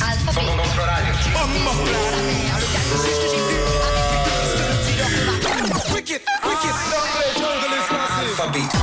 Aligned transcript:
Alfa 0.00 0.32
Beat. 0.32 0.56
Controradio. 0.56 1.12
Alfa 8.20 8.46
Beat. 8.48 8.74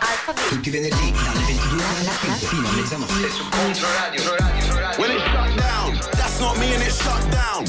Alfa 0.00 0.32
Beat. 0.32 0.48
Tutti 0.48 0.68
i 0.68 0.70
venerdì 0.70 1.12
dalle 1.12 1.44
22 1.44 1.84
alla 2.00 2.12
5 2.20 2.46
fino 2.46 2.68
a 2.68 2.72
mezzanotte. 2.72 3.30
Su 3.30 3.48
Controradio. 3.48 4.22
When 4.96 5.10
it 5.10 5.20
shut 5.20 5.54
down, 5.56 5.98
that's 6.12 6.38
not 6.38 6.56
me 6.58 6.74
and 6.74 6.82
it 6.82 6.92
shut 6.92 7.28
down. 7.30 7.64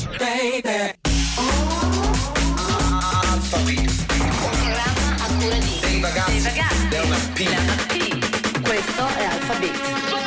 Alfa 3.23 3.57
Beat. 3.65 3.89
Un 4.09 4.29
programma 4.37 5.15
a 5.17 5.27
cura 5.39 5.57
di 5.57 5.79
Dei 5.81 6.01
ragazzi. 6.01 6.31
Dei 6.31 6.43
ragazzi. 6.43 6.87
Della 6.89 7.17
P. 7.33 8.61
Questo 8.61 9.07
è 9.07 9.23
Alfa 9.25 10.20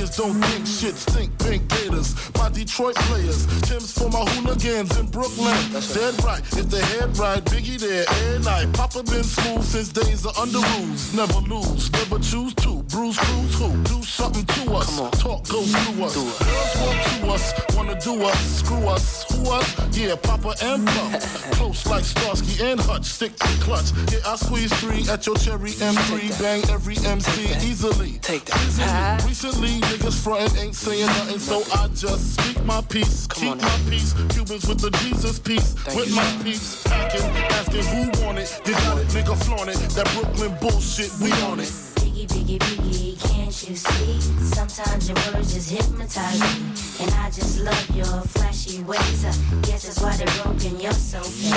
Niggas 0.00 0.16
don't 0.16 0.40
think 0.44 0.66
shit 0.66 0.94
stink. 0.94 1.38
Pink 1.40 1.68
gators. 1.68 2.14
My 2.38 2.48
Detroit 2.48 2.94
players. 2.94 3.44
Tim's 3.60 3.92
for 3.92 4.08
my 4.08 4.24
hooligans 4.30 4.96
in 4.96 5.06
Brooklyn. 5.08 5.54
Dead 5.72 6.24
right. 6.24 6.40
If 6.56 6.70
the 6.70 6.80
head 6.82 7.18
right, 7.18 7.44
Biggie 7.44 7.78
there 7.78 8.06
every 8.08 8.42
night. 8.42 8.72
Papa 8.72 9.02
been 9.02 9.22
smooth 9.22 9.62
since 9.62 9.90
days 9.90 10.24
of 10.24 10.38
under 10.38 10.60
rules. 10.78 11.14
Never 11.14 11.40
lose. 11.40 11.92
Never 11.92 12.18
choose 12.18 12.54
to. 12.54 12.79
Bruise, 13.10 13.26
cruise, 13.26 13.58
who? 13.58 13.82
Do 13.82 14.02
something 14.02 14.44
to 14.44 14.74
us. 14.74 14.96
Talk, 15.20 15.48
go 15.48 15.62
through 15.62 16.04
us. 16.04 16.14
Girls 16.14 17.18
to 17.18 17.26
us. 17.26 17.76
Wanna 17.76 18.00
do 18.00 18.22
us. 18.22 18.58
Screw 18.60 18.86
us. 18.86 19.24
Who 19.32 19.50
us? 19.50 19.98
Yeah, 19.98 20.14
Papa 20.14 20.54
and 20.62 20.86
Pump. 20.86 21.20
Close 21.58 21.84
like 21.86 22.04
Starsky 22.04 22.62
and 22.64 22.78
Hutch. 22.78 23.04
Stick 23.06 23.34
to 23.34 23.48
clutch. 23.64 23.90
Yeah, 24.12 24.20
I 24.24 24.36
squeeze 24.36 24.72
three 24.78 25.08
at 25.08 25.26
your 25.26 25.34
cherry 25.36 25.70
M3. 25.70 26.40
Bang 26.40 26.62
every 26.70 26.98
MC 26.98 27.50
easily. 27.68 28.18
Take 28.22 28.44
that. 28.44 29.24
Recently, 29.26 29.80
niggas 29.90 30.22
frontin' 30.22 30.56
ain't 30.58 30.76
saying 30.76 31.06
nothing, 31.06 31.40
so 31.40 31.64
I 31.74 31.88
just 31.88 32.38
speak 32.40 32.64
my 32.64 32.80
peace. 32.82 33.26
Keep 33.26 33.50
on 33.50 33.58
my 33.58 33.80
peace. 33.88 34.14
Cubans 34.28 34.68
with 34.68 34.80
the 34.80 34.90
Jesus 35.02 35.40
peace. 35.40 35.74
with 35.96 36.08
you, 36.08 36.14
my 36.14 36.40
peace. 36.44 36.84
Packing, 36.84 37.22
asking 37.58 37.84
who 37.86 38.24
want 38.24 38.38
it. 38.38 38.60
You 38.64 38.74
got 38.74 38.98
it, 38.98 39.08
nigga, 39.08 39.36
flaunt 39.44 39.68
it. 39.68 39.78
That 39.96 40.08
Brooklyn 40.14 40.56
bullshit, 40.60 41.10
we 41.20 41.32
on 41.42 41.58
it 41.58 41.89
biggie, 42.32 42.58
biggie 42.58 43.09
you 43.68 43.76
see? 43.76 44.20
Sometimes 44.54 45.08
your 45.08 45.16
words 45.32 45.52
just 45.52 45.70
hypnotize 45.70 46.40
me. 46.40 47.04
And 47.04 47.14
I 47.14 47.30
just 47.30 47.60
love 47.60 47.96
your 47.96 48.06
flashy 48.32 48.82
ways. 48.84 49.24
I 49.24 49.32
guess 49.62 49.84
that's 49.84 50.00
why 50.00 50.16
they're 50.16 50.42
broken, 50.42 50.80
you're 50.80 50.92
so 50.92 51.20
fake. 51.20 51.52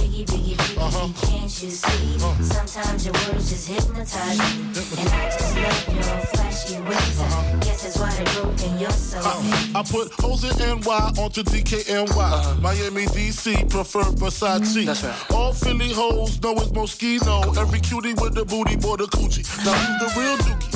Biggie, 0.00 0.24
biggie, 0.24 0.56
biggie, 0.56 0.78
uh-huh. 0.78 1.26
can't 1.26 1.62
you 1.62 1.70
see? 1.70 2.16
Uh-huh. 2.16 2.42
Sometimes 2.42 3.04
your 3.04 3.14
words 3.14 3.50
just 3.50 3.68
hypnotize 3.68 4.38
me. 4.38 4.44
Uh-uh. 4.76 5.00
And 5.00 5.08
I 5.08 5.30
just 5.30 5.56
love 5.56 5.94
your 5.94 6.20
flashy 6.32 6.80
ways. 6.82 7.20
I 7.20 7.58
guess 7.60 7.82
that's 7.82 7.98
why 7.98 8.10
they're 8.14 8.42
broken, 8.42 8.78
you're 8.78 8.90
so 8.90 9.20
fake. 9.20 9.74
Uh, 9.74 9.78
I 9.78 9.82
put 9.82 10.12
hoes 10.20 10.44
in 10.44 10.56
NY 10.58 11.12
onto 11.18 11.42
DKNY. 11.42 12.60
Miami, 12.60 13.06
DC, 13.06 13.68
prefer 13.68 14.04
Versace. 14.04 14.60
Mm-hmm. 14.60 14.86
That's 14.86 15.04
right. 15.04 15.30
All 15.32 15.52
Philly 15.52 15.92
hoes 15.92 16.40
know 16.40 16.52
it's 16.52 16.68
Moschino. 16.68 17.56
Every 17.58 17.80
cutie 17.80 18.14
with 18.14 18.34
the 18.34 18.44
booty, 18.44 18.76
boy, 18.76 18.96
the 18.96 19.04
coochie. 19.04 19.44
Now 19.64 19.72
who's 19.74 20.14
the 20.14 20.20
real 20.20 20.36
dookie? 20.38 20.75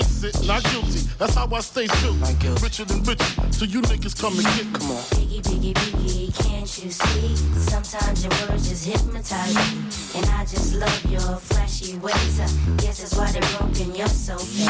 Face 0.00 0.24
it, 0.24 0.46
not 0.46 0.62
guilty. 0.64 1.00
That's 1.18 1.34
how 1.34 1.48
I 1.52 1.60
stay 1.60 1.86
true. 1.86 2.12
Richer 2.62 2.84
than 2.84 3.02
rich, 3.02 3.20
so 3.50 3.64
you 3.66 3.82
niggas 3.82 4.18
come 4.18 4.32
and 4.32 4.46
get 4.56 4.66
me. 4.66 4.72
Come 4.72 4.90
on. 4.92 5.02
Biggie, 5.12 5.42
biggie, 5.42 5.74
biggie, 5.74 6.44
can't 6.44 6.84
you 6.84 6.90
see? 6.90 7.36
Sometimes 7.58 8.24
your 8.24 8.32
words 8.48 8.68
just 8.68 8.86
hypnotize 8.86 9.54
me. 9.54 9.62
And 10.16 10.26
I 10.30 10.44
just 10.46 10.74
love 10.76 11.04
your 11.04 11.20
flashy 11.20 11.98
ways. 11.98 12.40
I 12.40 12.46
guess 12.78 13.00
that's 13.00 13.16
why 13.16 13.30
they're 13.32 13.58
broken, 13.58 13.94
you're 13.94 14.08
so 14.08 14.38
fake. 14.38 14.66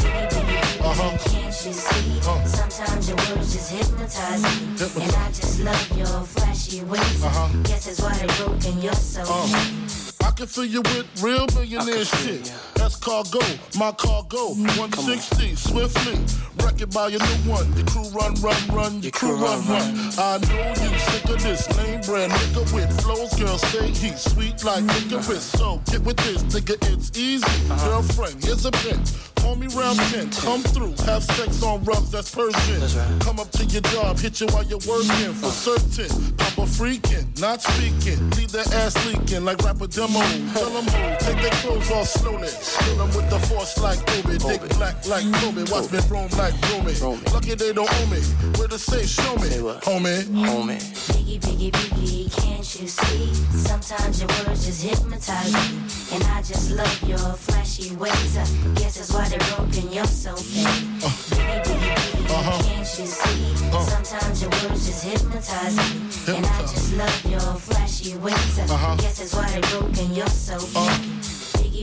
Biggie, 0.00 0.28
biggie, 0.30 0.56
biggie, 0.56 0.80
uh-huh. 0.80 1.30
can't 1.30 1.66
you 1.66 1.72
see? 1.72 2.18
Uh-huh. 2.20 2.46
Sometimes 2.46 3.08
your 3.08 3.18
words 3.18 3.52
just 3.52 3.70
hypnotize 3.70 4.42
me. 4.42 5.04
And 5.04 5.14
I 5.14 5.28
just 5.28 5.60
love 5.60 5.98
your 5.98 6.20
flashy 6.24 6.84
ways. 6.84 7.22
I 7.22 7.26
uh-huh. 7.28 7.62
guess 7.64 7.84
that's 7.84 8.00
why 8.00 8.16
they're 8.16 8.46
broken, 8.46 8.80
you're 8.80 8.94
so 8.94 9.24
fake. 9.24 10.20
Uh, 10.22 10.28
I 10.28 10.30
can 10.30 10.46
fill 10.46 10.64
you 10.64 10.80
with 10.80 11.22
real 11.22 11.46
millionaire 11.54 12.04
shit. 12.04 12.52
That's 12.84 12.96
cargo, 12.96 13.40
my 13.78 13.92
cargo. 13.92 14.52
Mm, 14.52 14.78
160, 14.78 15.54
swiftly. 15.56 16.53
Wreck 16.64 16.80
it 16.80 16.94
by 16.94 17.08
your 17.08 17.20
new 17.20 17.50
one. 17.50 17.70
Your 17.76 17.86
crew 17.86 18.08
run, 18.08 18.34
run, 18.36 18.56
run. 18.72 19.02
Your 19.02 19.12
crew 19.12 19.36
run, 19.36 19.60
run. 19.68 19.84
I 20.16 20.38
know 20.48 20.68
you 20.68 20.98
sick 20.98 21.24
of 21.28 21.42
this 21.42 21.68
lame 21.76 22.00
brand 22.00 22.32
nigga 22.32 22.74
with 22.74 23.00
flows. 23.02 23.34
Girl, 23.34 23.58
say 23.58 23.88
he's 23.88 24.20
sweet 24.20 24.64
like 24.64 24.84
licorice. 24.84 25.42
So 25.42 25.82
get 25.90 26.00
with 26.02 26.16
this, 26.16 26.42
nigga, 26.44 26.76
it's 26.90 27.16
easy. 27.18 27.44
Uh-huh. 27.44 27.88
Girlfriend, 27.88 28.42
here's 28.42 28.64
a 28.64 28.70
bitch. 28.70 29.34
Call 29.44 29.56
me 29.56 29.66
round 29.76 29.98
10, 29.98 30.30
come 30.30 30.62
through, 30.62 30.94
have 31.04 31.22
sex 31.22 31.62
on 31.62 31.84
rubs, 31.84 32.10
that's 32.10 32.34
Persian. 32.34 32.80
That's 32.80 32.94
right. 32.94 33.20
Come 33.20 33.38
up 33.38 33.50
to 33.50 33.64
your 33.66 33.82
job, 33.92 34.18
hit 34.18 34.40
you 34.40 34.46
while 34.46 34.64
you're 34.64 34.80
working 34.88 35.34
for 35.34 35.48
uh. 35.48 35.50
certain. 35.50 36.08
Papa 36.38 36.62
freaking, 36.62 37.28
not 37.42 37.60
speaking. 37.60 38.18
Leave 38.40 38.52
that 38.52 38.72
ass 38.72 38.96
leaking 39.04 39.44
like 39.44 39.62
rapper 39.62 39.86
demo. 39.86 40.20
Tell 40.56 40.70
them 40.70 40.88
who, 40.88 41.02
take 41.20 41.42
their 41.42 41.52
clothes 41.60 41.90
off 41.90 42.08
slowly. 42.08 42.48
Kill 42.48 42.96
them 42.96 43.08
with 43.14 43.28
the 43.28 43.38
force 43.40 43.76
like 43.78 44.00
Obi. 44.16 44.38
Dick 44.38 44.62
black 44.78 45.06
like 45.06 45.30
Kobe. 45.34 45.64
Watch 45.70 45.92
me 45.92 45.98
roam 46.08 46.30
like 46.38 46.53
Romy. 46.72 46.92
Romy. 47.00 47.24
Lucky 47.32 47.54
they 47.54 47.72
don't 47.72 47.92
own 48.00 48.10
me. 48.10 48.20
Where 48.58 48.68
to 48.68 48.78
say, 48.78 49.04
show 49.06 49.34
me. 49.36 49.48
Say 49.48 49.62
what? 49.62 49.82
Homie. 49.82 50.24
Homie. 50.24 50.78
Biggie, 51.12 51.40
biggie, 51.40 51.70
biggie, 51.70 52.36
can't 52.36 52.80
you 52.80 52.88
see? 52.88 53.34
Sometimes 53.56 54.20
your 54.20 54.28
words 54.28 54.66
just 54.66 54.82
hypnotize 54.82 55.52
me. 55.52 56.16
And 56.16 56.24
I 56.24 56.42
just 56.42 56.70
love 56.72 57.02
your 57.08 57.18
flashy 57.18 57.94
ways. 57.96 58.36
I 58.36 58.44
guess 58.74 58.96
that's 58.96 59.12
why 59.12 59.28
they're 59.28 59.56
broken, 59.56 59.92
you're 59.92 60.04
so 60.06 60.34
fake. 60.36 60.66
Biggie, 60.66 61.62
biggie, 61.62 61.94
biggie, 61.94 62.30
uh-huh. 62.30 62.50
uh-huh. 62.50 62.62
can't 62.62 62.98
you 62.98 63.06
see? 63.06 63.66
Uh-huh. 63.68 63.80
Sometimes 63.80 64.42
your 64.42 64.50
words 64.50 64.86
just 64.86 65.04
hypnotize 65.04 65.76
me. 65.76 66.36
And 66.36 66.46
I 66.46 66.60
just 66.62 66.96
love 66.96 67.24
your 67.30 67.40
flashy 67.40 68.16
ways. 68.18 68.58
I 68.58 68.96
guess 68.96 69.18
that's 69.18 69.34
why 69.34 69.48
they're 69.50 69.80
broken, 69.80 70.14
you're 70.14 70.26
so 70.28 70.58
fake. 70.58 71.33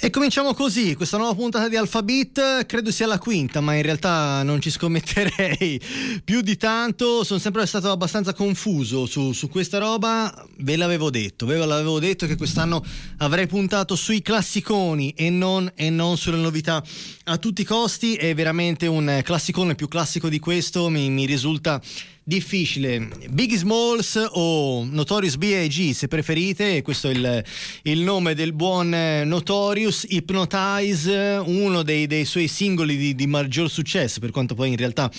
E 0.00 0.10
cominciamo 0.10 0.54
così, 0.54 0.94
questa 0.94 1.16
nuova 1.16 1.34
puntata 1.34 1.68
di 1.68 1.76
Alphabet, 1.76 2.66
credo 2.66 2.90
sia 2.90 3.06
la 3.06 3.18
quinta, 3.18 3.60
ma 3.60 3.74
in 3.74 3.82
realtà 3.82 4.42
non 4.42 4.60
ci 4.60 4.70
scommetterei. 4.70 5.80
Più 6.24 6.40
di 6.40 6.56
tanto, 6.56 7.24
sono 7.24 7.38
sempre 7.38 7.66
stato 7.66 7.90
abbastanza 7.90 8.32
confuso 8.32 9.06
su, 9.06 9.32
su 9.32 9.48
questa 9.48 9.78
roba, 9.78 10.46
ve 10.58 10.76
l'avevo 10.76 11.10
detto, 11.10 11.46
ve 11.46 11.56
l'avevo 11.56 11.98
detto 11.98 12.26
che 12.26 12.36
quest'anno 12.36 12.84
avrei 13.18 13.46
puntato 13.46 13.96
sui 13.96 14.22
classiconi 14.22 15.12
e 15.16 15.30
non, 15.30 15.70
e 15.74 15.90
non 15.90 16.16
sulle 16.16 16.36
novità. 16.36 16.82
A 17.24 17.36
tutti 17.36 17.62
i 17.62 17.64
costi, 17.64 18.14
è 18.14 18.34
veramente 18.34 18.86
un 18.86 19.20
classicone 19.24 19.74
più 19.74 19.88
classico 19.88 20.28
di 20.28 20.38
questo, 20.38 20.88
mi, 20.88 21.10
mi 21.10 21.26
risulta 21.26 21.80
difficile. 22.28 23.08
Biggie 23.30 23.56
Smalls 23.56 24.22
o 24.32 24.84
Notorious 24.84 25.36
B.I.G. 25.36 25.92
se 25.92 26.08
preferite, 26.08 26.82
questo 26.82 27.08
è 27.08 27.12
il, 27.12 27.44
il 27.84 28.00
nome 28.00 28.34
del 28.34 28.52
buon 28.52 28.92
eh, 28.92 29.24
Notorious, 29.24 30.04
Hypnotize, 30.06 31.40
uno 31.42 31.82
dei, 31.82 32.06
dei 32.06 32.26
suoi 32.26 32.46
singoli 32.46 32.98
di, 32.98 33.14
di 33.14 33.26
maggior 33.26 33.70
successo, 33.70 34.20
per 34.20 34.30
quanto 34.30 34.54
poi 34.54 34.68
in 34.68 34.76
realtà 34.76 35.10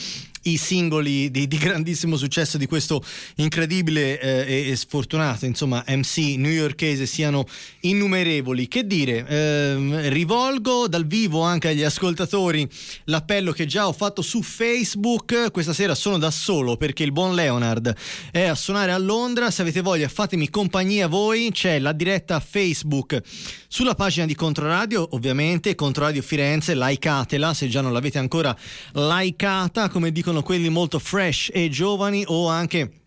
i 0.43 0.57
singoli 0.57 1.31
di, 1.31 1.47
di, 1.47 1.57
grandissimo 1.57 2.15
successo 2.15 2.57
di 2.57 2.65
questo 2.65 3.03
incredibile 3.35 4.19
eh, 4.19 4.69
e 4.69 4.75
sfortunato 4.75 5.45
insomma 5.45 5.83
MC 5.87 6.35
newyorkese 6.37 7.05
siano 7.05 7.45
innumerevoli. 7.81 8.67
Che 8.67 8.85
dire 8.85 9.25
eh, 9.27 10.09
rivolgo 10.09 10.87
dal 10.87 11.05
vivo 11.05 11.41
anche 11.41 11.69
agli 11.69 11.83
ascoltatori 11.83 12.67
l'appello 13.05 13.51
che 13.51 13.65
già 13.65 13.87
ho 13.87 13.93
fatto 13.93 14.21
su 14.21 14.41
Facebook. 14.41 15.51
Questa 15.51 15.73
sera 15.73 15.95
sono 15.95 16.17
da 16.17 16.31
solo 16.31 16.77
perché 16.77 17.03
il 17.03 17.11
buon 17.11 17.35
Leonard 17.35 17.95
è 18.31 18.43
a 18.43 18.55
suonare 18.55 18.91
a 18.91 18.97
Londra. 18.97 19.51
Se 19.51 19.61
avete 19.61 19.81
voglia 19.81 20.07
fatemi 20.07 20.49
compagnia 20.49 21.07
voi. 21.07 21.49
C'è 21.51 21.79
la 21.79 21.91
diretta 21.91 22.39
Facebook 22.39 23.21
sulla 23.67 23.95
pagina 23.95 24.25
di 24.25 24.33
Controradio 24.33 25.09
ovviamente 25.11 25.75
Controradio 25.75 26.23
Firenze 26.23 26.75
likeatela 26.75 27.53
se 27.53 27.67
già 27.67 27.81
non 27.81 27.93
l'avete 27.93 28.17
ancora 28.17 28.55
likeata. 28.93 29.89
Come 29.89 30.11
dico 30.11 30.28
dicono 30.29 30.43
quelli 30.43 30.69
molto 30.69 30.99
fresh 30.99 31.49
e 31.51 31.69
giovani 31.69 32.23
o 32.27 32.47
anche 32.47 32.98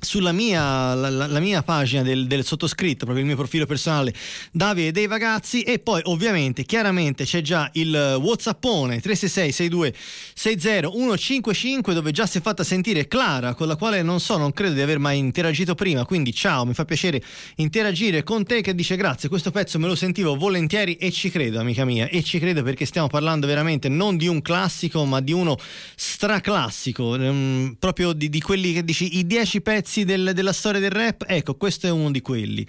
sulla 0.00 0.32
mia, 0.32 0.94
la, 0.94 1.08
la 1.08 1.40
mia 1.40 1.62
pagina 1.62 2.02
del, 2.02 2.26
del, 2.26 2.44
sottoscritto, 2.44 3.04
proprio 3.04 3.20
il 3.20 3.26
mio 3.26 3.36
profilo 3.36 3.66
personale, 3.66 4.12
Davide 4.52 4.92
dei 4.92 5.06
Ragazzi 5.06 5.62
e 5.62 5.78
poi 5.78 6.00
ovviamente 6.04 6.64
chiaramente 6.64 7.24
c'è 7.24 7.40
già 7.40 7.68
il 7.74 7.90
Whatsappone 8.20 9.00
366 9.00 9.52
62 9.52 9.94
60 10.34 10.90
155 10.90 11.94
dove 11.94 12.10
già 12.10 12.26
si 12.26 12.38
è 12.38 12.40
fatta 12.40 12.62
sentire 12.64 13.08
Clara 13.08 13.54
con 13.54 13.66
la 13.66 13.76
quale 13.76 14.02
non 14.02 14.20
so, 14.20 14.36
non 14.36 14.52
credo 14.52 14.74
di 14.74 14.80
aver 14.80 14.98
mai 14.98 15.18
interagito 15.18 15.74
prima, 15.74 16.04
quindi 16.04 16.32
ciao, 16.32 16.64
mi 16.64 16.74
fa 16.74 16.84
piacere 16.84 17.22
interagire 17.56 18.22
con 18.22 18.44
te 18.44 18.60
che 18.60 18.74
dice 18.74 18.96
grazie, 18.96 19.28
questo 19.28 19.50
pezzo 19.50 19.78
me 19.78 19.86
lo 19.86 19.94
sentivo 19.94 20.36
volentieri 20.36 20.96
e 20.96 21.10
ci 21.10 21.30
credo 21.30 21.60
amica 21.60 21.84
mia 21.84 22.08
e 22.08 22.22
ci 22.22 22.38
credo 22.38 22.62
perché 22.62 22.84
stiamo 22.84 23.08
parlando 23.08 23.46
veramente 23.46 23.88
non 23.88 24.16
di 24.16 24.26
un 24.26 24.42
classico 24.42 25.04
ma 25.04 25.20
di 25.20 25.32
uno 25.32 25.56
straclassico, 25.94 27.10
um, 27.10 27.76
proprio 27.78 28.12
di, 28.12 28.28
di 28.28 28.40
quelli 28.40 28.72
che 28.72 28.84
dici 28.84 29.18
i 29.18 29.26
10 29.26 29.60
pezzi 29.60 29.83
pezzi 29.84 30.04
del, 30.06 30.30
della 30.34 30.54
storia 30.54 30.80
del 30.80 30.90
rap, 30.90 31.24
ecco, 31.28 31.56
questo 31.56 31.86
è 31.86 31.90
uno 31.90 32.10
di 32.10 32.22
quelli. 32.22 32.66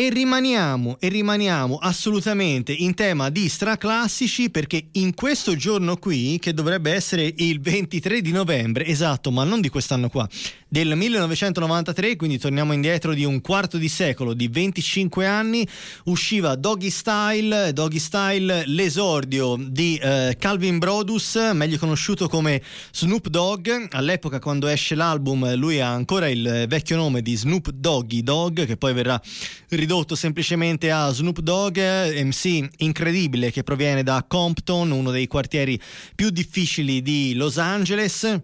E 0.00 0.08
rimaniamo, 0.08 0.96
e 0.98 1.10
rimaniamo 1.10 1.76
assolutamente 1.76 2.72
in 2.72 2.94
tema 2.94 3.28
di 3.28 3.50
straclassici 3.50 4.48
perché 4.48 4.86
in 4.92 5.12
questo 5.12 5.56
giorno 5.56 5.98
qui, 5.98 6.38
che 6.40 6.54
dovrebbe 6.54 6.90
essere 6.90 7.34
il 7.36 7.60
23 7.60 8.22
di 8.22 8.32
novembre, 8.32 8.86
esatto, 8.86 9.30
ma 9.30 9.44
non 9.44 9.60
di 9.60 9.68
quest'anno 9.68 10.08
qua, 10.08 10.26
del 10.66 10.96
1993, 10.96 12.16
quindi 12.16 12.38
torniamo 12.38 12.72
indietro 12.72 13.12
di 13.12 13.24
un 13.24 13.42
quarto 13.42 13.76
di 13.76 13.88
secolo, 13.88 14.32
di 14.32 14.48
25 14.48 15.26
anni, 15.26 15.68
usciva 16.04 16.54
Doggy 16.54 16.88
Style, 16.88 17.74
Doggy 17.74 17.98
Style 17.98 18.62
l'esordio 18.64 19.58
di 19.60 20.00
eh, 20.02 20.34
Calvin 20.38 20.78
Brodus, 20.78 21.34
meglio 21.52 21.76
conosciuto 21.76 22.26
come 22.26 22.62
Snoop 22.90 23.28
Dogg, 23.28 23.68
all'epoca 23.90 24.38
quando 24.38 24.66
esce 24.66 24.94
l'album 24.94 25.56
lui 25.56 25.78
ha 25.78 25.90
ancora 25.90 26.26
il 26.30 26.64
vecchio 26.66 26.96
nome 26.96 27.20
di 27.20 27.36
Snoop 27.36 27.68
Doggy 27.68 28.22
Dogg 28.22 28.64
che 28.64 28.78
poi 28.78 28.94
verrà 28.94 29.20
ridotto 29.68 29.88
semplicemente 30.14 30.92
a 30.92 31.10
Snoop 31.10 31.40
Dogg, 31.40 31.76
MC 31.76 32.68
incredibile 32.76 33.50
che 33.50 33.64
proviene 33.64 34.04
da 34.04 34.24
Compton, 34.26 34.92
uno 34.92 35.10
dei 35.10 35.26
quartieri 35.26 35.80
più 36.14 36.30
difficili 36.30 37.02
di 37.02 37.34
Los 37.34 37.58
Angeles 37.58 38.40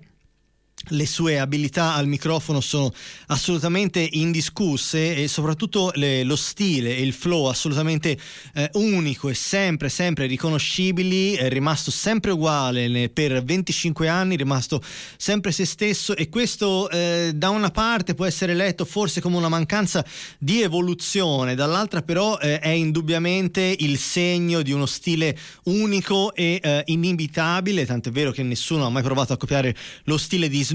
le 0.90 1.06
sue 1.06 1.38
abilità 1.38 1.94
al 1.94 2.06
microfono 2.06 2.60
sono 2.60 2.92
assolutamente 3.26 4.06
indiscusse 4.12 5.16
e 5.16 5.28
soprattutto 5.28 5.90
le, 5.94 6.22
lo 6.22 6.36
stile 6.36 6.96
e 6.96 7.02
il 7.02 7.12
flow 7.12 7.46
assolutamente 7.46 8.16
eh, 8.54 8.70
unico 8.74 9.28
e 9.28 9.34
sempre 9.34 9.88
sempre 9.88 10.26
riconoscibili 10.26 11.34
è 11.34 11.48
rimasto 11.48 11.90
sempre 11.90 12.30
uguale 12.30 13.08
per 13.08 13.42
25 13.42 14.08
anni 14.08 14.36
rimasto 14.36 14.82
sempre 15.16 15.52
se 15.52 15.64
stesso 15.64 16.14
e 16.14 16.28
questo 16.28 16.88
eh, 16.90 17.32
da 17.34 17.50
una 17.50 17.70
parte 17.70 18.14
può 18.14 18.24
essere 18.24 18.54
letto 18.54 18.84
forse 18.84 19.20
come 19.20 19.36
una 19.36 19.48
mancanza 19.48 20.04
di 20.38 20.62
evoluzione 20.62 21.54
dall'altra 21.54 22.02
però 22.02 22.38
eh, 22.38 22.60
è 22.60 22.68
indubbiamente 22.68 23.74
il 23.80 23.98
segno 23.98 24.62
di 24.62 24.72
uno 24.72 24.86
stile 24.86 25.36
unico 25.64 26.34
e 26.34 26.60
eh, 26.62 26.82
inimitabile 26.86 27.84
tant'è 27.86 28.10
vero 28.10 28.30
che 28.30 28.42
nessuno 28.42 28.86
ha 28.86 28.90
mai 28.90 29.02
provato 29.02 29.32
a 29.32 29.36
copiare 29.36 29.74
lo 30.04 30.16
stile 30.16 30.48
di 30.48 30.62
Snoop 30.62 30.74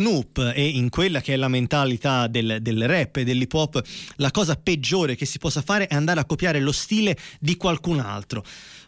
e 0.54 0.68
in 0.68 0.90
quella 0.90 1.22
che 1.22 1.34
è 1.34 1.36
la 1.36 1.48
mentalità 1.48 2.28
del, 2.28 2.60
del 2.62 2.88
rap 2.88 3.18
e 3.18 3.24
dell'hip 3.24 3.54
hop, 3.54 3.82
la 4.18 4.32
cosa 4.32 4.56
peggiore 4.56 5.16
che 5.16 5.26
si 5.26 5.38
possa 5.38 5.62
fare 5.62 5.88
è 5.88 5.96
andare 5.96 6.20
a 6.20 6.26
copiare 6.26 6.60
lo 6.60 6.72
stile 6.72 7.18
di 7.40 7.58
qualcun 7.58 8.00
altro. 8.00 8.44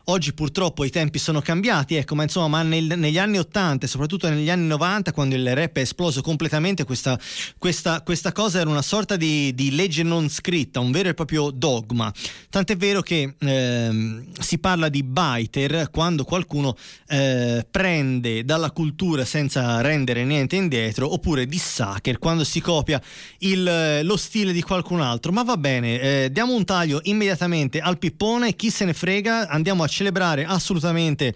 Oggi 0.08 0.34
purtroppo 0.34 0.84
i 0.84 0.90
tempi 0.90 1.18
sono 1.18 1.40
cambiati, 1.40 1.96
ecco, 1.96 2.14
ma 2.14 2.24
insomma, 2.24 2.48
ma 2.48 2.62
nel, 2.62 2.96
negli 2.98 3.18
anni 3.18 3.38
80 3.38 3.86
e 3.86 3.88
soprattutto 3.88 4.28
negli 4.28 4.50
anni 4.50 4.68
90, 4.68 5.14
quando 5.14 5.34
il 5.36 5.56
rap 5.56 5.78
è 5.78 5.80
esploso 5.80 6.22
completamente, 6.22 6.84
questa, 6.84 7.18
questa, 7.58 8.02
questa 8.02 8.34
cosa 8.34 8.60
era 8.60 8.70
una 8.70 8.82
sorta 8.82 9.16
di, 9.16 9.54
di, 9.56 9.74
legge 9.74 10.04
non 10.04 10.28
scritta, 10.28 10.82
un 10.82 10.92
vero 10.92 11.08
e 11.08 11.14
proprio 11.14 11.52
dogma. 11.52 12.12
Tant'è 12.50 12.76
vero 12.76 13.02
che 13.02 13.36
eh, 13.40 14.24
si 14.40 14.58
parla 14.58 14.90
di 14.90 15.04
biter 15.04 15.90
quando 15.90 16.26
qualcuno 16.26 16.76
eh, 17.08 17.66
prende 17.72 18.44
dalla 18.44 18.72
cultura 18.72 19.24
senza 19.24 19.80
rendere 19.80 20.26
niente 20.26 20.58
indietro, 20.58 21.14
oppure 21.14 21.46
di 21.46 21.58
sucker 21.58 22.20
quando 22.20 22.44
si 22.44 22.60
copia 22.60 23.02
il, 23.38 24.02
lo 24.04 24.18
stile 24.18 24.52
di 24.52 24.62
qualcun 24.62 25.00
altro. 25.00 25.32
Ma 25.32 25.44
va 25.44 25.56
bene, 25.56 26.02
eh, 26.02 26.30
diamo 26.30 26.54
un 26.54 26.66
taglio 26.66 27.00
immediatamente 27.04 27.80
al 27.80 27.98
pippone, 27.98 28.54
chi 28.54 28.70
se 28.70 28.84
ne 28.84 28.94
frega, 28.94 29.48
andiamo 29.48 29.84
a 29.84 29.92
celebrare 29.94 30.44
assolutamente 30.46 31.34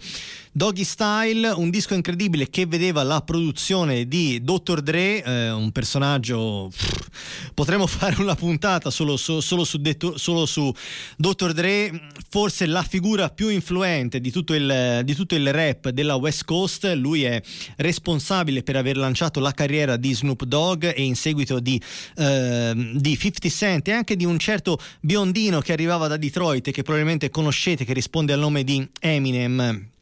Doggy 0.52 0.84
Style, 0.84 1.48
un 1.48 1.70
disco 1.70 1.94
incredibile 1.94 2.48
che 2.48 2.66
vedeva 2.66 3.02
la 3.02 3.20
produzione 3.20 4.06
di 4.08 4.40
Dr. 4.42 4.80
Dre, 4.80 5.22
eh, 5.22 5.50
un 5.50 5.70
personaggio. 5.72 6.70
Pff, 6.70 7.08
potremmo 7.54 7.86
fare 7.88 8.20
una 8.20 8.34
puntata 8.34 8.90
solo, 8.90 9.16
so, 9.16 9.40
solo, 9.40 9.64
su 9.64 9.78
detto, 9.78 10.16
su 10.16 10.72
Dr. 11.16 11.52
Dre, 11.52 12.08
forse 12.28 12.66
la 12.66 12.82
figura 12.82 13.28
più 13.30 13.48
influente 13.48 14.20
di 14.20 14.30
tutto, 14.30 14.54
il, 14.54 15.02
di 15.04 15.14
tutto 15.14 15.34
il 15.34 15.52
rap 15.52 15.90
della 15.90 16.14
West 16.16 16.44
Coast. 16.44 16.92
Lui 16.94 17.24
è 17.24 17.40
responsabile 17.76 18.62
per 18.62 18.76
aver 18.76 18.96
lanciato 18.96 19.40
la 19.40 19.52
carriera 19.52 19.96
di 19.96 20.14
Snoop 20.14 20.44
Dogg 20.44 20.84
e 20.84 21.02
in 21.02 21.16
seguito 21.16 21.60
di, 21.60 21.80
eh, 22.16 22.92
di 22.94 23.16
50 23.18 23.48
Cent 23.48 23.88
e 23.88 23.92
anche 23.92 24.16
di 24.16 24.24
un 24.24 24.38
certo 24.38 24.78
biondino 25.00 25.60
che 25.60 25.72
arrivava 25.72 26.08
da 26.08 26.16
Detroit 26.16 26.68
e 26.68 26.72
che 26.72 26.82
probabilmente 26.82 27.30
conoscete, 27.30 27.84
che 27.84 27.92
risponde 27.92 28.32
al 28.32 28.38
nome 28.38 28.64
di 28.64 28.86
Eminem 29.00 29.96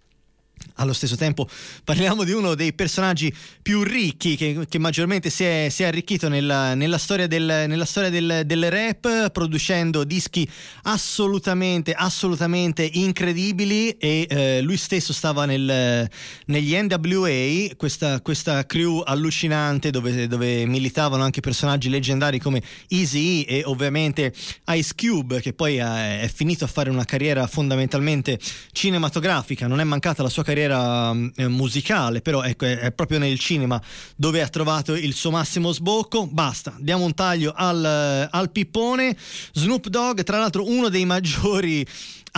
allo 0.77 0.93
stesso 0.93 1.17
tempo 1.17 1.49
parliamo 1.85 2.25
di 2.25 2.33
uno 2.33 2.55
dei 2.55 2.73
personaggi 2.73 3.33
più 3.63 3.83
ricchi 3.83 4.37
che, 4.37 4.67
che 4.69 4.79
maggiormente 4.79 5.31
si 5.31 5.45
è, 5.45 5.69
si 5.71 5.83
è 5.83 5.87
arricchito 5.87 6.29
nella, 6.29 6.75
nella, 6.75 6.99
storia, 6.99 7.27
del, 7.27 7.65
nella 7.67 7.85
storia 7.85 8.11
del, 8.11 8.43
del, 8.45 8.71
rap, 8.71 9.31
producendo 9.31 10.05
dischi 10.05 10.49
assolutamente, 10.83 11.93
assolutamente 11.93 12.89
incredibili 12.93 13.91
e 13.91 14.27
eh, 14.29 14.61
lui 14.61 14.77
stesso 14.77 15.13
stava 15.13 15.45
nel, 15.47 16.09
negli 16.47 16.77
NWA, 16.77 17.75
questa, 17.77 18.21
questa 18.21 18.67
crew 18.67 19.03
allucinante 19.05 19.91
dove, 19.91 20.27
dove, 20.27 20.67
militavano 20.67 21.23
anche 21.23 21.41
personaggi 21.41 21.89
leggendari 21.89 22.39
come 22.39 22.63
Easy 22.89 23.43
e 23.43 23.63
ovviamente 23.65 24.33
Ice 24.69 24.93
Cube 24.95 25.41
che 25.41 25.53
poi 25.53 25.77
è, 25.77 26.21
è 26.21 26.29
finito 26.29 26.65
a 26.65 26.69
fare 26.69 26.91
una 26.91 27.05
carriera 27.05 27.47
fondamentalmente 27.47 28.39
cinematografica, 28.73 29.67
non 29.67 29.81
è 29.81 29.85
mancata 29.85 30.23
la 30.23 30.29
sua 30.29 30.45
carriera 30.47 31.13
eh, 31.35 31.49
musicale, 31.49 32.21
però 32.21 32.43
ecco, 32.43 32.67
è, 32.67 32.93
proprio 32.93 33.19
nel 33.19 33.37
cinema 33.37 33.83
dove 34.15 34.41
ha 34.43 34.49
trovato 34.49 34.95
il 34.95 35.13
suo 35.13 35.33
massimo 35.33 35.73
sbocco. 35.73 36.29
Basta, 36.29 36.75
diamo 36.79 37.05
un 37.05 37.15
taglio 37.15 37.53
al, 37.55 38.29
al 38.31 38.51
pippone. 38.53 39.17
Snoop 39.53 39.89
Dogg, 39.89 40.21
tra 40.21 40.39
l'altro, 40.39 40.69
uno 40.71 40.89
dei 40.89 41.05
maggiori 41.05 41.85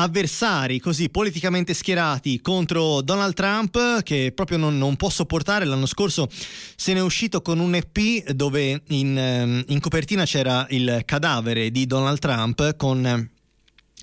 avversari 0.01 0.79
così 0.79 1.09
politicamente 1.09 1.75
schierati 1.75 2.41
contro 2.41 3.01
Donald 3.01 3.35
Trump 3.35 4.03
che 4.05 4.31
proprio 4.33 4.57
non, 4.57 4.79
non 4.79 4.95
può 4.95 5.11
sopportare 5.11 5.65
l'anno 5.65 5.87
scorso 5.87 6.29
se 6.77 6.93
ne 6.93 7.01
è 7.01 7.03
uscito 7.03 7.43
con 7.43 7.59
un 7.59 7.75
EP 7.75 8.31
dove 8.31 8.81
in, 8.91 9.19
ehm, 9.19 9.65
in 9.67 9.81
copertina 9.81 10.25
c'era 10.25 10.65
il 10.71 11.03
cadavere 11.05 11.73
di 11.73 11.85
Donald 11.87 12.21
Trump 12.21 12.77
con 12.77 13.29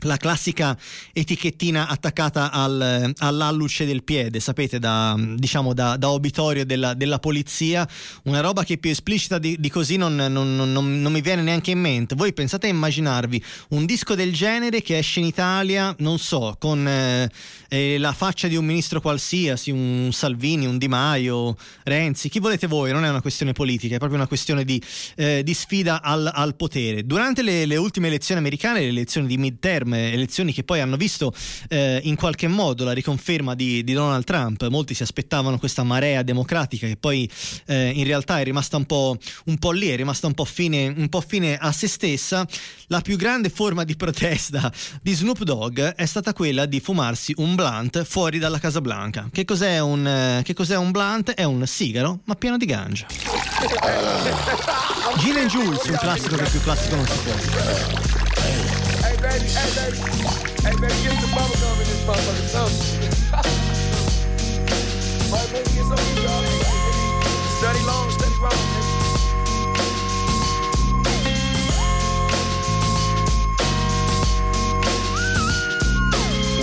la 0.06 0.18
classica 0.18 0.78
etichettina 1.14 1.88
attaccata 1.88 2.52
al, 2.52 3.14
all'alluce 3.18 3.86
del 3.86 4.04
piede, 4.04 4.40
sapete, 4.40 4.80
da, 4.80 5.16
diciamo 5.18 5.74
da, 5.74 5.98
da 5.98 6.10
obitorio 6.10 6.66
della, 6.66 6.94
della, 6.94 7.20
polizia, 7.20 7.88
una 8.24 8.40
roba 8.40 8.64
che 8.64 8.78
più 8.78 8.92
esplicita 8.92 9.40
di, 9.40 9.58
di 9.60 9.70
così 9.70 9.98
non, 9.98 10.16
non, 10.16 10.56
non, 10.56 10.72
non, 10.72 11.12
mi 11.12 11.22
viene 11.22 11.42
neanche 11.42 11.72
in 11.72 11.80
mente. 11.80 12.16
Voi 12.16 12.34
pensate 12.34 12.68
a 12.68 12.70
immaginarvi 12.70 13.44
un 13.70 13.86
disco 13.86 14.16
del 14.16 14.34
genere 14.34 14.82
che 14.82 14.98
esce 14.98 15.20
in 15.20 15.26
Italia, 15.26 15.94
non 16.00 16.20
so, 16.20 16.56
con 16.60 16.88
eh, 16.88 17.30
eh, 17.70 17.98
la 17.98 18.14
faccia 18.14 18.48
di 18.48 18.56
un 18.56 18.66
ministro 18.66 19.02
qualsiasi, 19.02 19.72
un 19.72 20.10
Salvini, 20.12 20.66
un 20.66 20.78
Di 20.78 20.88
Maio, 20.88 21.58
Renzi, 21.84 22.30
chi 22.30 22.40
volete 22.40 22.68
voi, 22.68 22.92
non 22.92 23.06
è 23.06 23.10
una 23.10 23.22
questione 23.22 23.54
politica, 23.54 23.96
è 23.96 23.98
proprio 23.98 24.20
una 24.20 24.28
questione 24.28 24.64
di, 24.64 24.82
eh, 25.16 25.42
di 25.44 25.54
sfida 25.54 26.02
al, 26.02 26.30
al, 26.32 26.56
potere. 26.56 27.06
Durante 27.06 27.42
le, 27.42 27.66
le 27.66 27.78
ultime 27.78 28.08
elezioni 28.08 28.40
americane, 28.40 28.82
le 28.82 28.88
elezioni 28.88 29.28
di 29.28 29.38
midterm, 29.38 29.95
elezioni 29.96 30.54
che 30.54 30.64
poi 30.64 30.80
hanno 30.82 30.98
visto 30.98 31.34
eh, 31.70 32.00
in 32.04 32.16
qualche 32.16 32.48
modo 32.48 32.84
la 32.84 32.92
riconferma 32.92 33.56
di, 33.56 33.84
di, 33.84 33.94
Donald 33.94 34.24
Trump. 34.24 34.68
Molti 34.68 34.94
si 34.94 35.04
aspettavano 35.04 35.58
questa 35.58 35.84
marea 35.84 36.24
democratica 36.24 36.88
che 36.88 36.98
poi 36.98 37.30
eh, 37.68 37.90
in 37.90 38.04
realtà 38.06 38.40
è 38.40 38.44
rimasta 38.44 38.78
un 38.78 38.86
po', 38.86 39.18
un 39.46 39.58
po', 39.58 39.72
lì, 39.72 39.88
è 39.88 39.96
rimasta 39.96 40.28
un 40.28 40.34
po, 40.34 40.46
fine, 40.46 40.88
un 40.88 41.10
po' 41.10 41.22
fine 41.22 41.58
a 41.58 41.72
se 41.72 41.88
stessa. 41.88 42.46
La 42.88 43.02
più 43.02 43.18
grande 43.18 43.50
forma 43.50 43.84
di 43.84 43.96
protesta 43.96 44.72
di 45.02 45.14
Snoop 45.14 45.44
Dogg 45.44 45.80
è 45.80 46.06
stata 46.06 46.34
quella 46.34 46.66
di 46.66 46.80
fumarsi 46.80 47.34
un 47.38 47.56
blunt 47.56 48.04
fuori 48.04 48.38
dalla 48.38 48.60
Casa 48.60 48.82
Blanca. 48.82 49.30
Che 49.32 49.46
cos'è 49.46 49.80
un, 49.80 50.42
che 50.44 50.54
cos'è 50.54 50.78
un 50.78 50.92
blunt? 50.92 51.32
È 51.32 51.44
un 51.44 51.66
sigaro 51.66 52.20
ma 52.26 52.36
pieno 52.36 52.58
di 52.58 52.66
ganja. 52.66 53.08
Gin 55.18 55.38
and 55.38 55.50
Jules, 55.50 55.84
un 55.86 55.98
classico 55.98 56.36
che 56.36 56.50
più 56.50 56.62
classico 56.62 56.96
non 56.96 57.06
si 57.08 57.18
può. 57.20 58.25
Baby, 59.40 59.52
hey 59.52 59.70
baby, 59.76 59.98
hey 60.64 60.76
baby, 60.80 60.96
get 61.04 61.20
some 61.20 61.32
bubble 61.36 61.56
gum 61.60 61.76
in 61.80 61.88
this 61.88 62.04
motherfucker, 62.08 62.46
right, 65.32 65.50
baby, 65.52 65.70
get 65.76 65.84
some 65.84 66.00
of 66.00 66.24
y'all. 66.24 66.44
Study 67.60 67.82
long, 67.86 68.10
study 68.12 68.36
wrong. 68.40 68.64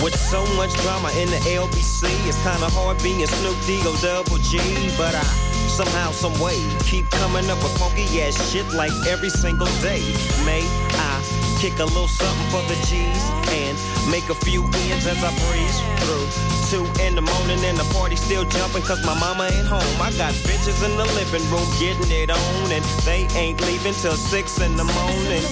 With 0.03 0.17
so 0.19 0.45
much 0.55 0.73
drama 0.81 1.09
in 1.17 1.29
the 1.29 1.37
LBC, 1.45 2.09
it's 2.27 2.37
kinda 2.41 2.69
hard 2.69 3.01
being 3.03 3.25
Snoop 3.27 3.57
D-O 3.65 3.95
double 4.01 4.37
G, 4.39 4.57
but 4.97 5.13
I 5.15 5.52
somehow, 5.73 6.11
some 6.11 6.39
way 6.39 6.57
keep 6.85 7.09
coming 7.09 7.49
up 7.49 7.57
with 7.63 7.75
funky 7.79 8.05
ass 8.21 8.51
shit 8.51 8.67
like 8.73 8.93
every 9.07 9.29
single 9.29 9.67
day. 9.81 10.01
May 10.45 10.61
I 10.93 11.13
Kick 11.63 11.79
a 11.79 11.85
little 11.85 12.09
something 12.09 12.49
for 12.51 12.59
the 12.67 12.75
G's 12.91 13.23
and 13.55 13.79
make 14.11 14.27
a 14.27 14.35
few 14.35 14.65
ends 14.91 15.07
as 15.07 15.15
I 15.23 15.31
breeze 15.47 15.79
through. 16.03 16.27
Two 16.67 16.83
in 16.99 17.15
the 17.15 17.21
morning 17.21 17.63
and 17.63 17.77
the 17.77 17.87
party 17.95 18.17
still 18.17 18.43
jumping 18.43 18.83
cause 18.83 18.99
my 19.05 19.17
mama 19.17 19.47
ain't 19.47 19.65
home. 19.65 19.95
I 20.01 20.11
got 20.19 20.33
bitches 20.43 20.83
in 20.83 20.97
the 20.97 21.05
living 21.15 21.45
room 21.47 21.63
getting 21.79 22.11
it 22.11 22.29
on 22.29 22.69
and 22.69 22.83
they 23.07 23.31
ain't 23.39 23.61
leaving 23.61 23.93
till 23.93 24.19
six 24.19 24.59
in 24.59 24.75
the 24.75 24.83
morning. 24.83 25.43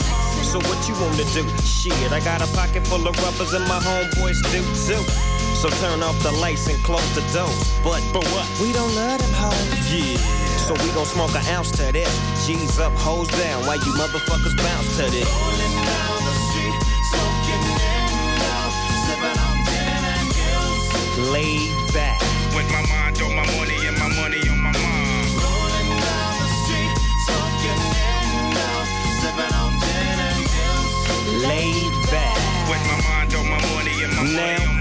So 0.44 0.60
what 0.68 0.84
you 0.90 0.96
wanna 1.00 1.24
do? 1.32 1.48
Shit, 1.64 2.12
I 2.12 2.20
got 2.20 2.44
a 2.44 2.50
pocket 2.58 2.86
full 2.86 3.08
of 3.08 3.16
rubbers 3.24 3.54
and 3.54 3.64
my 3.72 3.80
homeboys 3.80 4.44
do 4.52 4.60
too. 4.84 5.51
So 5.62 5.70
turn 5.78 6.02
off 6.02 6.18
the 6.24 6.32
lights 6.42 6.66
and 6.66 6.84
close 6.84 7.06
the 7.14 7.22
doors. 7.30 7.70
But, 7.84 8.02
but 8.12 8.26
what? 8.34 8.50
We 8.60 8.74
don't 8.74 8.96
let 8.96 9.20
them 9.22 9.30
hoes. 9.30 9.94
Yeah. 9.94 10.18
So 10.66 10.74
we 10.82 10.90
gon' 10.98 11.06
smoke 11.06 11.36
an 11.38 11.46
ounce 11.54 11.70
to 11.78 11.92
this. 11.94 12.10
G's 12.48 12.80
up, 12.80 12.92
hoes 12.94 13.28
down, 13.30 13.68
Why 13.68 13.76
you 13.76 13.94
motherfuckers 13.94 14.58
bounce 14.58 14.98
to 14.98 15.06
this. 15.14 15.30
Rolling 15.30 15.78
down 15.86 16.18
the 16.26 16.34
street, 16.50 16.78
smoking 17.14 17.62
in 17.78 18.42
out, 18.58 18.74
sipping 19.06 19.38
on 19.38 19.58
gin 19.70 20.02
and 20.02 20.28
gills. 20.34 21.30
Laid 21.30 21.94
back. 21.94 22.18
With 22.58 22.66
my 22.74 22.82
mind 22.90 23.22
on 23.22 23.30
my 23.38 23.46
money 23.54 23.86
and 23.86 23.98
my 24.02 24.10
money 24.18 24.42
on 24.42 24.58
my 24.66 24.74
mind. 24.74 25.30
Rolling 25.46 25.90
down 25.94 26.34
the 26.42 26.50
street, 26.66 26.94
smoking 27.30 27.82
in 28.02 28.58
out, 28.66 28.88
sipping 29.22 29.54
on 29.62 29.78
gin 29.78 30.18
and 30.26 30.42
gills. 30.42 31.46
Laid 31.46 31.94
back. 32.10 32.42
With 32.66 32.82
my 32.90 32.98
mind 33.06 33.30
on 33.38 33.46
my 33.46 33.62
money 33.78 33.94
and 34.02 34.14
my 34.18 34.26
now, 34.26 34.42
money 34.42 34.58
on 34.58 34.66
my 34.66 34.74
mind. 34.74 34.81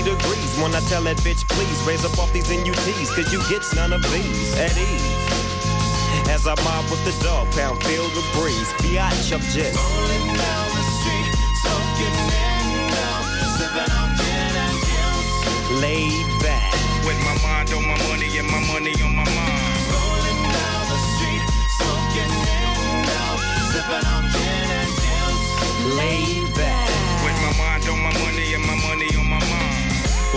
80 0.00 0.16
degrees 0.16 0.58
when 0.58 0.74
I 0.74 0.80
tell 0.80 1.02
that 1.02 1.16
bitch, 1.18 1.46
please 1.48 1.78
raise 1.86 2.04
up 2.04 2.18
off 2.18 2.32
these 2.32 2.48
NUTs, 2.48 3.14
cause 3.14 3.32
you 3.32 3.40
get 3.48 3.62
none 3.74 3.92
of 3.92 4.02
these 4.12 4.56
at 4.56 4.72
ease. 4.76 6.28
As 6.28 6.46
I 6.46 6.54
mob 6.64 6.84
with 6.90 7.04
the 7.04 7.12
dog 7.24 7.50
pound, 7.52 7.82
feel 7.84 8.08
the 8.16 8.24
breeze. 8.32 8.70
Biatch, 8.80 9.28
just 9.28 9.56
rolling 9.56 10.26
down 10.40 10.68
the 10.72 10.84
street, 10.96 11.28
smoking 11.62 12.16
in 12.32 12.88
now, 12.96 13.18
sipping 13.56 13.92
on 13.92 14.08
gin 14.16 14.54
and 14.64 14.78
juice. 14.88 15.80
Laid 15.82 16.28
back. 16.40 16.72
With 17.04 17.20
my 17.24 17.36
mind 17.42 17.72
on 17.72 17.84
my 17.84 17.98
money 18.08 18.38
and 18.38 18.48
my 18.48 18.60
money 18.72 18.94
on 19.04 19.12
my 19.16 19.24
mind. 19.24 19.80
Rolling 19.92 20.42
down 20.48 20.82
the 20.88 20.98
street, 21.12 21.44
smoking 21.76 22.32
in 22.32 22.76
now, 23.04 23.32
sipping 23.72 24.06
on 24.08 24.24
gin 24.32 24.68
and 24.80 24.92
juice. 25.02 25.96
Laid 25.98 26.39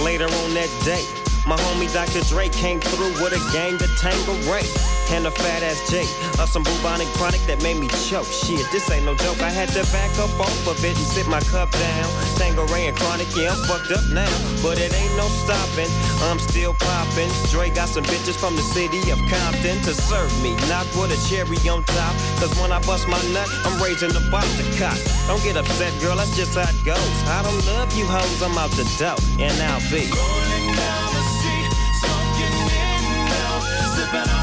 Later 0.04 0.26
on 0.26 0.54
that 0.54 0.70
day, 0.84 1.08
my 1.48 1.56
homie 1.56 1.92
Dr. 1.94 2.28
Dre 2.28 2.50
came 2.50 2.82
through 2.82 3.14
with 3.24 3.32
a 3.32 3.54
gang 3.54 3.76
of 3.76 3.90
Tango 3.98 4.34
Ray 4.52 4.68
and 5.12 5.26
a 5.26 5.32
fat 5.32 5.64
ass 5.64 5.80
J 5.90 6.02
of 6.40 6.50
some 6.50 6.64
bubonic 6.64 7.08
chronic 7.20 7.42
that 7.48 7.62
made 7.64 7.78
me 7.78 7.88
choke. 8.08 8.28
Shit, 8.28 8.66
this 8.72 8.90
ain't 8.92 9.06
no 9.06 9.16
joke. 9.16 9.42
I 9.42 9.50
had 9.50 9.70
to 9.70 9.84
back 9.92 10.12
up 10.20 10.32
off 10.40 10.68
of 10.68 10.78
it 10.84 10.96
and 10.98 11.08
sit 11.08 11.28
my 11.28 11.40
cup 11.52 11.72
down. 11.72 12.08
Tangeray 12.40 12.90
and 12.90 12.98
chronic, 12.98 13.28
yeah, 13.36 13.52
I'm 13.54 13.62
fucked 13.68 13.92
up 13.92 14.06
now, 14.12 14.30
but 14.62 14.80
it 14.80 14.94
ain't 14.94 15.16
no 15.18 15.28
stopping. 15.44 15.90
I'm 16.30 16.40
still 16.40 16.74
popping. 16.74 17.30
Dre 17.52 17.70
got 17.70 17.90
some 17.90 18.04
bitches 18.06 18.38
from 18.38 18.56
the 18.56 18.62
city 18.62 19.00
of 19.12 19.20
Compton 19.30 19.82
to 19.84 19.94
serve 19.94 20.32
me, 20.42 20.56
not 20.70 20.86
with 20.96 21.12
a 21.12 21.20
cherry 21.30 21.58
on 21.70 21.84
top. 21.84 22.14
Cause 22.40 22.54
when 22.60 22.72
I 22.72 22.80
bust 22.84 23.08
my 23.08 23.22
nut, 23.34 23.50
I'm 23.66 23.82
raising 23.82 24.14
the 24.14 24.24
bar 24.32 24.44
to 24.44 24.66
cock. 24.80 24.98
Don't 25.28 25.42
get 25.44 25.58
upset, 25.58 25.94
girl, 26.02 26.16
that's 26.16 26.36
just 26.36 26.56
how 26.56 26.68
it 26.68 26.80
goes. 26.86 27.16
I 27.28 27.42
don't 27.44 27.62
love 27.74 27.94
you 27.98 28.06
hoes, 28.06 28.42
I'm 28.42 28.58
out 28.58 28.72
the 28.72 28.86
dough, 28.98 29.20
and 29.40 29.56
I'll 29.64 29.84
be 29.92 30.06
rolling 30.12 30.68
down 30.76 31.08
the 31.16 31.24
street, 31.38 31.72
smoking 32.02 32.56
in 32.72 33.02
now, 33.30 33.60
sipping 33.96 34.30
on 34.34 34.43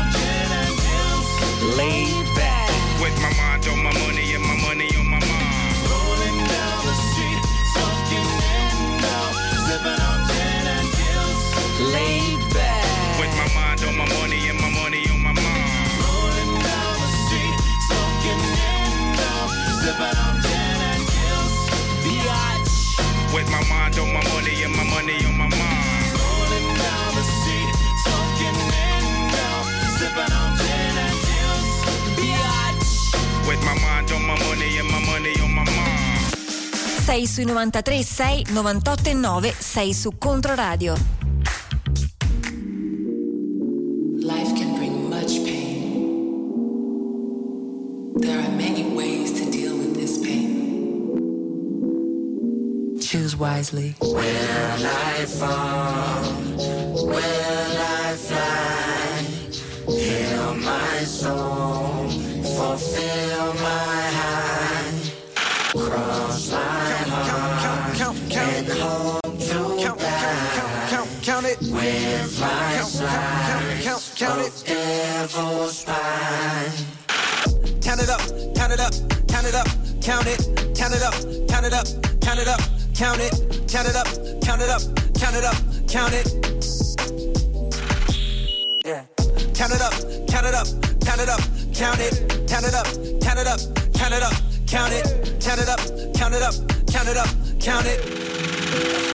laid 1.62 2.26
back. 2.34 2.70
With 3.00 3.16
my 3.20 3.32
mind 3.36 3.66
on 3.68 3.82
my 3.82 3.92
money 4.00 4.34
and 4.34 4.44
my 4.44 4.56
money 4.60 4.88
on 4.96 5.06
my 5.08 5.20
mind. 5.20 5.76
Rolling 5.88 6.38
down 6.48 6.80
the 6.86 6.94
street, 7.08 7.42
smoking 7.72 8.28
in 8.56 9.00
now, 9.00 9.32
sipping 9.66 10.00
on 10.00 10.20
gin 10.28 10.66
and 10.76 10.88
gills. 10.96 11.40
Laid 11.92 12.40
back. 12.52 13.20
With 13.20 13.32
my 13.36 13.48
mind 13.54 13.80
on 13.84 13.96
my 13.96 14.08
money 14.20 14.48
and 14.48 14.60
my 14.60 14.70
money 14.70 15.04
on 15.10 15.20
my 15.22 15.32
mind. 15.32 15.90
Rolling 16.00 16.54
down 16.60 16.94
the 17.00 17.10
street, 17.24 17.56
smoking 17.88 18.40
in 18.40 18.92
now, 19.20 19.42
sipping 19.80 20.16
on 20.16 20.34
gin 20.44 20.78
and 20.92 21.02
gills. 21.12 21.54
Biatch. 22.04 23.34
With 23.34 23.48
my 23.50 23.62
mind 23.68 23.98
on 23.98 24.12
my 24.12 24.24
money 24.32 24.62
and 24.64 24.74
my 24.76 24.84
money 24.84 25.16
on 25.24 25.36
my 25.36 25.48
mind. 25.48 26.08
Rolling 26.20 26.68
down 26.76 27.10
the 27.16 27.24
street, 27.24 27.70
smoking 28.04 28.58
in 28.60 29.04
now, 29.32 29.56
sipping 29.96 30.32
on 30.32 30.49
6 37.10 37.26
sui 37.26 37.44
93 37.44 38.02
6 38.04 38.50
98 38.52 39.10
e 39.10 39.14
9 39.14 39.54
6 39.58 39.98
su 39.98 40.10
Controradio. 40.16 40.94
Life 44.22 44.52
can 44.54 44.74
bring 44.76 45.08
much 45.08 45.42
pain. 45.42 46.44
There 48.20 48.38
are 48.38 48.50
many 48.50 48.94
ways 48.94 49.32
to 49.32 49.50
deal 49.50 49.76
with 49.76 49.94
this 49.94 50.18
pain. 50.18 51.18
Choose 53.00 53.34
wisely. 53.36 53.96
Where 54.00 54.78
life 54.78 55.36
falls. 55.38 56.09
Devil's 75.20 75.84
Count 77.84 78.00
it 78.00 78.08
up, 78.08 78.20
count 78.56 78.72
it 78.72 78.80
up, 78.80 78.94
count 79.28 79.46
it 79.46 79.54
up, 79.54 79.66
count 80.00 80.26
it, 80.26 80.40
count 80.74 80.94
it 80.94 81.02
up, 81.02 81.12
count 81.46 81.66
it 81.66 81.74
up, 81.74 81.86
count 82.22 82.40
it 82.40 82.48
up, 82.48 82.60
count 82.94 83.20
it, 83.20 83.68
count 83.68 83.86
it 83.86 83.96
up, 83.96 84.06
count 84.40 84.62
it 84.62 84.70
up, 84.70 84.80
count 85.20 85.36
it 85.36 85.44
up, 85.44 85.56
count 85.86 86.14
it. 86.14 86.26
Yeah. 88.82 89.04
Count 89.52 89.74
it 89.74 89.82
up, 89.82 89.92
count 90.26 90.46
it 90.46 90.54
up, 90.54 90.66
count 91.04 91.20
it 91.20 91.28
up, 91.28 91.40
count 91.74 92.00
it, 92.00 92.48
count 92.48 92.64
it 92.64 92.72
up, 92.72 92.86
count 93.20 93.38
it 93.38 93.46
up, 93.46 93.60
count 93.92 94.14
it 94.14 94.22
up, 94.22 94.32
count 94.66 94.92
it, 94.94 95.36
count 95.38 95.60
it 95.60 95.68
up, 95.68 95.80
count 96.14 96.34
it 96.34 96.40
up, 96.40 96.54
count 96.88 97.08
it 97.08 97.16
up, 97.18 97.28
count 97.60 97.86
it. 97.86 99.09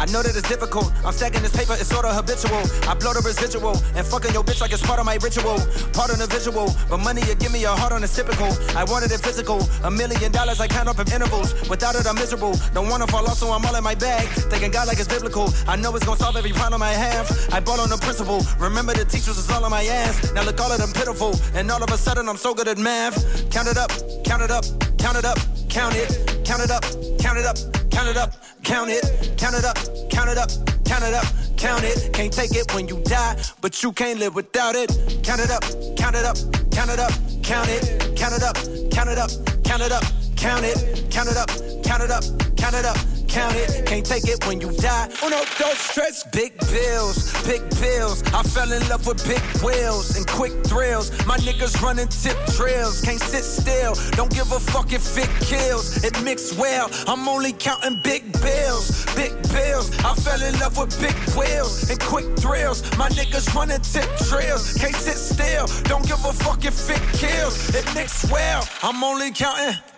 I 0.00 0.06
know 0.06 0.22
that 0.24 0.32
it's 0.34 0.48
difficult. 0.48 0.88
I'm 1.04 1.12
stacking 1.12 1.42
this 1.42 1.52
paper, 1.52 1.76
it's 1.76 1.92
sorta 1.92 2.08
habitual. 2.08 2.64
I 2.88 2.96
blow 2.96 3.12
the 3.12 3.20
residual 3.20 3.76
and 3.92 4.00
fucking 4.00 4.32
your 4.32 4.42
bitch 4.42 4.62
like 4.64 4.72
it's 4.72 4.80
part 4.80 4.98
of 4.98 5.04
my 5.04 5.20
ritual. 5.20 5.60
Part 5.92 6.08
of 6.08 6.16
the 6.16 6.24
visual, 6.24 6.72
but 6.88 7.04
money 7.04 7.20
you 7.28 7.34
give 7.36 7.52
me 7.52 7.64
a 7.64 7.76
heart 7.76 7.92
on 7.92 8.02
it's 8.02 8.16
typical. 8.16 8.48
I 8.72 8.84
wanted 8.88 9.12
it 9.12 9.20
physical. 9.20 9.60
A 9.84 9.90
million 9.90 10.32
dollars 10.32 10.58
I 10.58 10.68
count 10.68 10.88
up 10.88 10.98
in 11.00 11.12
intervals. 11.12 11.52
Without 11.68 11.96
it, 11.96 12.06
I'm 12.08 12.14
miserable. 12.14 12.56
Don't 12.72 12.88
wanna 12.88 13.06
fall 13.08 13.28
off, 13.28 13.36
so 13.36 13.52
I'm 13.52 13.62
all 13.66 13.76
in 13.76 13.84
my 13.84 13.94
bag. 13.94 14.26
Thinking 14.48 14.70
God 14.70 14.88
like 14.88 14.98
it's 14.98 15.08
biblical. 15.08 15.52
I 15.68 15.76
know 15.76 15.94
it's 15.94 16.06
gonna 16.06 16.18
solve 16.18 16.36
every 16.36 16.52
problem 16.52 16.80
I 16.82 16.96
have. 16.96 17.28
I 17.52 17.60
bought 17.60 17.78
on 17.78 17.90
the 17.90 17.98
principle. 17.98 18.40
Remember 18.58 18.94
the 18.94 19.04
teachers 19.04 19.36
was 19.36 19.50
all 19.50 19.66
on 19.66 19.70
my 19.70 19.84
ass. 19.84 20.32
Now 20.32 20.44
look 20.44 20.58
all 20.60 20.72
of 20.72 20.80
them 20.80 20.92
pitiful. 20.96 21.36
And 21.52 21.70
all 21.70 21.84
of 21.84 21.90
a 21.92 21.98
sudden 21.98 22.26
I'm 22.26 22.38
so 22.38 22.54
good 22.54 22.68
at 22.68 22.78
math. 22.78 23.20
Count 23.50 23.68
it 23.68 23.76
up, 23.76 23.92
count 24.24 24.40
it 24.40 24.50
up, 24.50 24.64
count 24.96 25.18
it 25.18 25.26
up, 25.26 25.38
count 25.68 25.94
it, 25.94 26.08
count 26.48 26.62
it 26.62 26.70
up, 26.70 26.84
count 27.20 27.36
it 27.36 27.44
up, 27.44 27.79
count 27.90 28.08
it 28.08 28.16
up, 28.16 28.32
count 28.62 28.90
it, 28.90 29.34
count 29.36 29.54
it 29.54 29.64
up, 29.64 29.76
count 30.10 30.30
it 30.30 30.38
up, 30.38 30.50
count 30.84 31.04
it 31.04 31.14
up, 31.14 31.24
count 31.56 31.84
it. 31.84 32.12
Can't 32.12 32.32
take 32.32 32.54
it 32.54 32.72
when 32.74 32.88
you 32.88 33.00
die, 33.04 33.36
but 33.60 33.82
you 33.82 33.92
can't 33.92 34.18
live 34.18 34.34
without 34.34 34.74
it. 34.74 34.90
Count 35.22 35.40
it 35.40 35.50
up, 35.50 35.62
count 35.96 36.16
it 36.16 36.24
up, 36.24 36.36
count 36.70 36.90
it 36.90 36.98
up, 36.98 37.12
count 37.42 37.68
it, 37.68 38.16
count 38.16 38.34
it 38.34 38.42
up, 38.42 38.56
count 38.90 39.10
it 39.10 39.18
up, 39.18 39.30
count 39.64 39.82
it 39.82 39.92
up, 39.92 40.02
count 40.36 40.64
it, 40.64 41.10
count 41.10 41.28
it 41.28 41.36
up, 41.36 41.48
count 41.84 42.02
it 42.02 42.10
up, 42.10 42.24
count 42.56 42.74
it 42.74 42.84
up. 42.84 43.19
Can't 43.30 44.06
take 44.06 44.26
it 44.28 44.44
when 44.46 44.60
you 44.60 44.70
die. 44.72 45.08
Uno, 45.24 45.38
dos, 45.58 45.78
stress, 45.78 46.24
big 46.32 46.56
bills, 46.70 47.32
big 47.44 47.62
bills. 47.80 48.22
I 48.32 48.42
fell 48.42 48.70
in 48.72 48.86
love 48.88 49.06
with 49.06 49.24
big 49.26 49.42
wheels 49.62 50.16
and 50.16 50.26
quick 50.26 50.52
thrills. 50.64 51.10
My 51.26 51.36
niggas 51.38 51.80
running 51.82 52.08
tip 52.08 52.36
drills, 52.56 53.00
can't 53.00 53.20
sit 53.20 53.44
still. 53.44 53.94
Don't 54.12 54.32
give 54.32 54.50
a 54.52 54.58
fuck 54.58 54.92
if 54.92 55.16
it 55.16 55.30
kills. 55.40 56.04
It 56.04 56.20
mixed 56.22 56.58
well. 56.58 56.90
I'm 57.06 57.28
only 57.28 57.52
counting 57.52 58.00
big 58.02 58.32
bills, 58.40 59.06
big 59.14 59.32
bills. 59.52 59.90
I 60.04 60.14
fell 60.14 60.42
in 60.42 60.58
love 60.58 60.76
with 60.78 60.98
big 61.00 61.16
wheels 61.36 61.90
and 61.90 62.00
quick 62.00 62.26
thrills. 62.36 62.82
My 62.96 63.08
niggas 63.10 63.54
running 63.54 63.80
tip 63.80 64.08
drills, 64.28 64.74
can't 64.74 64.94
sit 64.94 65.16
still. 65.16 65.66
Don't 65.84 66.06
give 66.06 66.24
a 66.24 66.32
fuck 66.32 66.64
if 66.64 66.90
it 66.90 67.02
kills. 67.18 67.74
It 67.74 67.86
mixed 67.94 68.30
well. 68.30 68.66
I'm 68.82 69.02
only 69.04 69.30
counting. 69.30 69.89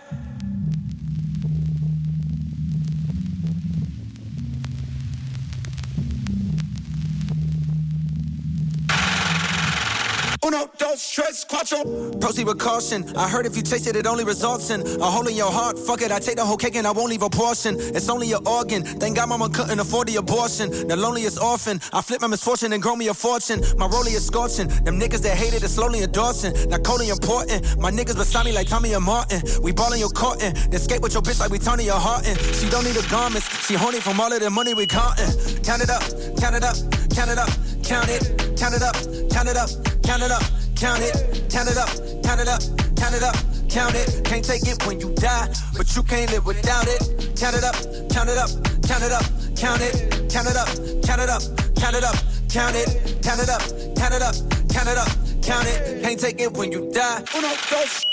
Uno, 10.45 10.69
dos, 10.77 11.09
tres, 11.09 11.45
cuatro. 11.45 12.19
Proceed 12.19 12.45
with 12.45 12.59
caution. 12.59 13.05
I 13.15 13.29
heard 13.29 13.45
if 13.45 13.55
you 13.55 13.61
taste 13.61 13.87
it, 13.87 13.95
it 13.95 14.05
only 14.05 14.25
results 14.25 14.71
in 14.71 14.81
a 15.01 15.05
hole 15.05 15.25
in 15.27 15.35
your 15.35 15.51
heart. 15.51 15.79
Fuck 15.79 16.01
it, 16.01 16.11
I 16.11 16.19
take 16.19 16.35
the 16.35 16.43
whole 16.45 16.57
cake 16.57 16.75
and 16.75 16.85
I 16.85 16.91
won't 16.91 17.09
leave 17.09 17.23
a 17.23 17.29
portion. 17.29 17.77
It's 17.79 18.09
only 18.09 18.33
an 18.33 18.45
organ. 18.45 18.83
Thank 18.83 19.15
God 19.15 19.29
mama 19.29 19.49
couldn't 19.49 19.79
afford 19.79 20.09
the 20.09 20.17
abortion. 20.17 20.69
The 20.87 20.97
loneliest 20.97 21.41
orphan. 21.41 21.79
I 21.93 22.01
flip 22.01 22.19
my 22.19 22.27
misfortune 22.27 22.73
and 22.73 22.83
grow 22.83 22.95
me 22.95 23.07
a 23.07 23.13
fortune. 23.13 23.61
My 23.77 23.87
rollie 23.87 24.15
is 24.15 24.25
scorching. 24.25 24.67
Them 24.67 24.99
niggas 24.99 25.21
that 25.21 25.37
hated 25.37 25.63
it 25.63 25.69
slowly 25.69 26.03
endorsing. 26.03 26.53
Not 26.69 26.83
coldly 26.83 27.07
important. 27.07 27.77
My 27.79 27.89
niggas 27.91 28.17
beside 28.17 28.45
me 28.45 28.51
like 28.51 28.67
Tommy 28.67 28.93
and 28.93 29.03
Martin. 29.03 29.41
We 29.61 29.71
ballin' 29.71 29.99
your 29.99 30.09
cotton. 30.09 30.53
Then 30.69 30.79
skate 30.79 31.01
with 31.01 31.13
your 31.13 31.21
bitch 31.21 31.39
like 31.39 31.51
we 31.51 31.59
Tony 31.59 31.85
your 31.85 31.99
Harton. 31.99 32.35
She 32.53 32.69
don't 32.69 32.83
need 32.83 32.95
the 32.95 33.07
garments. 33.09 33.47
She 33.65 33.75
horny 33.75 34.01
from 34.01 34.19
all 34.19 34.33
of 34.33 34.41
the 34.41 34.49
money 34.49 34.73
we 34.73 34.87
countin'. 34.87 35.31
Count 35.63 35.81
it 35.81 35.89
up, 35.89 36.03
count 36.37 36.55
it 36.55 36.63
up, 36.63 36.75
count 37.15 37.31
it 37.31 37.37
up, 37.37 37.49
count 37.83 38.09
it, 38.09 38.52
count 38.57 38.75
it 38.75 38.81
up, 38.81 38.95
count 39.31 39.49
it 39.49 39.57
up, 39.57 39.69
count 40.03 40.23
it 40.23 40.31
up, 40.31 40.43
count 40.75 41.01
it, 41.01 41.49
count 41.49 41.69
it 41.69 41.77
up, 41.77 41.89
count 42.23 42.39
it 42.41 42.47
up, 42.47 42.61
count 42.95 43.15
it 43.15 43.23
up, 43.23 43.35
count 43.69 43.95
it. 43.95 44.23
Can't 44.23 44.43
take 44.43 44.67
it 44.67 44.85
when 44.85 44.99
you 44.99 45.13
die, 45.15 45.49
but 45.77 45.95
you 45.95 46.03
can't 46.03 46.31
live 46.31 46.45
without 46.45 46.87
it. 46.87 47.33
Count 47.37 47.55
it 47.55 47.63
up, 47.63 47.75
count 48.09 48.29
it 48.29 48.37
up, 48.37 48.49
count 48.83 49.03
it 49.03 49.11
up, 49.11 49.25
count 49.55 49.81
it, 49.81 50.29
count 50.29 50.47
it 50.47 50.55
up, 50.55 50.67
count 51.03 51.21
it 51.21 51.29
up, 51.29 51.41
count 51.75 51.95
it 51.95 52.03
up, 52.03 52.15
count 52.49 52.75
it, 52.75 53.21
count 53.21 53.39
it 53.41 53.49
up, 53.49 53.61
count 53.95 54.13
it 54.13 54.21
up, 54.21 54.35
count 54.69 54.89
it 54.89 54.97
up, 54.97 55.09
count 55.41 55.67
it. 55.67 56.01
Can't 56.03 56.19
take 56.19 56.41
it 56.41 56.53
when 56.53 56.71
you 56.71 56.91
die. 56.91 57.23
Uno, 57.35 57.49
dos. 57.69 58.05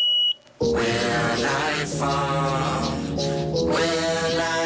Will 0.60 0.76
I 0.76 1.84
fall? 1.86 2.96
Will 3.66 4.40
I 4.40 4.59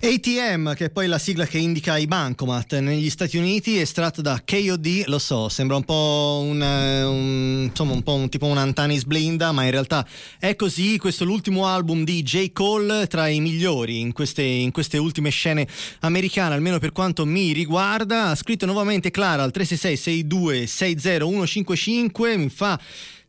ATM, 0.00 0.74
che 0.74 0.86
è 0.86 0.90
poi 0.90 1.08
la 1.08 1.18
sigla 1.18 1.44
che 1.44 1.58
indica 1.58 1.96
i 1.96 2.06
bancomat 2.06 2.78
negli 2.78 3.10
Stati 3.10 3.36
Uniti, 3.36 3.80
estratto 3.80 4.22
da 4.22 4.40
KOD, 4.44 5.04
lo 5.06 5.18
so, 5.18 5.48
sembra 5.48 5.76
un 5.76 5.84
po' 5.84 6.44
un, 6.44 6.62
eh, 6.62 7.02
un 7.02 7.66
insomma 7.68 7.94
un 7.94 8.02
po' 8.02 8.14
un, 8.14 8.28
tipo 8.28 8.46
un 8.46 8.58
Antanis 8.58 9.04
Blinda, 9.04 9.50
ma 9.50 9.64
in 9.64 9.72
realtà 9.72 10.06
è 10.38 10.54
così. 10.54 10.98
Questo 10.98 11.24
è 11.24 11.26
l'ultimo 11.26 11.66
album 11.66 12.04
di 12.04 12.22
J. 12.22 12.52
Cole, 12.52 13.08
tra 13.08 13.26
i 13.26 13.40
migliori 13.40 13.98
in 13.98 14.12
queste, 14.12 14.42
in 14.42 14.70
queste 14.70 14.98
ultime 14.98 15.30
scene 15.30 15.66
americane, 16.00 16.54
almeno 16.54 16.78
per 16.78 16.92
quanto 16.92 17.26
mi 17.26 17.52
riguarda. 17.52 18.26
Ha 18.26 18.34
scritto 18.36 18.66
nuovamente 18.66 19.10
Clara 19.10 19.42
al 19.42 19.50
366 19.50 20.18
62 20.28 20.66
60155, 20.66 22.36
mi 22.36 22.48
fa 22.48 22.78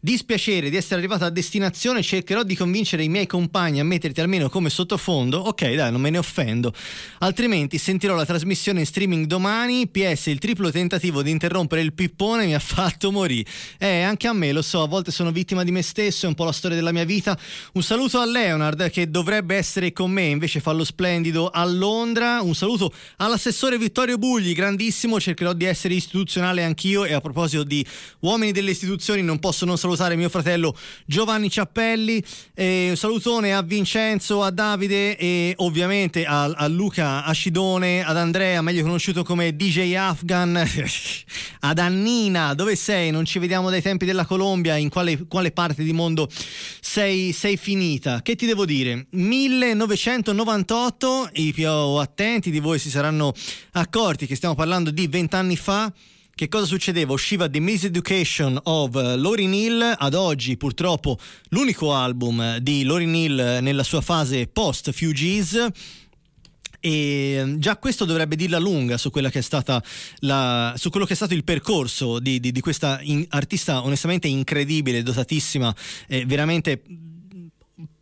dispiacere 0.01 0.69
di 0.69 0.77
essere 0.77 0.95
arrivato 0.95 1.25
a 1.25 1.29
destinazione, 1.29 2.01
cercherò 2.01 2.43
di 2.43 2.55
convincere 2.55 3.03
i 3.03 3.09
miei 3.09 3.27
compagni 3.27 3.81
a 3.81 3.83
metterti 3.83 4.21
almeno 4.21 4.49
come 4.49 4.69
sottofondo. 4.69 5.39
Ok, 5.39 5.73
dai, 5.73 5.91
non 5.91 5.99
me 5.99 6.09
ne 6.09 6.17
offendo. 6.17 6.73
Altrimenti 7.19 7.77
sentirò 7.77 8.15
la 8.15 8.25
trasmissione 8.25 8.79
in 8.79 8.85
streaming 8.85 9.25
domani. 9.25 9.87
PS, 9.87 10.27
il 10.27 10.39
triplo 10.39 10.71
tentativo 10.71 11.21
di 11.21 11.31
interrompere 11.31 11.81
il 11.81 11.93
pippone 11.93 12.45
mi 12.45 12.55
ha 12.55 12.59
fatto 12.59 13.11
morire. 13.11 13.49
Eh, 13.77 14.01
anche 14.01 14.27
a 14.27 14.33
me, 14.33 14.53
lo 14.53 14.61
so, 14.61 14.83
a 14.83 14.87
volte 14.87 15.11
sono 15.11 15.31
vittima 15.31 15.63
di 15.63 15.71
me 15.71 15.81
stesso, 15.81 16.25
è 16.25 16.29
un 16.29 16.35
po' 16.35 16.45
la 16.45 16.53
storia 16.53 16.77
della 16.77 16.93
mia 16.93 17.03
vita. 17.03 17.37
Un 17.73 17.83
saluto 17.83 18.19
a 18.19 18.25
Leonard 18.25 18.89
che 18.91 19.09
dovrebbe 19.09 19.55
essere 19.55 19.91
con 19.91 20.11
me, 20.11 20.25
invece 20.25 20.61
fa 20.61 20.71
lo 20.71 20.85
splendido 20.85 21.49
a 21.49 21.65
Londra. 21.65 22.41
Un 22.41 22.55
saluto 22.55 22.93
all'assessore 23.17 23.77
Vittorio 23.77 24.17
Bugli, 24.17 24.53
grandissimo, 24.53 25.19
cercherò 25.19 25.51
di 25.51 25.65
essere 25.65 25.93
istituzionale 25.93 26.63
anch'io 26.63 27.03
e 27.03 27.13
a 27.13 27.19
proposito 27.19 27.63
di 27.63 27.85
uomini 28.19 28.53
delle 28.53 28.71
istituzioni 28.71 29.21
non 29.21 29.39
posso 29.39 29.65
non 29.65 29.77
salutare 29.77 29.87
mio 30.15 30.29
fratello 30.29 30.75
Giovanni 31.05 31.49
Ciappelli, 31.49 32.23
e 32.53 32.87
un 32.89 32.97
salutone 32.97 33.53
a 33.53 33.61
Vincenzo, 33.61 34.43
a 34.43 34.51
Davide 34.51 35.17
e 35.17 35.53
ovviamente 35.57 36.25
a, 36.25 36.43
a 36.43 36.67
Luca 36.67 37.23
Ascidone, 37.23 38.03
ad 38.03 38.17
Andrea, 38.17 38.61
meglio 38.61 38.83
conosciuto 38.83 39.23
come 39.23 39.55
DJ 39.55 39.95
Afghan, 39.95 40.57
ad 41.61 41.79
Annina, 41.79 42.53
dove 42.53 42.75
sei? 42.75 43.11
Non 43.11 43.25
ci 43.25 43.39
vediamo 43.39 43.69
dai 43.69 43.81
tempi 43.81 44.05
della 44.05 44.25
Colombia, 44.25 44.75
in 44.75 44.89
quale, 44.89 45.25
quale 45.27 45.51
parte 45.51 45.83
di 45.83 45.93
mondo 45.93 46.27
sei, 46.79 47.31
sei 47.31 47.57
finita? 47.57 48.21
Che 48.21 48.35
ti 48.35 48.45
devo 48.45 48.65
dire? 48.65 49.07
1998, 49.11 51.29
i 51.33 51.53
più 51.53 51.69
attenti 51.69 52.51
di 52.51 52.59
voi 52.59 52.79
si 52.79 52.89
saranno 52.89 53.33
accorti 53.71 54.27
che 54.27 54.35
stiamo 54.35 54.55
parlando 54.55 54.91
di 54.91 55.07
vent'anni 55.07 55.55
fa. 55.55 55.91
Che 56.39 56.47
cosa 56.47 56.63
succedeva? 56.63 57.11
Usciva 57.11 57.49
The 57.49 57.59
Miseducation 57.59 58.57
of 58.63 58.93
Lauryn 58.93 59.53
Hill, 59.53 59.95
ad 59.97 60.13
oggi 60.13 60.55
purtroppo 60.55 61.19
l'unico 61.49 61.93
album 61.93 62.59
di 62.59 62.85
Lauryn 62.85 63.13
Hill 63.13 63.57
nella 63.59 63.83
sua 63.83 63.99
fase 63.99 64.47
post 64.47 64.93
Fugees. 64.93 65.67
E 66.79 67.55
già 67.57 67.75
questo 67.75 68.05
dovrebbe 68.05 68.37
dirla 68.37 68.57
lunga 68.57 68.97
su, 68.97 69.11
la, 69.11 70.73
su 70.77 70.89
quello 70.89 71.05
che 71.05 71.11
è 71.11 71.15
stato 71.17 71.33
il 71.33 71.43
percorso 71.43 72.19
di, 72.19 72.39
di, 72.39 72.53
di 72.53 72.61
questa 72.61 73.01
in, 73.01 73.25
artista 73.27 73.83
onestamente 73.83 74.29
incredibile, 74.29 75.03
dotatissima, 75.03 75.75
eh, 76.07 76.25
veramente 76.25 76.81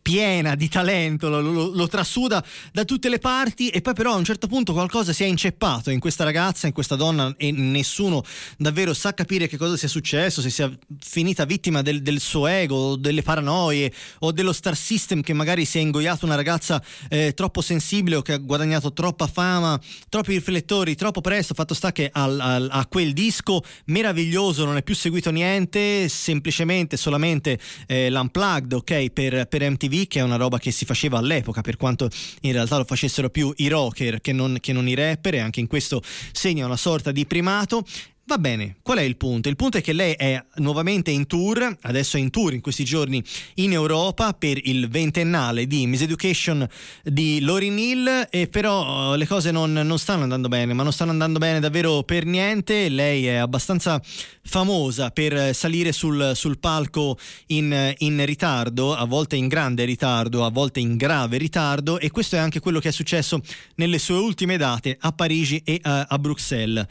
piena 0.08 0.54
di 0.54 0.70
talento, 0.70 1.28
lo, 1.28 1.42
lo- 1.42 1.70
lo 1.74 1.86
trasuda 1.86 2.42
da 2.72 2.86
tutte 2.86 3.10
le 3.10 3.18
parti 3.18 3.68
e 3.68 3.82
poi 3.82 3.92
però 3.92 4.14
a 4.14 4.16
un 4.16 4.24
certo 4.24 4.46
punto 4.46 4.72
qualcosa 4.72 5.12
si 5.12 5.22
è 5.22 5.26
inceppato 5.26 5.90
in 5.90 6.00
questa 6.00 6.24
ragazza, 6.24 6.66
in 6.66 6.72
questa 6.72 6.96
donna 6.96 7.34
e 7.36 7.52
nessuno 7.52 8.24
davvero 8.56 8.94
sa 8.94 9.12
capire 9.12 9.48
che 9.48 9.58
cosa 9.58 9.76
sia 9.76 9.86
successo, 9.88 10.40
se 10.40 10.48
sia 10.48 10.72
finita 10.98 11.44
vittima 11.44 11.82
del, 11.82 12.00
del 12.00 12.20
suo 12.20 12.46
ego, 12.46 12.96
delle 12.96 13.20
paranoie 13.20 13.92
o 14.20 14.32
dello 14.32 14.54
star 14.54 14.74
system 14.74 15.20
che 15.20 15.34
magari 15.34 15.66
si 15.66 15.76
è 15.76 15.82
ingoiato 15.82 16.24
una 16.24 16.36
ragazza 16.36 16.82
eh, 17.10 17.34
troppo 17.34 17.60
sensibile 17.60 18.16
o 18.16 18.22
che 18.22 18.32
ha 18.32 18.38
guadagnato 18.38 18.94
troppa 18.94 19.26
fama, 19.26 19.78
troppi 20.08 20.32
riflettori, 20.32 20.94
troppo 20.94 21.20
presto, 21.20 21.52
fatto 21.52 21.74
sta 21.74 21.92
che 21.92 22.08
al- 22.10 22.40
al- 22.40 22.68
a 22.72 22.86
quel 22.86 23.12
disco 23.12 23.62
meraviglioso 23.86 24.64
non 24.64 24.78
è 24.78 24.82
più 24.82 24.94
seguito 24.94 25.30
niente, 25.30 26.08
semplicemente 26.08 26.96
solamente 26.96 27.58
eh, 27.86 28.08
l'unplugged, 28.08 28.72
ok, 28.72 29.10
per, 29.10 29.46
per 29.48 29.68
MTV, 29.68 29.96
che 30.06 30.20
è 30.20 30.22
una 30.22 30.36
roba 30.36 30.58
che 30.58 30.70
si 30.70 30.84
faceva 30.84 31.18
all'epoca, 31.18 31.60
per 31.60 31.76
quanto 31.76 32.08
in 32.42 32.52
realtà 32.52 32.76
lo 32.76 32.84
facessero 32.84 33.30
più 33.30 33.52
i 33.56 33.68
rocker 33.68 34.20
che 34.20 34.32
non, 34.32 34.58
che 34.60 34.72
non 34.72 34.88
i 34.88 34.94
rapper, 34.94 35.34
e 35.34 35.38
anche 35.40 35.60
in 35.60 35.66
questo 35.66 36.02
segna 36.32 36.66
una 36.66 36.76
sorta 36.76 37.10
di 37.10 37.26
primato. 37.26 37.84
Va 38.28 38.36
bene, 38.36 38.76
qual 38.82 38.98
è 38.98 39.02
il 39.02 39.16
punto? 39.16 39.48
Il 39.48 39.56
punto 39.56 39.78
è 39.78 39.80
che 39.80 39.94
lei 39.94 40.12
è 40.12 40.44
nuovamente 40.56 41.10
in 41.10 41.26
tour, 41.26 41.78
adesso 41.80 42.18
è 42.18 42.20
in 42.20 42.28
tour 42.28 42.52
in 42.52 42.60
questi 42.60 42.84
giorni 42.84 43.24
in 43.54 43.72
Europa 43.72 44.34
per 44.34 44.60
il 44.64 44.86
ventennale 44.90 45.66
di 45.66 45.86
Miss 45.86 46.02
Education 46.02 46.68
di 47.02 47.40
Lauryn 47.40 47.78
Hill 47.78 48.26
e 48.28 48.46
però 48.48 49.14
eh, 49.14 49.16
le 49.16 49.26
cose 49.26 49.50
non, 49.50 49.72
non 49.72 49.98
stanno 49.98 50.24
andando 50.24 50.48
bene, 50.48 50.74
ma 50.74 50.82
non 50.82 50.92
stanno 50.92 51.12
andando 51.12 51.38
bene 51.38 51.58
davvero 51.58 52.02
per 52.02 52.26
niente. 52.26 52.90
Lei 52.90 53.26
è 53.26 53.36
abbastanza 53.36 53.98
famosa 54.42 55.10
per 55.10 55.54
salire 55.54 55.92
sul, 55.92 56.32
sul 56.34 56.58
palco 56.58 57.16
in, 57.46 57.94
in 57.96 58.26
ritardo, 58.26 58.94
a 58.94 59.06
volte 59.06 59.36
in 59.36 59.48
grande 59.48 59.86
ritardo, 59.86 60.44
a 60.44 60.50
volte 60.50 60.80
in 60.80 60.98
grave 60.98 61.38
ritardo 61.38 61.98
e 61.98 62.10
questo 62.10 62.36
è 62.36 62.40
anche 62.40 62.60
quello 62.60 62.78
che 62.78 62.90
è 62.90 62.92
successo 62.92 63.40
nelle 63.76 63.98
sue 63.98 64.16
ultime 64.16 64.58
date 64.58 64.98
a 65.00 65.12
Parigi 65.12 65.62
e 65.64 65.78
a, 65.82 66.04
a 66.10 66.18
Bruxelles. 66.18 66.86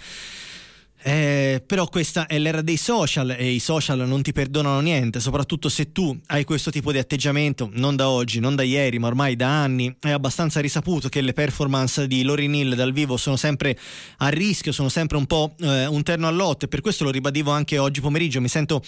Eh, 1.04 1.64
però 1.66 1.88
questa 1.88 2.26
è 2.26 2.40
l'era 2.40 2.62
dei 2.62 2.76
social 2.76 3.30
e 3.38 3.52
i 3.52 3.60
social 3.60 4.08
non 4.08 4.22
ti 4.24 4.32
perdonano 4.34 4.80
niente, 4.80 5.20
soprattutto 5.20 5.70
se 5.70 5.92
tu 5.92 6.18
hai 6.28 6.44
questo 6.44 6.72
tipo 6.72 6.92
di 6.92 6.98
atteggiamento, 6.98 7.70
non 7.74 7.96
da 7.96 8.10
oggi, 8.10 8.40
non 8.40 8.56
da 8.56 8.64
ieri, 8.64 8.98
ma 9.00 9.08
ormai 9.08 9.36
da 9.36 9.62
anni. 9.62 9.96
È 10.00 10.10
abbastanza 10.10 10.60
risaputo 10.60 11.08
che 11.08 11.22
le 11.22 11.34
performance 11.34 12.08
di 12.08 12.24
Lauryn 12.24 12.56
Hill 12.56 12.74
dal 12.76 12.94
vivo 12.94 13.16
sono 13.18 13.36
sempre 13.36 13.78
a 14.18 14.30
rischio, 14.30 14.72
sono 14.72 14.90
sempre 14.90 15.18
un 15.18 15.26
po' 15.28 15.54
eh, 15.60 15.86
un 15.86 16.04
terno 16.04 16.28
all'otto 16.28 16.66
e 16.66 16.68
per 16.68 16.82
questo 16.82 17.04
lo 17.04 17.12
ribadivo 17.12 17.52
anche 17.52 17.78
oggi 17.78 18.02
pomeriggio. 18.02 18.42
Mi 18.42 18.50
sento 18.50 18.82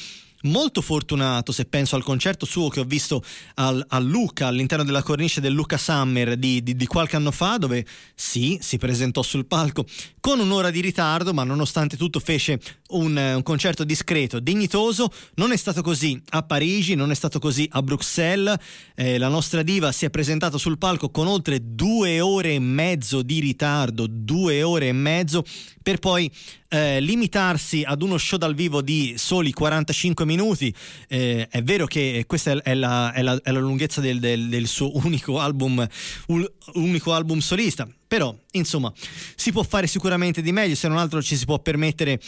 molto 0.43 0.81
fortunato 0.81 1.51
se 1.51 1.65
penso 1.65 1.95
al 1.95 2.03
concerto 2.03 2.45
suo 2.45 2.69
che 2.69 2.79
ho 2.79 2.85
visto 2.85 3.23
al, 3.55 3.83
a 3.87 3.99
Lucca 3.99 4.47
all'interno 4.47 4.83
della 4.83 5.03
cornice 5.03 5.41
del 5.41 5.53
Lucca 5.53 5.77
Summer 5.77 6.37
di, 6.37 6.63
di- 6.63 6.75
di 6.75 6.85
qualche 6.85 7.15
anno 7.15 7.31
fa 7.31 7.57
dove 7.57 7.85
sì 8.15 8.57
si 8.61 8.77
presentò 8.77 9.21
sul 9.21 9.45
palco 9.45 9.85
con 10.19 10.39
un'ora 10.39 10.69
di 10.69 10.81
ritardo 10.81 11.33
ma 11.33 11.43
nonostante 11.43 11.97
tutto 11.97 12.19
fece 12.19 12.59
un, 12.89 13.15
un 13.35 13.43
concerto 13.43 13.83
discreto 13.83 14.39
dignitoso. 14.39 15.11
Non 15.35 15.51
è 15.51 15.57
stato 15.57 15.81
così 15.81 16.21
a 16.29 16.43
Parigi 16.43 16.95
non 16.95 17.11
è 17.11 17.15
stato 17.15 17.39
così 17.39 17.67
a 17.71 17.81
Bruxelles. 17.81 18.57
Eh, 18.95 19.17
la 19.17 19.27
nostra 19.27 19.61
diva 19.61 19.91
si 19.91 20.05
è 20.05 20.09
presentata 20.09 20.57
sul 20.57 20.77
palco 20.77 21.09
con 21.09 21.27
oltre 21.27 21.59
due 21.61 22.19
ore 22.19 22.53
e 22.55 22.59
mezzo 22.59 23.21
di 23.21 23.39
ritardo 23.39 24.07
due 24.07 24.63
ore 24.63 24.87
e 24.87 24.93
mezzo 24.93 25.43
per 25.89 25.97
poi 25.97 26.31
eh, 26.67 26.99
limitarsi 27.01 27.81
ad 27.83 28.03
uno 28.03 28.19
show 28.19 28.37
dal 28.37 28.53
vivo 28.53 28.83
di 28.83 29.15
soli 29.17 29.51
45 29.51 30.23
minuti. 30.23 30.71
Eh, 31.07 31.47
è 31.49 31.63
vero 31.63 31.87
che 31.87 32.25
questa 32.27 32.61
è, 32.61 32.75
la, 32.75 33.11
è 33.11 33.23
la- 33.23 33.39
è 33.41 33.51
la 33.51 33.59
lunghezza 33.59 33.99
del, 33.99 34.19
del- 34.19 34.49
del 34.49 34.67
suo 34.67 34.95
unico 34.97 35.39
album, 35.39 35.85
ul- 36.27 36.51
unico 36.73 37.13
album 37.13 37.39
solista. 37.39 37.87
Però, 38.07 38.35
insomma, 38.51 38.91
si 39.35 39.51
può 39.51 39.63
fare 39.63 39.87
sicuramente 39.87 40.43
di 40.43 40.51
meglio, 40.51 40.75
se 40.75 40.87
non 40.87 40.97
altro 40.97 41.21
ci 41.23 41.35
si 41.35 41.45
può 41.45 41.57
permettere 41.59 42.19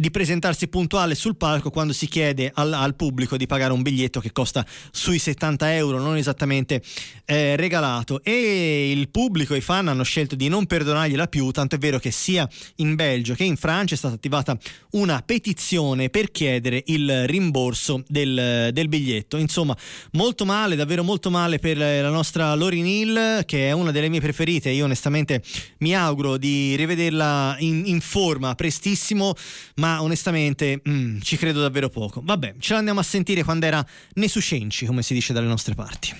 di 0.00 0.10
presentarsi 0.10 0.68
puntuale 0.68 1.14
sul 1.14 1.36
palco 1.36 1.70
quando 1.70 1.92
si 1.92 2.06
chiede 2.06 2.50
al, 2.54 2.72
al 2.72 2.94
pubblico 2.94 3.36
di 3.36 3.46
pagare 3.46 3.74
un 3.74 3.82
biglietto 3.82 4.18
che 4.20 4.32
costa 4.32 4.64
sui 4.90 5.18
70 5.18 5.74
euro, 5.74 6.00
non 6.00 6.16
esattamente 6.16 6.82
eh, 7.26 7.54
regalato. 7.54 8.22
E 8.22 8.90
il 8.90 9.10
pubblico, 9.10 9.54
i 9.54 9.60
fan 9.60 9.88
hanno 9.88 10.02
scelto 10.02 10.34
di 10.34 10.48
non 10.48 10.64
perdonargliela 10.64 11.26
più, 11.26 11.50
tanto 11.50 11.74
è 11.74 11.78
vero 11.78 11.98
che 11.98 12.10
sia 12.10 12.48
in 12.76 12.94
Belgio 12.94 13.34
che 13.34 13.44
in 13.44 13.56
Francia 13.56 13.94
è 13.94 13.98
stata 13.98 14.14
attivata 14.14 14.56
una 14.92 15.22
petizione 15.24 16.08
per 16.08 16.30
chiedere 16.30 16.82
il 16.86 17.26
rimborso 17.26 18.02
del, 18.08 18.70
del 18.72 18.88
biglietto. 18.88 19.36
Insomma, 19.36 19.76
molto 20.12 20.46
male, 20.46 20.76
davvero 20.76 21.04
molto 21.04 21.30
male 21.30 21.58
per 21.58 21.76
la 21.76 22.08
nostra 22.08 22.54
Lauryn 22.54 22.86
Hill, 22.86 23.44
che 23.44 23.68
è 23.68 23.72
una 23.72 23.90
delle 23.90 24.08
mie 24.08 24.20
preferite. 24.20 24.70
Io 24.70 24.84
onestamente 24.84 25.42
mi 25.78 25.94
auguro 25.94 26.38
di 26.38 26.74
rivederla 26.74 27.56
in, 27.58 27.82
in 27.84 28.00
forma 28.00 28.54
prestissimo, 28.54 29.34
ma 29.76 29.89
onestamente 29.98 30.80
mm, 30.88 31.20
ci 31.20 31.36
credo 31.36 31.60
davvero 31.60 31.88
poco. 31.88 32.20
Vabbè, 32.24 32.54
ce 32.58 32.74
l'andiamo 32.74 33.00
a 33.00 33.02
sentire 33.02 33.42
quando 33.42 33.66
era 33.66 33.84
Nesucenci, 34.14 34.86
come 34.86 35.02
si 35.02 35.14
dice 35.14 35.32
dalle 35.32 35.46
nostre 35.46 35.74
parti. 35.74 36.14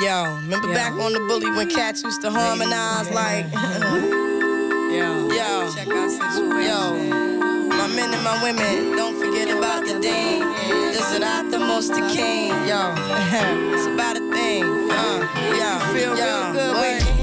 Yo, 0.00 0.22
remember 0.42 0.72
back 0.72 0.92
on 0.92 1.12
the 1.12 1.18
bully 1.26 1.50
when 1.50 1.68
cats 1.68 2.02
used 2.04 2.20
to 2.20 2.30
harmonize 2.30 3.10
like. 3.10 3.46
yo, 4.92 5.28
yo, 5.28 5.72
check 5.74 5.88
out 5.88 6.10
Yo, 6.62 6.94
my 7.68 7.88
men 7.88 8.14
and 8.14 8.22
my 8.22 8.40
women, 8.42 8.94
don't 8.96 9.18
forget 9.18 9.48
about 9.50 9.84
the 9.86 9.98
dean. 9.98 10.44
This 10.92 11.10
is 11.12 11.18
not 11.18 11.50
the 11.50 11.58
most 11.58 11.94
the 11.94 12.02
king. 12.14 12.50
Yo, 12.68 12.94
it's 13.74 13.86
about 13.86 14.16
a 14.16 14.30
thing. 14.30 14.62
Uh, 14.64 15.26
yo, 15.58 15.78
feel 15.92 16.14
real 16.14 16.52
good. 16.52 16.80
Wave 16.80 17.17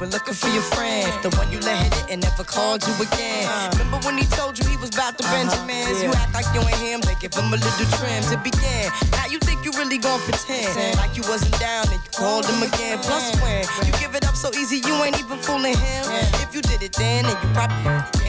were 0.00 0.06
looking 0.06 0.32
for 0.32 0.48
your 0.48 0.62
friend. 0.62 1.04
The 1.22 1.28
one 1.36 1.52
you 1.52 1.60
let 1.60 1.76
hit 1.84 1.92
it 1.92 2.06
and 2.10 2.22
never 2.22 2.42
called 2.42 2.80
you 2.88 2.94
again. 3.04 3.44
Uh-huh. 3.44 3.76
Remember 3.76 4.00
when 4.06 4.16
he 4.16 4.24
told 4.24 4.58
you 4.58 4.64
he 4.64 4.78
was 4.78 4.88
about 4.96 5.18
to 5.18 5.24
uh-huh. 5.24 5.36
Benjamins? 5.36 6.02
You 6.02 6.08
act 6.16 6.32
like 6.32 6.48
you 6.56 6.64
ain't 6.64 6.80
him, 6.80 7.00
they 7.04 7.14
give 7.20 7.36
him 7.36 7.52
a 7.52 7.60
little 7.60 7.88
trim 8.00 8.24
to 8.32 8.40
begin. 8.40 8.88
Now 9.12 9.28
you 9.28 9.38
think 9.38 9.62
you 9.62 9.72
really 9.76 9.98
gon' 9.98 10.18
pretend 10.24 10.96
like 10.96 11.14
you 11.14 11.22
wasn't 11.28 11.52
down 11.60 11.84
and 11.92 12.00
you 12.00 12.10
called 12.16 12.48
him 12.48 12.64
again. 12.64 12.98
Plus 13.04 13.36
when 13.44 13.60
you 13.84 13.92
give 14.00 14.16
it 14.16 14.26
up 14.26 14.34
so 14.34 14.48
easy, 14.56 14.80
you 14.80 14.94
ain't 15.04 15.20
even 15.20 15.36
fooling 15.38 15.76
him. 15.76 16.02
If 16.40 16.54
you 16.56 16.62
did 16.62 16.80
it 16.82 16.96
then, 16.96 17.28
then 17.28 17.36
you 17.36 17.48
probably 17.52 18.19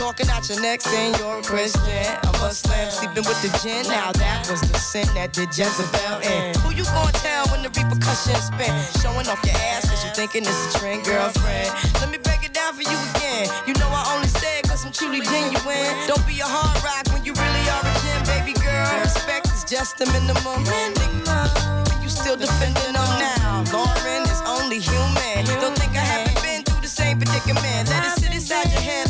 Talking 0.00 0.28
out 0.30 0.48
your 0.48 0.60
neck 0.60 0.80
saying 0.80 1.14
you're 1.18 1.38
a 1.38 1.42
Christian, 1.42 1.84
i 1.84 2.20
a 2.24 2.32
Muslim, 2.40 2.90
sleeping 2.90 3.24
with 3.28 3.40
the 3.44 3.52
gin. 3.60 3.84
Now 3.86 4.12
that 4.12 4.48
was 4.50 4.60
the 4.60 4.78
sin 4.78 5.06
that 5.14 5.32
did 5.32 5.52
Jezebel 5.52 6.24
in. 6.24 6.56
Who 6.64 6.72
you 6.72 6.84
gonna 6.88 7.12
tell 7.20 7.44
when 7.52 7.62
the 7.62 7.68
repercussions 7.68 8.48
spin? 8.48 8.72
Showing 9.04 9.28
off 9.28 9.44
your 9.44 9.56
ass 9.70 9.84
cause 9.88 10.00
you 10.04 10.10
thinking 10.16 10.42
it's 10.48 10.74
a 10.74 10.78
trend, 10.78 11.04
girlfriend. 11.04 11.68
Let 12.00 12.10
me 12.10 12.18
break 12.18 12.44
it 12.44 12.54
down 12.56 12.72
for 12.72 12.82
you 12.82 12.98
again. 13.12 13.52
You 13.68 13.74
know 13.76 13.88
I 13.92 14.02
only 14.16 14.28
say 14.28 14.60
it 14.60 14.68
cause 14.68 14.84
I'm 14.84 14.92
truly 14.92 15.20
genuine. 15.20 15.92
Don't 16.08 16.24
be 16.24 16.40
a 16.40 16.48
hard 16.48 16.80
rock 16.80 17.04
when 17.12 17.24
you 17.28 17.36
really 17.36 17.64
are 17.68 17.84
a 17.84 17.92
gem, 18.00 18.20
baby 18.24 18.56
girl. 18.56 18.88
Respect 19.04 19.52
is 19.52 19.64
just 19.68 19.98
the 19.98 20.06
minimum. 20.16 20.64
Nigga, 20.64 22.02
you 22.02 22.08
still 22.08 22.36
defending 22.36 22.96
them 22.96 23.12
now. 23.20 23.64
Lauren 23.68 24.24
is 24.24 24.40
only 24.48 24.80
human. 24.80 25.44
Don't 25.60 25.76
think 25.76 25.92
I 25.92 26.04
haven't 26.04 26.40
been 26.40 26.64
through 26.64 26.80
the 26.80 26.88
same 26.88 27.20
predicament. 27.20 27.92
Let 27.92 28.06
it 28.08 28.14
sit 28.16 28.32
inside 28.32 28.72
your 28.72 28.80
head 28.80 29.09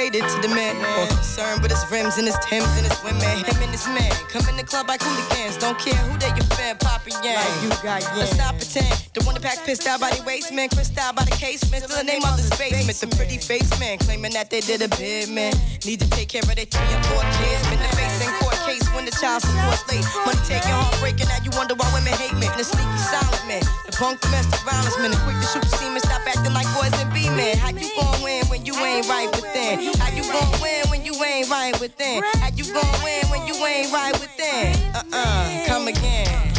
catered 0.00 0.28
to 0.30 0.38
the 0.40 0.48
man. 0.48 0.80
More 0.80 1.06
concerned 1.06 1.60
with 1.60 1.70
his 1.70 1.84
rims 1.92 2.16
and 2.16 2.26
his 2.26 2.38
Timbs 2.40 2.72
and 2.80 2.86
his 2.88 2.96
women. 3.04 3.20
Him 3.44 3.58
and 3.60 3.72
his 3.72 3.86
man 3.86 4.10
come 4.32 4.48
in 4.48 4.56
the 4.56 4.64
club 4.64 4.88
like 4.88 5.02
hooligans. 5.02 5.58
Don't 5.58 5.78
care 5.78 5.94
who 6.08 6.16
they 6.18 6.32
your 6.32 6.48
fan, 6.56 6.76
Papa 6.80 7.10
Yang. 7.22 7.36
Like 7.36 7.56
you 7.62 7.68
got 7.84 8.00
yeah. 8.00 8.16
Let's 8.16 8.36
not 8.36 8.56
pretend. 8.56 8.96
The 9.12 9.20
one 9.24 9.34
that 9.34 9.44
pack 9.44 9.58
pissed 9.66 9.86
out 9.86 10.00
by 10.00 10.10
the 10.10 10.22
waist 10.24 10.52
man, 10.52 10.68
crissed 10.70 10.96
out 10.96 11.16
by 11.16 11.24
the 11.24 11.36
casement. 11.36 11.84
Still 11.84 11.98
the 12.00 12.04
name 12.04 12.24
of 12.24 12.36
this 12.36 12.48
basement. 12.56 12.96
The 12.96 13.08
pretty 13.16 13.36
face 13.36 13.68
man 13.78 13.98
claiming 13.98 14.32
that 14.32 14.48
they 14.48 14.60
did 14.60 14.80
a 14.80 14.88
bid 14.96 15.28
man. 15.28 15.52
Need 15.84 16.00
to 16.00 16.08
take 16.10 16.28
care 16.28 16.42
of 16.42 16.54
their 16.54 16.64
three 16.64 16.90
and 16.96 17.04
four 17.06 17.22
kids. 17.36 17.60
Been 17.68 17.80
the 17.84 17.92
face 17.96 18.24
in 18.24 18.32
court 18.40 18.56
case 18.64 18.89
when 18.94 19.04
the 19.04 19.14
child 19.14 19.42
support's 19.42 19.84
late. 19.90 20.04
Money 20.26 20.40
taking, 20.46 20.70
heart 20.70 20.94
breaking. 21.00 21.28
Now 21.28 21.40
you 21.42 21.50
wonder 21.56 21.74
why 21.74 21.88
women 21.92 22.12
hate 22.14 22.34
men. 22.38 22.50
The 22.56 22.64
sneaky 22.64 22.98
silent 22.98 23.44
man. 23.46 23.62
The 23.86 23.92
punk 23.96 24.20
domestic 24.20 24.60
violence 24.66 24.96
man. 24.98 25.10
The 25.10 25.20
quick 25.24 25.36
to 25.38 25.46
shoot 25.46 25.62
the 25.62 25.72
semen. 25.76 26.00
Stop 26.00 26.26
acting 26.26 26.54
like 26.54 26.68
boys 26.74 26.94
and 26.98 27.08
be 27.12 27.28
men. 27.30 27.58
How 27.58 27.70
you 27.70 27.88
gon' 27.96 28.22
win 28.22 28.46
when 28.48 28.66
you 28.66 28.74
ain't 28.76 29.08
right 29.08 29.30
within? 29.32 29.94
How 29.98 30.10
you 30.10 30.24
gon' 30.26 30.52
win 30.60 30.88
when 30.90 31.04
you 31.04 31.14
ain't 31.22 31.48
right 31.48 31.78
within? 31.80 32.22
How 32.40 32.50
you 32.54 32.64
gon' 32.72 32.94
win 33.02 33.22
when 33.30 33.46
you 33.46 33.54
ain't 33.64 33.92
right 33.92 34.14
within? 34.18 34.74
Uh-uh, 34.94 35.66
come 35.66 35.88
again. 35.88 36.49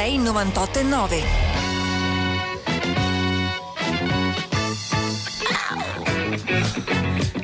93 0.00 0.24
6 0.24 0.32
98 0.32 0.80
e 0.80 0.84
9. 0.84 1.24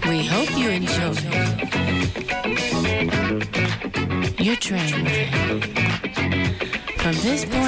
We 0.08 0.24
hope 0.26 0.50
you 0.56 0.70
enjoy 0.70 1.12
your 4.38 4.56
train. 4.56 5.06
From 6.96 7.14
this 7.20 7.44
point, 7.44 7.65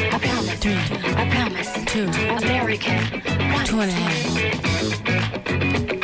I 0.00 0.18
promise. 0.18 0.58
three, 0.60 0.74
I 0.74 1.28
promise. 1.30 1.72
two, 1.86 2.04
American. 2.44 2.98
two 3.64 3.80
and 3.80 3.90
a 3.90 3.94
half. 3.94 5.97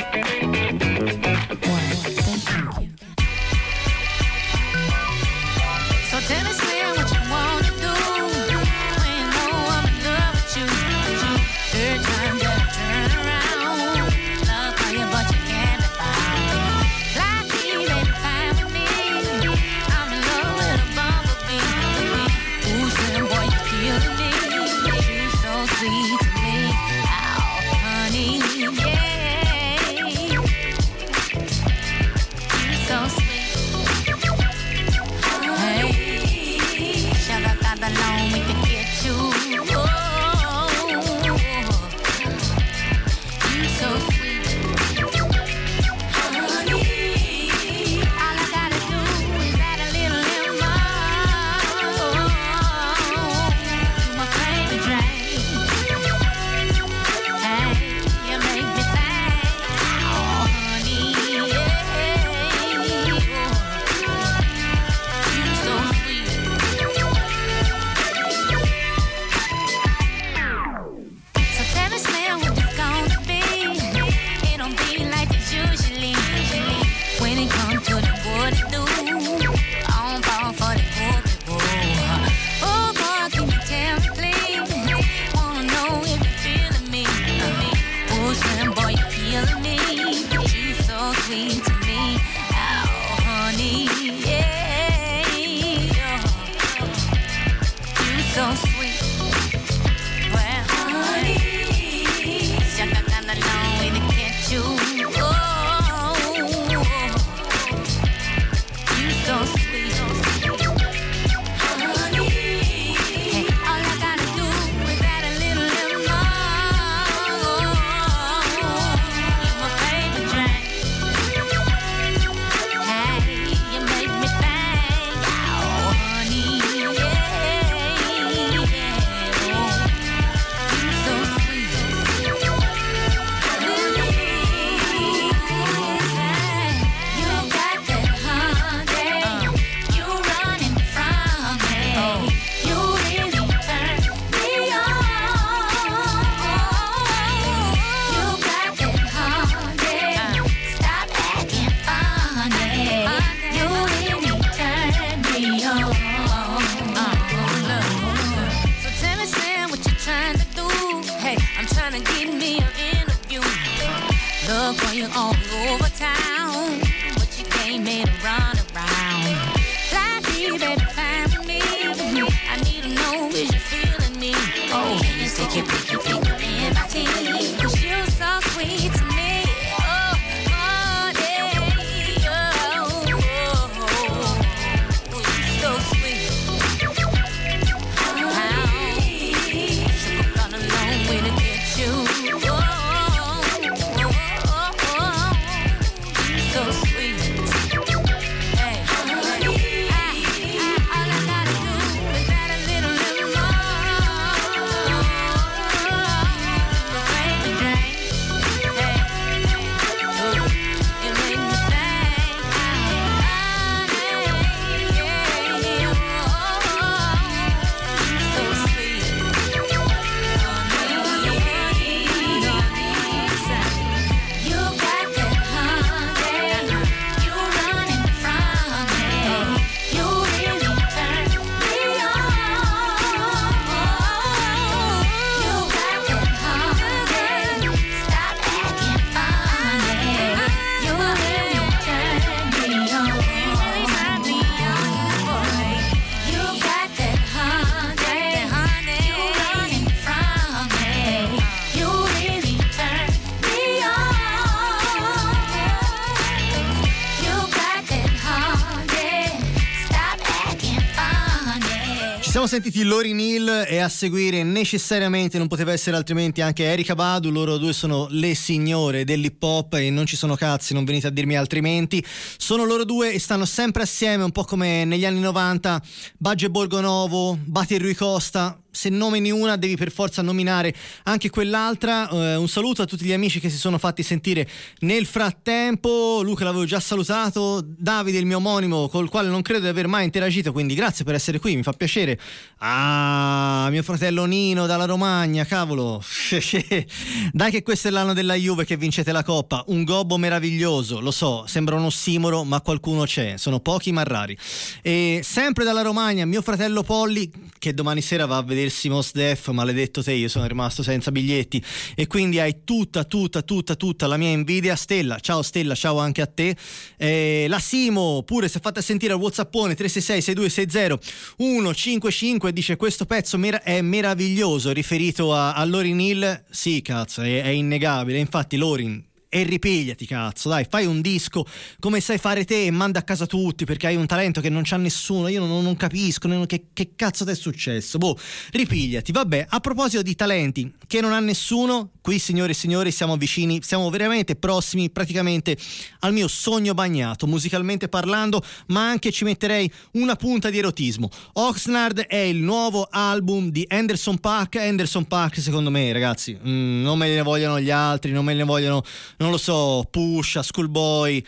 Sentiti 262.55 262.85
Lori 262.85 263.15
Neal 263.15 263.65
e 263.67 263.79
a 263.79 263.89
seguire 263.89 264.45
necessariamente 264.45 265.39
non 265.39 265.49
poteva 265.49 265.73
essere 265.73 265.97
altrimenti 265.97 266.41
anche 266.41 266.63
Erika 266.63 266.95
Badu, 266.95 267.31
loro 267.31 267.57
due 267.59 267.73
sono 267.73 268.07
le 268.11 268.37
signore 268.37 269.03
dell'hip 269.03 269.43
hop 269.43 269.75
e 269.75 269.91
non 269.91 270.07
ci 270.07 270.15
sono 270.15 270.37
cazzi, 270.37 270.73
non 270.73 270.85
venite 270.85 271.09
a 271.09 271.11
dirmi 271.11 271.37
altrimenti. 271.37 272.05
Sono 272.37 272.63
loro 272.63 272.85
due 272.85 273.13
e 273.13 273.19
stanno 273.19 273.45
sempre 273.45 273.83
assieme, 273.83 274.23
un 274.23 274.31
po' 274.31 274.45
come 274.45 274.85
negli 274.85 275.05
anni 275.05 275.19
90, 275.19 275.83
Baggio 276.17 276.49
Borgonovo, 276.49 277.37
Bati 277.43 277.75
e 277.75 277.79
Rui 277.79 277.95
Costa. 277.97 278.57
Se 278.75 278.89
nomini 278.89 279.31
una 279.31 279.57
devi 279.57 279.77
per 279.77 279.93
forza 279.93 280.21
nominare 280.21 280.75
anche 281.05 281.31
quell'altra. 281.31 282.09
Eh, 282.09 282.37
un 282.37 282.49
saluto 282.49 282.83
a 282.83 282.85
tutti 282.85 283.05
gli 283.05 283.13
amici 283.13 283.39
che 283.41 283.49
si 283.49 283.57
sono 283.57 283.79
fatti 283.79 284.03
sentire 284.03 284.49
nel 284.81 285.07
frattempo. 285.07 286.21
Luca 286.23 286.45
l'avevo 286.45 286.65
già 286.65 286.81
salutato, 286.81 287.63
Davide 287.65 288.19
il 288.19 288.27
mio 288.27 288.39
omonimo 288.39 288.89
col 288.89 289.09
quale 289.09 289.29
non 289.29 289.43
credo 289.43 289.61
di 289.63 289.69
aver 289.69 289.87
mai 289.87 290.05
interagito, 290.05 290.53
quindi 290.53 290.75
grazie 290.75 291.05
per 291.05 291.15
essere 291.15 291.39
qui, 291.39 291.55
mi 291.57 291.63
fa 291.63 291.73
piacere. 291.73 292.19
Ah, 292.59 293.69
mio 293.71 293.83
fratello 293.83 294.25
Nino 294.25 294.67
dalla 294.67 294.85
Romagna, 294.85 295.45
cavolo. 295.45 296.03
Dai 297.33 297.51
che 297.51 297.63
questo 297.63 297.89
è 297.89 297.91
l'anno 297.91 298.13
della 298.13 298.35
Juve 298.35 298.65
che 298.65 298.77
vincete 298.77 299.13
la 299.13 299.23
Coppa, 299.23 299.65
un 299.69 299.85
gobbo 299.85 300.17
meraviglioso, 300.19 301.01
lo 301.01 301.11
so, 301.11 301.45
sembra 301.47 301.77
un 301.77 301.85
ossimoro, 301.85 302.45
ma 302.45 302.61
qualcuno 302.61 303.05
c'è, 303.05 303.37
sono 303.37 303.61
pochi 303.61 303.93
ma 303.93 304.03
rari. 304.03 304.37
E 304.83 305.21
sempre 305.23 305.65
dalla 305.65 305.83
Romagna, 305.83 306.25
mio 306.25 306.43
fratello 306.43 306.83
Polli 306.83 307.31
che 307.59 307.75
domani 307.75 308.03
sera 308.03 308.27
va 308.27 308.39
a 308.39 308.43
vedersi 308.65 308.91
Def, 309.13 309.49
maledetto 309.49 310.03
te, 310.03 310.13
io 310.13 310.29
sono 310.29 310.47
rimasto 310.47 310.83
senza 310.83 311.11
biglietti 311.11 311.63
e 311.95 312.07
quindi 312.07 312.41
hai 312.41 312.65
tutta, 312.65 313.05
tutta, 313.05 313.43
tutta, 313.43 313.75
tutta 313.75 314.07
la 314.07 314.17
mia 314.17 314.31
invidia. 314.31 314.77
Stella, 314.77 315.19
ciao 315.21 315.43
Stella, 315.43 315.75
ciao 315.75 315.99
anche 315.99 316.23
a 316.23 316.27
te. 316.27 316.57
Eh, 316.97 317.47
la 317.49 317.59
Simo 317.59 318.23
pure 318.23 318.49
si 318.49 318.59
è 318.59 318.61
fatta 318.61 318.81
sentire 318.81 319.13
al 319.13 319.19
Whatsappone 319.19 319.75
366 319.75 320.23
6260 320.35 321.75
155 321.75 322.53
dice 322.53 322.77
questo 322.77 323.05
pezzo 323.05 323.37
mer- 323.39 323.63
è 323.63 323.81
meraviglioso 323.83 324.73
riferito 324.73 325.35
a, 325.35 325.55
a 325.55 325.65
Lorin 325.65 326.01
Hill. 326.01 326.45
Sì, 326.51 326.81
cazzo, 326.83 327.21
è, 327.23 327.43
è 327.43 327.49
innegabile. 327.49 328.19
Infatti 328.19 328.57
Lorin 328.57 329.03
e 329.35 329.43
ripigliati 329.43 330.07
cazzo 330.07 330.49
dai 330.49 330.65
fai 330.71 330.87
un 330.87 331.01
disco 331.01 331.45
come 331.81 331.99
sai 331.99 332.19
fare 332.19 332.45
te 332.45 332.67
e 332.67 332.71
manda 332.71 333.01
a 333.01 333.03
casa 333.03 333.27
tutti 333.27 333.65
perché 333.65 333.89
hai 333.89 333.97
un 333.97 334.07
talento 334.07 334.41
che 334.41 334.49
non 334.49 334.63
c'ha 334.65 334.77
nessuno 334.77 335.27
io 335.27 335.45
non, 335.45 335.65
non 335.65 335.77
capisco 335.77 336.29
non- 336.29 336.47
che, 336.47 336.67
che 336.73 336.93
cazzo 336.95 337.25
ti 337.25 337.33
è 337.33 337.35
successo? 337.35 337.99
Boh 337.99 338.17
ripigliati. 338.53 339.11
Vabbè 339.11 339.47
a 339.49 339.59
proposito 339.59 340.03
di 340.03 340.15
talenti 340.15 340.73
che 340.87 341.01
non 341.01 341.13
ha 341.13 341.19
nessuno 341.19 341.91
qui 342.01 342.21
signore 342.21 342.53
e 342.53 342.55
signori 342.55 342.93
siamo 342.93 343.17
vicini 343.17 343.61
siamo 343.61 343.91
veramente 343.91 344.37
prossimi 344.37 344.89
praticamente 344.91 345.57
al 346.01 346.13
mio 346.13 346.29
sogno 346.29 346.73
bagnato 346.73 347.27
musicalmente 347.27 347.89
parlando 347.89 348.41
ma 348.69 348.89
anche 348.89 349.11
ci 349.11 349.25
metterei 349.25 349.69
una 349.95 350.15
punta 350.15 350.49
di 350.49 350.59
erotismo. 350.59 351.11
Oxnard 351.33 352.03
è 352.03 352.19
il 352.19 352.37
nuovo 352.37 352.87
album 352.89 353.51
di 353.51 353.65
Anderson 353.69 354.19
Paak. 354.19 354.55
Anderson 354.55 355.09
Paak 355.09 355.41
secondo 355.41 355.71
me 355.71 355.93
ragazzi 355.93 356.39
mm, 356.39 356.83
non 356.83 356.97
me 356.99 357.13
ne 357.13 357.23
vogliono 357.23 357.59
gli 357.59 357.71
altri 357.71 358.13
non 358.13 358.25
me 358.25 358.35
ne 358.35 358.45
vogliono 358.45 358.85
non 359.25 359.33
lo 359.33 359.39
so, 359.39 359.87
Pusha, 359.91 360.43
Schoolboy, 360.43 361.25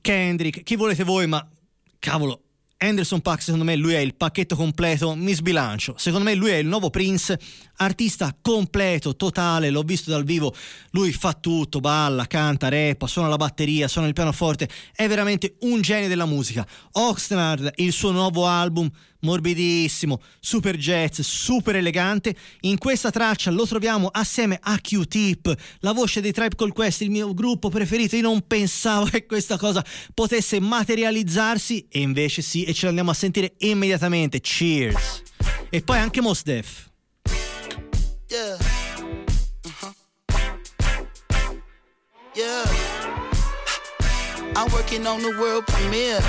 Kendrick, 0.00 0.62
chi 0.62 0.76
volete 0.76 1.02
voi, 1.02 1.26
ma 1.26 1.44
cavolo, 1.98 2.42
Anderson 2.78 3.22
Paak 3.22 3.42
secondo 3.42 3.64
me 3.64 3.74
lui 3.74 3.94
è 3.94 3.98
il 3.98 4.14
pacchetto 4.14 4.54
completo, 4.54 5.16
mi 5.16 5.32
sbilancio, 5.32 5.96
secondo 5.98 6.26
me 6.26 6.36
lui 6.36 6.50
è 6.50 6.56
il 6.56 6.66
nuovo 6.68 6.90
Prince, 6.90 7.36
artista 7.78 8.36
completo, 8.40 9.16
totale, 9.16 9.70
l'ho 9.70 9.82
visto 9.82 10.10
dal 10.10 10.22
vivo, 10.22 10.54
lui 10.90 11.10
fa 11.10 11.32
tutto, 11.32 11.80
balla, 11.80 12.28
canta, 12.28 12.68
rappa, 12.68 13.08
suona 13.08 13.26
la 13.26 13.36
batteria, 13.36 13.88
suona 13.88 14.06
il 14.06 14.12
pianoforte, 14.12 14.68
è 14.94 15.08
veramente 15.08 15.56
un 15.62 15.80
genio 15.80 16.06
della 16.06 16.26
musica. 16.26 16.64
Oxnard, 16.92 17.72
il 17.76 17.92
suo 17.92 18.12
nuovo 18.12 18.46
album, 18.46 18.88
morbidissimo, 19.24 20.20
super 20.38 20.76
jazz, 20.76 21.20
super 21.20 21.74
elegante. 21.74 22.36
In 22.60 22.78
questa 22.78 23.10
traccia 23.10 23.50
lo 23.50 23.66
troviamo 23.66 24.08
assieme 24.08 24.58
a 24.62 24.78
Q-Tip, 24.78 25.54
la 25.80 25.92
voce 25.92 26.20
dei 26.20 26.32
Tribe 26.32 26.54
Called 26.54 26.74
Quest, 26.74 27.00
il 27.00 27.10
mio 27.10 27.34
gruppo 27.34 27.68
preferito. 27.68 28.14
Io 28.14 28.22
non 28.22 28.46
pensavo 28.46 29.06
che 29.10 29.26
questa 29.26 29.58
cosa 29.58 29.84
potesse 30.14 30.60
materializzarsi 30.60 31.88
e 31.90 32.00
invece 32.00 32.42
sì, 32.42 32.64
e 32.64 32.72
ce 32.72 32.86
l'andiamo 32.86 33.10
a 33.10 33.14
sentire 33.14 33.54
immediatamente. 33.58 34.40
Cheers! 34.40 35.22
E 35.70 35.82
poi 35.82 35.98
anche 35.98 36.20
Mos 36.20 36.42
Def. 36.44 36.90
Yeah. 38.30 38.58
Uh-huh. 39.64 39.94
Yeah. 42.34 42.64
I'm 44.56 44.70
working 44.72 45.06
on 45.06 45.20
the 45.20 45.36
world 45.38 45.66
premiere. 45.66 46.20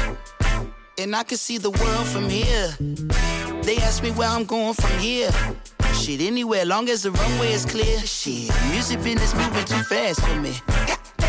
And 0.98 1.14
I 1.14 1.24
can 1.24 1.38
see 1.38 1.58
the 1.58 1.72
world 1.72 2.08
from 2.08 2.30
here. 2.30 2.74
They 3.64 3.78
ask 3.78 4.02
me 4.02 4.12
where 4.12 4.30
I'm 4.30 4.46
going 4.46 4.74
from 4.74 4.98
here. 5.00 5.30
Shit, 5.94 6.22
anywhere, 6.22 6.66
long 6.66 6.88
as 6.90 7.04
the 7.04 7.12
runway 7.12 7.52
is 7.52 7.66
clear. 7.66 8.00
Shit, 8.00 8.50
music 8.72 9.04
business 9.04 9.36
moving 9.36 9.66
too 9.66 9.84
fast 9.84 10.22
for 10.22 10.40
me. 10.40 10.54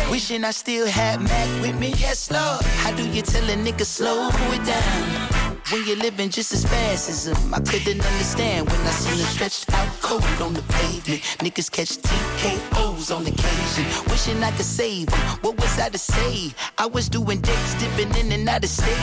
Wishing 0.09 0.45
I 0.45 0.51
still 0.51 0.87
had 0.87 1.21
Mac 1.21 1.61
with 1.61 1.77
me. 1.77 1.93
Yes, 1.97 2.31
Lord. 2.31 2.63
How 2.77 2.95
do 2.95 3.05
you 3.09 3.21
tell 3.21 3.43
a 3.43 3.55
nigga 3.55 3.83
slow 3.83 4.29
it 4.29 4.65
down? 4.65 5.26
When 5.69 5.85
you're 5.85 5.97
living 5.97 6.29
just 6.29 6.53
as 6.53 6.63
fast 6.63 7.09
as 7.09 7.27
him, 7.27 7.53
I 7.53 7.59
couldn't 7.59 7.99
understand 7.99 8.69
when 8.69 8.79
I 8.79 8.89
seen 8.91 9.19
him 9.19 9.25
stretched 9.25 9.73
out 9.73 9.89
cold 10.01 10.23
on 10.41 10.53
the 10.53 10.61
pavement. 10.61 11.21
Niggas 11.39 11.69
catch 11.69 11.97
TKOs 11.97 13.13
on 13.13 13.27
occasion. 13.27 13.85
Wishing 14.09 14.41
I 14.41 14.51
could 14.51 14.65
save 14.65 15.09
him. 15.09 15.19
What 15.41 15.59
was 15.59 15.77
I 15.77 15.89
to 15.89 15.97
say? 15.97 16.53
I 16.77 16.85
was 16.85 17.09
doing 17.09 17.41
dates, 17.41 17.73
dipping 17.81 18.15
in 18.15 18.31
and 18.31 18.47
out 18.47 18.63
of 18.63 18.69
state. 18.69 18.95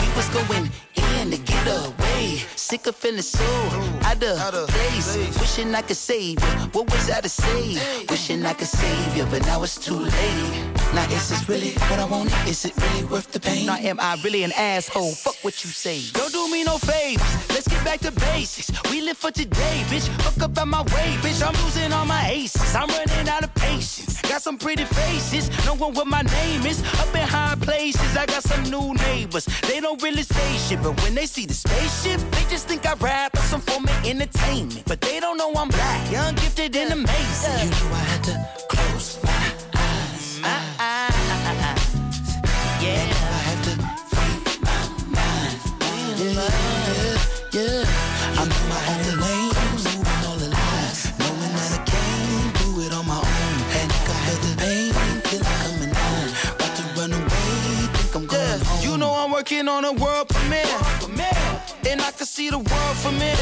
We 0.00 0.08
was 0.16 0.28
going 0.30 0.68
in 0.96 1.30
to 1.30 1.38
get 1.38 1.66
away. 1.68 2.42
Sick 2.56 2.88
of 2.88 2.96
feeling 2.96 3.22
so 3.22 3.44
out 4.02 4.20
of 4.20 4.68
place. 4.70 5.16
Wishing 5.38 5.72
I 5.72 5.82
could 5.82 5.96
save 5.96 6.40
you. 6.40 6.54
What 6.72 6.90
was 6.90 7.10
I 7.10 7.20
to 7.20 7.28
say? 7.28 7.78
Wishing 8.10 8.44
I 8.44 8.54
could 8.54 8.66
save 8.66 9.16
you, 9.16 9.24
but 9.26 9.42
now 9.46 9.62
it's 9.62 9.78
too 9.78 9.94
late. 9.94 10.77
Now 10.94 11.04
is 11.10 11.28
this 11.28 11.48
really 11.48 11.72
what 11.90 11.98
I 11.98 12.04
want? 12.06 12.32
Is 12.48 12.64
it 12.64 12.74
really 12.76 13.04
worth 13.04 13.30
the 13.32 13.40
pain? 13.40 13.66
Now 13.66 13.76
am 13.76 14.00
I 14.00 14.18
really 14.24 14.42
an 14.42 14.52
asshole? 14.52 15.12
Fuck 15.12 15.36
what 15.42 15.62
you 15.64 15.70
say. 15.70 16.02
Don't 16.12 16.32
do 16.32 16.50
me 16.50 16.64
no 16.64 16.78
favors. 16.78 17.48
Let's 17.50 17.68
get 17.68 17.84
back 17.84 18.00
to 18.00 18.12
basics. 18.12 18.70
We 18.90 19.02
live 19.02 19.18
for 19.18 19.30
today, 19.30 19.84
bitch. 19.88 20.08
Fuck 20.22 20.42
up 20.42 20.58
out 20.58 20.68
my 20.68 20.82
way, 20.82 21.08
bitch. 21.22 21.46
I'm 21.46 21.54
losing 21.64 21.92
all 21.92 22.06
my 22.06 22.28
aces. 22.30 22.74
I'm 22.74 22.88
running 22.88 23.28
out 23.28 23.44
of 23.44 23.54
patience. 23.54 24.20
Got 24.22 24.42
some 24.42 24.58
pretty 24.58 24.84
faces. 24.84 25.50
No 25.66 25.74
one 25.74 25.92
what 25.94 26.06
my 26.06 26.22
name 26.22 26.64
is. 26.64 26.82
Up 27.00 27.14
in 27.14 27.26
high 27.26 27.56
places. 27.60 28.16
I 28.16 28.26
got 28.26 28.42
some 28.42 28.62
new 28.64 28.94
neighbors. 28.94 29.44
They 29.68 29.80
don't 29.80 30.02
really 30.02 30.22
say 30.22 30.56
shit, 30.56 30.82
but 30.82 31.00
when 31.02 31.14
they 31.14 31.26
see 31.26 31.46
the 31.46 31.54
spaceship, 31.54 32.20
they 32.30 32.44
just 32.48 32.66
think 32.66 32.86
I 32.86 32.94
rap 32.94 33.36
or 33.36 33.42
some 33.42 33.60
form 33.60 33.84
of 33.84 34.06
entertainment. 34.06 34.84
But 34.86 35.00
they 35.00 35.20
don't 35.20 35.36
know 35.36 35.52
I'm 35.54 35.68
black, 35.68 36.10
young, 36.10 36.34
gifted, 36.34 36.74
and 36.76 36.92
amazing. 36.92 37.64
You 37.64 37.70
know 37.70 37.94
I 37.94 38.04
had 38.10 38.24
to 38.24 38.77
working 59.50 59.68
on 59.68 59.84
a 59.84 59.92
world 59.92 60.28
premiere. 60.28 60.66
And 61.86 62.00
I 62.00 62.10
can 62.10 62.26
see 62.26 62.50
the 62.50 62.58
world 62.58 62.96
from 62.96 63.14
here. 63.14 63.36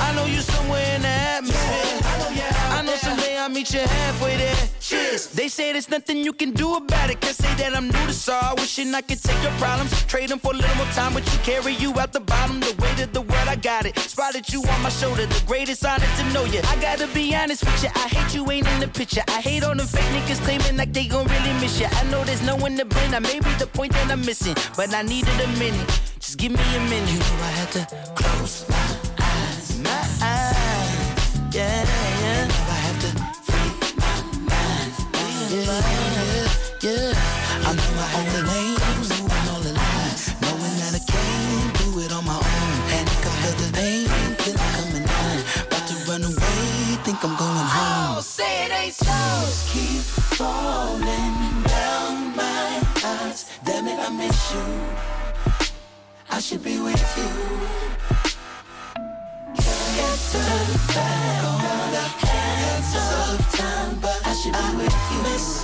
I 0.00 0.12
know 0.14 0.26
you 0.26 0.40
somewhere 0.40 0.94
in 0.94 1.02
the 1.02 1.08
atmosphere. 1.08 2.17
I 2.30 2.82
know 2.84 2.94
someday 2.96 3.38
I'll 3.38 3.48
meet 3.48 3.72
you 3.72 3.80
halfway 3.80 4.36
there. 4.36 4.56
Cheers. 4.80 5.28
They 5.28 5.48
say 5.48 5.72
there's 5.72 5.88
nothing 5.88 6.18
you 6.18 6.32
can 6.32 6.52
do 6.52 6.74
about 6.74 7.10
it. 7.10 7.20
Can't 7.20 7.34
say 7.34 7.54
that 7.56 7.74
I'm 7.74 7.86
new 7.86 8.06
to 8.06 8.12
sorrow. 8.12 8.54
Wishing 8.56 8.94
I 8.94 9.00
could 9.00 9.22
take 9.22 9.42
your 9.42 9.52
problems, 9.52 9.90
trade 10.04 10.28
them 10.28 10.38
for 10.38 10.52
a 10.52 10.56
little 10.56 10.76
more 10.76 10.92
time. 10.92 11.14
But 11.14 11.24
you 11.32 11.38
carry 11.40 11.72
you 11.74 11.98
out 11.98 12.12
the 12.12 12.20
bottom. 12.20 12.60
The 12.60 12.74
weight 12.80 13.00
of 13.00 13.12
the 13.12 13.22
world, 13.22 13.48
I 13.48 13.56
got 13.56 13.86
it. 13.86 13.98
Spotted 13.98 14.52
you 14.52 14.62
on 14.62 14.82
my 14.82 14.90
shoulder. 14.90 15.26
The 15.26 15.42
greatest 15.46 15.84
honor 15.84 16.06
to 16.18 16.24
know 16.32 16.44
you. 16.44 16.60
I 16.64 16.76
gotta 16.80 17.06
be 17.08 17.34
honest 17.34 17.64
with 17.64 17.82
you. 17.82 17.90
I 17.94 18.08
hate 18.08 18.34
you 18.34 18.50
ain't 18.50 18.68
in 18.68 18.80
the 18.80 18.88
picture. 18.88 19.22
I 19.28 19.40
hate 19.40 19.64
all 19.64 19.74
the 19.74 19.84
fake 19.86 20.10
niggas 20.14 20.40
claiming 20.44 20.76
like 20.76 20.92
they 20.92 21.06
gon' 21.06 21.26
really 21.26 21.52
miss 21.60 21.80
you. 21.80 21.86
I 21.90 22.04
know 22.10 22.24
there's 22.24 22.42
no 22.42 22.56
one 22.56 22.76
to 22.76 22.84
blame. 22.84 23.14
I 23.14 23.20
may 23.20 23.40
be 23.40 23.52
the 23.58 23.66
point 23.66 23.92
that 23.92 24.10
I'm 24.10 24.20
missing, 24.20 24.54
but 24.76 24.94
I 24.94 25.02
needed 25.02 25.40
a 25.40 25.48
minute. 25.58 25.88
Just 26.20 26.36
give 26.38 26.52
me 26.52 26.76
a 26.76 26.80
minute. 26.80 27.10
You 27.10 27.18
know 27.18 27.42
I 27.42 27.52
had 27.60 27.70
to 27.72 27.84
close 28.14 28.68
my 28.68 28.76
eyes. 29.18 29.78
My 29.80 30.04
eyes. 30.22 31.08
Yeah, 31.50 32.07
Yeah, 35.50 35.64
yeah. 36.82 37.12
I'm 37.64 37.74
my 37.96 38.06
all 39.48 39.60
the 39.60 39.72
lines, 39.72 40.34
knowing 40.42 40.76
that 40.76 40.92
I 40.92 41.00
can't 41.00 41.72
do 41.78 42.00
it 42.00 42.12
on 42.12 42.26
my 42.26 42.36
own. 42.36 42.78
And 42.92 43.08
I 43.08 43.16
the 43.56 43.72
pain 43.72 44.08
to 45.88 45.94
run 46.10 46.22
away, 46.22 47.00
think 47.02 47.24
I'm 47.24 47.34
going 47.36 47.68
home. 47.76 48.20
Say 48.20 48.66
it 48.66 48.72
ain't 48.72 48.92
so. 48.92 49.06
Keep 49.72 50.02
falling 50.36 51.62
down 51.64 52.36
my 52.36 52.82
eyes. 53.02 53.48
Damn 53.64 53.88
it, 53.88 53.98
I 53.98 54.10
miss 54.10 54.52
you. 54.52 54.66
I 56.30 56.40
should 56.40 56.62
be 56.62 56.78
with 56.78 57.00
you. 57.16 57.30
Can't 59.56 60.20
turn 60.30 60.68
back 60.92 61.44
on 61.44 61.90
the 61.96 62.06
hands 62.26 62.92
of 63.08 63.56
time, 63.56 63.98
but 64.02 64.20
I 64.26 64.34
should 64.34 64.52
be 64.52 64.76
with 64.76 64.92
you. 64.92 65.07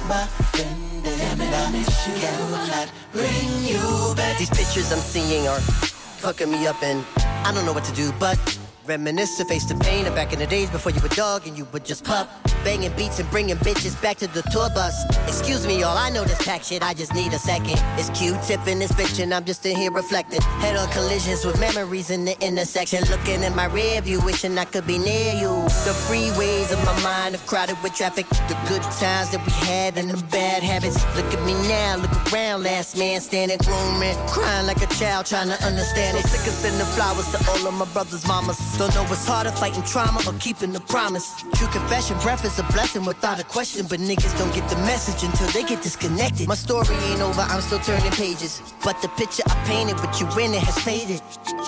My 0.08 0.26
friend, 0.52 1.04
it, 1.04 1.20
I. 1.40 1.84
Cannot 2.20 2.92
bring 3.12 3.64
you 3.64 4.14
back. 4.14 4.38
These 4.38 4.50
pictures 4.50 4.92
I'm 4.92 4.98
seeing 4.98 5.48
are 5.48 5.60
fucking 5.60 6.50
me 6.50 6.66
up 6.66 6.80
and 6.82 7.04
I 7.16 7.52
don't 7.52 7.66
know 7.66 7.72
what 7.72 7.84
to 7.84 7.92
do 7.94 8.12
but 8.20 8.38
reminisce 8.86 9.36
to 9.38 9.44
face 9.44 9.64
the 9.64 9.74
pain 9.74 10.06
of 10.06 10.14
back 10.14 10.32
in 10.32 10.38
the 10.38 10.46
days 10.46 10.70
before 10.70 10.92
you 10.92 11.00
were 11.00 11.08
dog 11.08 11.46
and 11.46 11.58
you 11.58 11.64
would 11.72 11.84
just 11.84 12.04
pup. 12.04 12.28
Banging 12.64 12.92
beats 12.96 13.18
and 13.18 13.30
bringing 13.30 13.56
bitches 13.56 14.00
back 14.00 14.16
to 14.16 14.26
the 14.26 14.40
tour 14.50 14.70
bus. 14.70 15.04
Excuse 15.28 15.66
me, 15.66 15.82
all 15.82 15.98
I 15.98 16.08
know 16.08 16.24
this 16.24 16.42
pack 16.42 16.64
shit, 16.64 16.82
I 16.82 16.94
just 16.94 17.14
need 17.14 17.34
a 17.34 17.38
second. 17.38 17.78
It's 17.98 18.08
Q-tip 18.18 18.66
in 18.66 18.78
this 18.78 18.90
bitch 18.92 19.22
and 19.22 19.34
I'm 19.34 19.44
just 19.44 19.66
in 19.66 19.76
here 19.76 19.92
reflecting. 19.92 20.40
Head 20.64 20.74
on 20.74 20.88
collisions 20.88 21.44
with 21.44 21.60
memories 21.60 22.08
in 22.08 22.24
the 22.24 22.34
intersection. 22.40 23.04
Looking 23.10 23.42
in 23.42 23.54
my 23.54 23.66
rear 23.66 24.00
view, 24.00 24.20
wishing 24.22 24.56
I 24.56 24.64
could 24.64 24.86
be 24.86 24.96
near 24.96 25.34
you. 25.34 25.52
The 25.84 25.92
freeways 26.08 26.72
of 26.72 26.82
my 26.86 26.98
mind 27.02 27.34
are 27.34 27.44
crowded 27.46 27.76
with 27.82 27.94
traffic. 27.94 28.26
The 28.48 28.56
good 28.66 28.82
times 28.82 29.30
that 29.32 29.44
we 29.44 29.52
had 29.68 29.98
and 29.98 30.08
the 30.08 30.22
bad 30.28 30.62
habits. 30.62 31.04
Look 31.16 31.34
at 31.34 31.44
me 31.44 31.52
now, 31.68 31.96
look 31.96 32.32
around, 32.32 32.62
last 32.62 32.96
man 32.96 33.20
standing 33.20 33.58
grooming. 33.58 34.16
Crying 34.28 34.66
like 34.66 34.80
a 34.80 34.86
child 34.94 35.26
trying 35.26 35.48
to 35.48 35.62
understand 35.64 36.16
it. 36.16 36.24
Sick 36.26 36.46
of 36.48 36.54
sending 36.54 36.86
flowers 36.96 37.30
to 37.32 37.38
all 37.50 37.68
of 37.68 37.74
my 37.74 37.84
brothers' 37.92 38.26
mamas. 38.26 38.58
Don't 38.78 38.94
know 38.94 39.04
what's 39.04 39.26
harder, 39.26 39.50
fighting 39.50 39.82
trauma 39.82 40.20
or 40.26 40.32
keeping 40.40 40.72
the 40.72 40.80
promise. 40.80 41.28
True 41.52 41.68
confession, 41.68 42.18
breath 42.20 42.44
is 42.54 42.60
a 42.60 42.72
blessing 42.72 43.04
without 43.04 43.40
a 43.40 43.44
question. 43.44 43.86
But 43.88 44.00
niggas 44.00 44.36
don't 44.38 44.54
get 44.54 44.68
the 44.68 44.76
message 44.86 45.22
until 45.22 45.48
they 45.48 45.62
get 45.62 45.82
disconnected. 45.82 46.46
My 46.48 46.54
story 46.54 46.94
ain't 47.10 47.20
over, 47.20 47.40
I'm 47.40 47.60
still 47.60 47.80
turning 47.80 48.12
pages. 48.12 48.62
But 48.84 49.00
the 49.02 49.08
picture 49.08 49.42
I 49.46 49.54
painted 49.64 49.98
with 50.00 50.20
you 50.20 50.26
in 50.38 50.54
it 50.54 50.62
has 50.62 50.78
faded. 50.78 51.20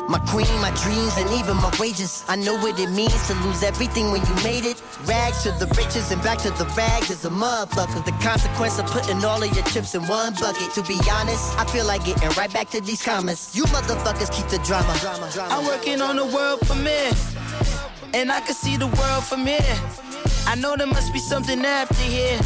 My 0.09 0.21
queen, 0.31 0.53
my 0.61 0.71
dreams, 0.83 1.15
and 1.19 1.29
even 1.41 1.57
my 1.57 1.73
wages. 1.81 2.25
I 2.29 2.37
know 2.37 2.55
what 2.57 2.79
it 2.79 2.91
means 2.91 3.27
to 3.29 3.35
lose 3.45 3.63
everything 3.63 4.13
when 4.13 4.23
you 4.23 4.35
made 4.45 4.65
it. 4.65 4.83
Rags 5.05 5.43
to 5.43 5.51
the 5.53 5.67
riches 5.77 6.13
and 6.13 6.23
back 6.23 6.39
to 6.39 6.51
the 6.51 6.67
rags 6.77 7.11
is 7.11 7.25
a 7.25 7.31
motherfucker. 7.31 8.05
The 8.05 8.17
consequence 8.23 8.79
of 8.79 8.87
putting 8.87 9.25
all 9.25 9.43
of 9.43 9.51
your 9.55 9.65
chips 9.67 9.95
in 9.95 10.03
one 10.07 10.35
bucket. 10.35 10.73
To 10.75 10.83
be 10.83 10.99
honest, 11.11 11.59
I 11.59 11.65
feel 11.67 11.87
like 11.87 12.05
getting 12.05 12.29
right 12.31 12.53
back 12.53 12.71
to 12.71 12.81
these 12.81 13.03
comments. 13.03 13.57
You 13.57 13.65
motherfuckers 13.65 14.31
keep 14.31 14.47
the 14.49 14.59
drama. 14.65 14.95
I'm 15.51 15.67
working 15.67 16.01
on 16.01 16.19
a 16.19 16.27
world 16.27 16.61
premiere, 16.63 17.13
and 18.15 18.31
I 18.31 18.41
can 18.41 18.55
see 18.55 18.77
the 18.77 18.87
world 18.87 19.25
from 19.25 19.47
here. 19.47 20.06
I 20.47 20.55
know 20.55 20.77
there 20.77 20.87
must 20.87 21.13
be 21.13 21.19
something 21.19 21.65
after 21.65 21.95
here. 22.05 22.39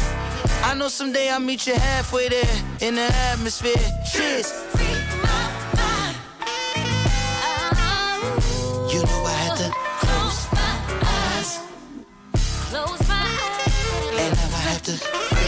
I 0.63 0.73
know 0.75 0.87
someday 0.89 1.29
I'll 1.29 1.39
meet 1.39 1.65
you 1.67 1.73
halfway 1.75 2.29
there 2.29 2.55
in 2.81 2.95
the 2.95 3.09
atmosphere. 3.31 3.75
Cheers. 4.11 4.51
Uh-huh. 7.71 8.89
You 8.91 9.01
know 9.03 9.23
I 9.25 9.33
had 9.45 9.57
to 9.57 9.69
close 10.01 10.47
my 10.51 10.73
eyes, 11.03 11.59
Close 12.69 13.07
my 13.07 13.15
eyes. 13.15 14.19
and 14.19 14.35
now 14.35 14.57
I 14.57 14.61
have 14.71 14.81
to 14.83 15.40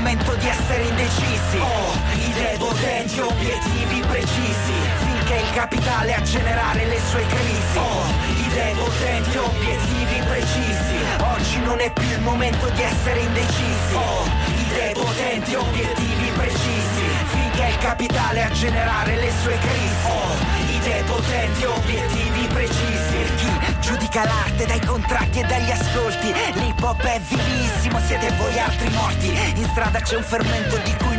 momento 0.00 0.34
di 0.36 0.48
essere 0.48 0.84
indecisi. 0.84 1.58
Ho 1.58 1.92
idee 2.14 2.56
potenti, 2.56 3.20
obiettivi 3.20 4.00
precisi. 4.00 4.72
Finché 4.96 5.34
il 5.34 5.50
capitale 5.52 6.14
a 6.14 6.22
generare 6.22 6.86
le 6.86 6.98
sue 7.06 7.24
crisi. 7.26 7.76
Ho 7.76 8.04
idee 8.46 8.74
potenti, 8.76 9.36
obiettivi 9.36 10.22
precisi. 10.24 10.96
Oggi 11.18 11.60
non 11.60 11.80
è 11.80 11.92
più 11.92 12.08
il 12.08 12.20
momento 12.20 12.70
di 12.70 12.82
essere 12.82 13.20
indecisi. 13.20 13.92
Ho 13.92 14.24
idee 14.68 14.92
potenti, 14.92 15.54
obiettivi 15.54 16.30
precisi. 16.34 17.04
Finché 17.26 17.66
il 17.66 17.78
capitale 17.78 18.42
a 18.44 18.50
generare 18.52 19.16
le 19.16 19.30
sue 19.42 19.58
crisi. 19.58 20.06
Ho 20.06 20.69
idee 20.80 21.02
potenti, 21.04 21.64
obiettivi 21.64 22.46
precisi. 22.48 23.16
Per 23.16 23.34
chi 23.34 23.50
giudica 23.80 24.24
l'arte 24.24 24.66
dai 24.66 24.80
contratti 24.80 25.40
e 25.40 25.44
dagli 25.44 25.70
ascolti. 25.70 26.32
L'hip 26.54 26.82
hop 26.82 27.02
è 27.02 27.20
vivissimo, 27.20 27.98
siete 28.06 28.30
voi 28.38 28.58
altri 28.58 28.88
morti. 28.90 29.28
In 29.56 29.68
strada 29.70 30.00
c'è 30.00 30.16
un 30.16 30.22
fermento 30.22 30.76
di 30.78 30.94
cui 30.96 31.09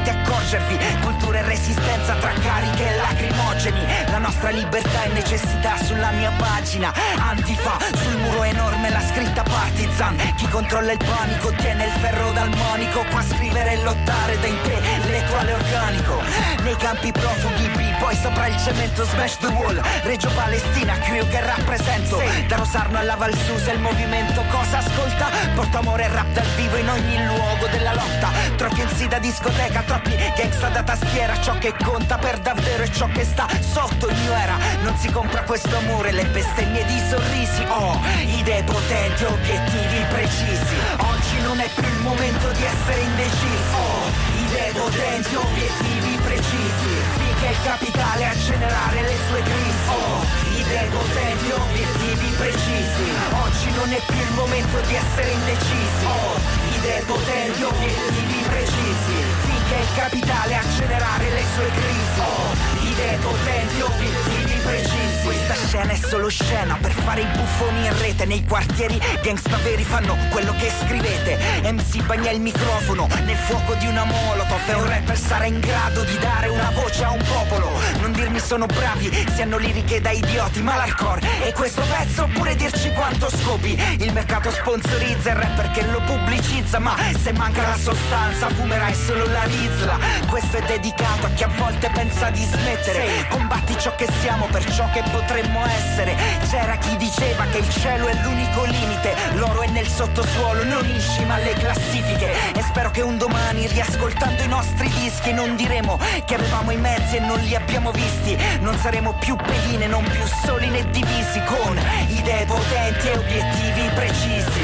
non 0.00 0.04
volete 0.04 0.10
accorgervi. 0.10 0.78
Cultura 1.00 1.38
e 1.38 1.42
resistenza 1.42 2.14
tra 2.14 2.32
cariche 2.32 2.88
e 2.88 2.96
lacrimogeni. 2.96 3.86
La 4.10 4.18
nostra 4.18 4.50
libertà 4.50 5.04
e 5.04 5.08
necessità 5.08 5.76
sulla 5.82 6.10
mia 6.10 6.32
pagina. 6.36 6.92
Antifa, 7.18 7.78
sul 7.94 8.16
muro 8.16 8.42
enorme 8.44 8.90
la 8.90 9.00
scritta 9.00 9.42
partisan. 9.42 10.16
Chi 10.36 10.48
controlla 10.48 10.92
il 10.92 10.98
panico 10.98 11.52
tiene 11.52 11.84
il 11.84 11.92
ferro 11.92 12.30
dal 12.32 12.50
monico. 12.56 13.04
Qua 13.10 13.22
scrivere 13.22 13.72
e 13.72 13.82
lottare 13.82 14.38
da 14.40 14.46
intellettuale 14.46 15.52
organico. 15.52 16.22
Nei 16.62 16.76
campi 16.76 17.12
profughi, 17.12 17.68
B, 17.68 17.98
poi 17.98 18.16
sopra 18.16 18.46
il 18.46 18.56
cemento 18.58 19.04
smash 19.04 19.36
the 19.38 19.46
wall. 19.46 19.80
Reggio 20.02 20.30
Palestina, 20.34 20.98
crew 20.98 21.26
che 21.28 21.40
rappresento. 21.40 22.22
Da 22.48 22.56
Rosarno 22.56 22.98
alla 22.98 23.16
Val 23.16 23.34
Susa 23.34 23.72
il 23.72 23.80
movimento 23.80 24.42
cosa 24.50 24.78
ascolta? 24.78 25.28
Porta 25.54 25.78
amore 25.78 26.04
e 26.04 26.08
rap 26.08 26.28
dal 26.32 26.46
vivo 26.56 26.76
in 26.76 26.88
ogni 26.88 27.24
luogo 27.26 27.66
della 27.66 27.94
lotta. 27.94 28.30
Troppi 28.56 28.82
MC 28.82 29.06
da 29.06 29.18
discoteca, 29.18 29.82
troppi 29.90 30.14
gangsta 30.36 30.68
da 30.68 30.82
tastiera. 30.84 31.34
Ciò 31.40 31.58
che 31.58 31.74
conta 31.82 32.16
per 32.16 32.38
davvero 32.38 32.84
è 32.84 32.90
ciò 32.90 33.08
che 33.08 33.24
sta 33.24 33.48
sotto 33.58 34.06
il 34.06 34.16
mio 34.18 34.32
era. 34.32 34.56
Non 34.82 34.96
si 34.96 35.10
compra 35.10 35.42
questo 35.42 35.76
amore, 35.76 36.12
le 36.12 36.26
bestemmie 36.26 36.84
di 36.84 36.98
sorrisi. 37.10 37.62
Ho 37.66 37.98
idee 38.38 38.62
potenti, 38.62 39.24
obiettivi 39.24 40.04
precisi. 40.08 40.76
Oggi 40.98 41.40
non 41.42 41.58
è 41.58 41.68
più 41.74 41.88
il 41.88 42.00
momento 42.06 42.46
di 42.52 42.62
essere 42.62 43.00
indecisi. 43.00 43.74
Ho 43.74 44.46
idee 44.46 44.72
potenti, 44.78 45.34
obiettivi 45.34 46.18
precisi. 46.22 46.92
Finché 47.18 47.48
il 47.50 47.62
capitale 47.64 48.26
a 48.26 48.34
generare 48.36 49.02
le 49.02 49.16
sue 49.26 49.42
crisi. 49.42 49.88
Ho 49.90 50.24
idee 50.54 50.86
potenti, 50.86 51.50
obiettivi 51.50 52.28
precisi. 52.38 53.06
Oggi 53.42 53.70
non 53.74 53.92
è 53.92 54.00
più 54.06 54.22
il 54.22 54.32
momento 54.34 54.78
di 54.86 54.94
essere 54.94 55.30
indecisi. 55.30 56.04
Ho 56.06 56.69
idee 56.80 57.02
potenti, 57.02 57.62
obiettivi 57.62 58.42
precisi. 58.48 59.14
Finché 59.44 59.76
il 59.80 59.94
capitale 59.94 60.54
a 60.56 60.62
generare 60.76 61.30
le 61.30 61.44
sue 61.54 61.70
crisi. 61.70 62.20
Ho 62.20 62.88
idee 62.90 63.16
potenti, 63.18 63.80
obiettivi 63.80 64.60
precisi. 64.62 64.98
Questa 65.22 65.54
scena 65.54 65.92
è 65.92 65.96
solo 65.96 66.28
scena 66.28 66.78
per 66.80 66.92
fare 66.92 67.20
i 67.20 67.26
buffoni 67.26 67.84
in 67.84 67.98
rete. 67.98 68.24
Nei 68.24 68.44
quartieri 68.44 68.98
gangsta 69.22 69.56
veri 69.58 69.84
fanno 69.84 70.16
quello 70.30 70.54
che 70.54 70.70
scrivete. 70.80 71.38
MC 71.70 72.02
bagna 72.04 72.30
il 72.30 72.40
microfono 72.40 73.06
nel 73.24 73.36
fuoco 73.36 73.74
di 73.74 73.86
una 73.86 74.04
molotov. 74.04 74.58
E 74.66 74.74
un 74.74 74.86
rapper 74.86 75.18
sarà 75.18 75.44
in 75.44 75.60
grado 75.60 76.02
di 76.04 76.18
dare 76.18 76.48
una 76.48 76.70
voce 76.74 77.04
a 77.04 77.10
un 77.10 77.22
popolo. 77.22 77.70
Non 78.00 78.12
dirmi 78.12 78.38
sono 78.38 78.66
bravi, 78.66 79.10
si 79.34 79.42
hanno 79.42 79.58
liriche 79.58 80.00
da 80.00 80.10
idioti, 80.10 80.62
ma 80.62 80.76
l'hardcore 80.76 81.20
e 81.44 81.52
questo 81.52 81.82
pezzo 81.82 82.22
oppure 82.22 82.54
dirci 82.56 82.90
quanto 82.92 83.28
scopi. 83.28 83.78
Il 83.98 84.12
mercato 84.12 84.50
sponsorizza 84.50 85.30
il 85.30 85.36
rapper 85.36 85.70
che 85.70 85.82
lo 85.86 86.00
pubblicizza, 86.00 86.69
ma 86.78 86.94
se 87.22 87.32
manca 87.32 87.62
la 87.66 87.76
sostanza 87.76 88.48
fumerai 88.48 88.94
solo 88.94 89.26
la 89.26 89.42
rizla. 89.44 89.98
Questo 90.28 90.58
è 90.58 90.62
dedicato 90.62 91.26
a 91.26 91.30
chi 91.30 91.42
a 91.42 91.50
volte 91.56 91.90
pensa 91.92 92.30
di 92.30 92.44
smettere. 92.44 93.26
Combatti 93.28 93.76
ciò 93.78 93.94
che 93.96 94.06
siamo 94.20 94.46
per 94.46 94.64
ciò 94.70 94.88
che 94.90 95.02
potremmo 95.10 95.64
essere. 95.66 96.14
C'era 96.48 96.76
chi 96.76 96.96
diceva 96.96 97.44
che 97.46 97.58
il 97.58 97.68
cielo 97.70 98.06
è 98.06 98.14
l'unico 98.22 98.64
limite, 98.64 99.16
l'oro 99.34 99.62
è 99.62 99.68
nel 99.68 99.86
sottosuolo, 99.86 100.64
non 100.64 100.84
in 100.84 101.00
cima 101.00 101.34
alle 101.34 101.54
classifiche. 101.54 102.52
E 102.54 102.62
spero 102.62 102.90
che 102.90 103.00
un 103.00 103.16
domani, 103.18 103.66
riascoltando 103.66 104.42
i 104.42 104.48
nostri 104.48 104.88
dischi, 105.00 105.32
non 105.32 105.56
diremo 105.56 105.98
che 106.24 106.34
avevamo 106.34 106.70
i 106.70 106.76
mezzi 106.76 107.16
e 107.16 107.20
non 107.20 107.38
li 107.40 107.54
abbiamo 107.54 107.90
visti. 107.90 108.36
Non 108.60 108.76
saremo 108.78 109.14
più 109.14 109.34
pedine, 109.36 109.86
non 109.86 110.04
più 110.04 110.24
soli 110.44 110.68
né 110.68 110.88
divisi, 110.90 111.42
con 111.44 111.78
idee 112.08 112.44
potenti 112.44 113.08
e 113.08 113.16
obiettivi 113.16 113.90
precisi. 113.94 114.60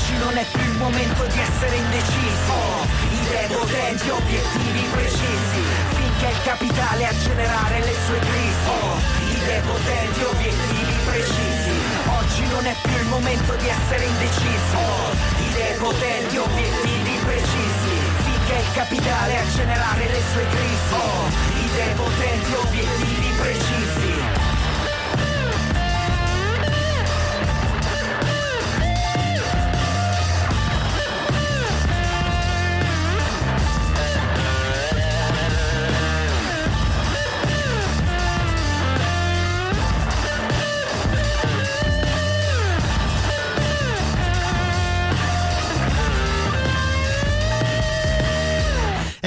Oggi 0.00 0.16
non 0.16 0.34
è 0.38 0.46
più 0.50 0.62
il 0.62 0.78
momento 0.78 1.26
di 1.26 1.38
essere 1.38 1.76
indecisi. 1.76 2.48
Ho 2.48 2.86
idee 3.20 3.48
potenti 3.52 4.08
obiettivi 4.08 4.88
precisi. 4.92 5.60
Finché 5.92 6.26
il 6.26 6.42
capitale 6.42 7.06
a 7.06 7.12
generare 7.18 7.78
le 7.84 7.94
sue 8.06 8.18
crisi. 8.18 8.64
Ho 8.64 8.96
idee 9.28 9.60
potenti 9.60 10.22
obiettivi 10.24 10.96
precisi. 11.04 11.72
Oggi 12.16 12.46
non 12.48 12.64
è 12.64 12.74
più 12.80 12.96
il 12.96 13.08
momento 13.08 13.54
di 13.56 13.68
essere 13.68 14.04
indecisi. 14.06 14.72
Ho 14.72 15.12
idee 15.52 15.76
potenti 15.76 16.36
obiettivi 16.38 17.18
precisi. 17.20 17.92
Finché 18.24 18.56
il 18.56 18.72
capitale 18.72 19.36
a 19.36 19.46
generare 19.52 20.06
le 20.08 20.22
sue 20.32 20.46
crisi. 20.48 20.96
Idee 21.60 21.92
potenti 21.92 22.52
obiettivi 22.54 23.28
precisi. 23.36 24.39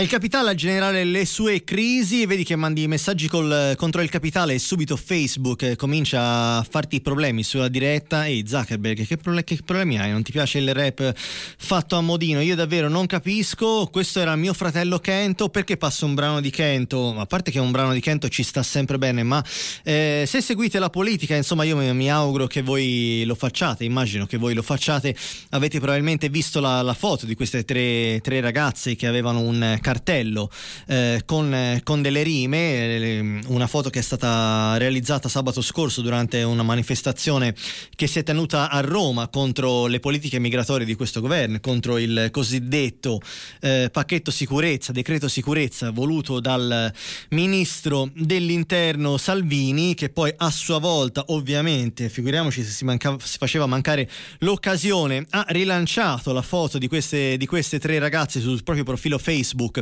Il 0.03 0.09
capitale 0.09 0.49
a 0.49 0.53
generare 0.53 1.05
le 1.05 1.25
sue 1.25 1.63
crisi, 1.63 2.25
vedi 2.25 2.43
che 2.43 2.57
mandi 2.57 2.89
messaggi 2.89 3.29
col, 3.29 3.73
contro 3.77 4.01
il 4.01 4.09
capitale 4.09 4.53
e 4.53 4.59
subito 4.59 4.97
Facebook 4.97 5.77
comincia 5.77 6.57
a 6.57 6.67
farti 6.69 6.99
problemi 6.99 7.41
sulla 7.41 7.69
diretta. 7.69 8.27
Ehi 8.27 8.43
Zuckerberg, 8.45 9.07
che, 9.07 9.15
prole- 9.15 9.45
che 9.45 9.57
problemi 9.63 9.97
hai? 9.97 10.11
Non 10.11 10.21
ti 10.21 10.33
piace 10.33 10.57
il 10.57 10.73
rap 10.73 11.13
fatto 11.15 11.95
a 11.95 12.01
modino? 12.01 12.41
Io 12.41 12.53
davvero 12.53 12.89
non 12.89 13.05
capisco. 13.05 13.87
Questo 13.89 14.19
era 14.19 14.35
mio 14.35 14.53
fratello 14.53 14.99
Kento, 14.99 15.47
perché 15.47 15.77
passa 15.77 16.03
un 16.03 16.15
brano 16.15 16.41
di 16.41 16.49
Kento? 16.49 17.17
A 17.17 17.25
parte 17.25 17.49
che 17.49 17.59
un 17.59 17.71
brano 17.71 17.93
di 17.93 18.01
Kento 18.01 18.27
ci 18.27 18.43
sta 18.43 18.61
sempre 18.61 18.97
bene, 18.97 19.23
ma 19.23 19.41
eh, 19.83 20.25
se 20.27 20.41
seguite 20.41 20.79
la 20.79 20.89
politica, 20.89 21.33
insomma 21.33 21.63
io 21.63 21.77
mi, 21.77 21.93
mi 21.93 22.11
auguro 22.11 22.45
che 22.47 22.61
voi 22.61 23.23
lo 23.25 23.35
facciate, 23.35 23.85
immagino 23.85 24.25
che 24.25 24.35
voi 24.35 24.53
lo 24.53 24.63
facciate. 24.63 25.15
Avete 25.51 25.79
probabilmente 25.79 26.27
visto 26.27 26.59
la, 26.59 26.81
la 26.81 26.93
foto 26.93 27.25
di 27.25 27.35
queste 27.35 27.63
tre, 27.63 28.19
tre 28.21 28.41
ragazze 28.41 28.97
che 28.97 29.07
avevano 29.07 29.39
un 29.39 29.77
cartello 29.93 30.49
eh, 30.87 31.21
con, 31.25 31.79
con, 31.83 32.01
delle 32.01 32.23
rime, 32.23 32.57
eh, 32.57 33.41
una 33.47 33.67
foto 33.67 33.91
che 33.91 33.99
è 33.99 34.01
stata 34.01 34.75
realizzata 34.77 35.29
sabato 35.29 35.61
scorso 35.61 36.01
durante 36.01 36.41
una 36.41 36.63
manifestazione 36.63 37.53
che 37.95 38.07
si 38.07 38.17
è 38.17 38.23
tenuta 38.23 38.71
a 38.71 38.79
Roma 38.79 39.27
contro 39.27 39.85
le 39.85 39.99
politiche 39.99 40.39
migratorie 40.39 40.85
di 40.85 40.95
questo 40.95 41.21
governo, 41.21 41.59
contro 41.59 41.99
il 41.99 42.29
cosiddetto 42.31 43.21
eh, 43.61 43.89
pacchetto 43.91 44.31
sicurezza, 44.31 44.91
decreto 44.91 45.27
sicurezza 45.27 45.91
voluto 45.91 46.39
dal 46.39 46.91
ministro 47.29 48.09
dell'interno 48.15 49.17
Salvini, 49.17 49.93
che 49.93 50.09
poi 50.09 50.33
a 50.35 50.49
sua 50.49 50.79
volta 50.79 51.23
ovviamente, 51.27 52.09
figuriamoci 52.09 52.63
se 52.63 52.71
si, 52.71 52.83
mancava, 52.83 53.17
si 53.21 53.37
faceva 53.37 53.67
mancare 53.67 54.09
l'occasione, 54.39 55.25
ha 55.29 55.45
rilanciato 55.49 56.33
la 56.33 56.41
foto 56.41 56.79
di 56.79 56.87
queste, 56.87 57.37
di 57.37 57.45
queste 57.45 57.79
tre 57.79 57.99
ragazze 57.99 58.39
sul 58.39 58.63
proprio 58.63 58.83
profilo 58.83 59.19
Facebook 59.19 59.72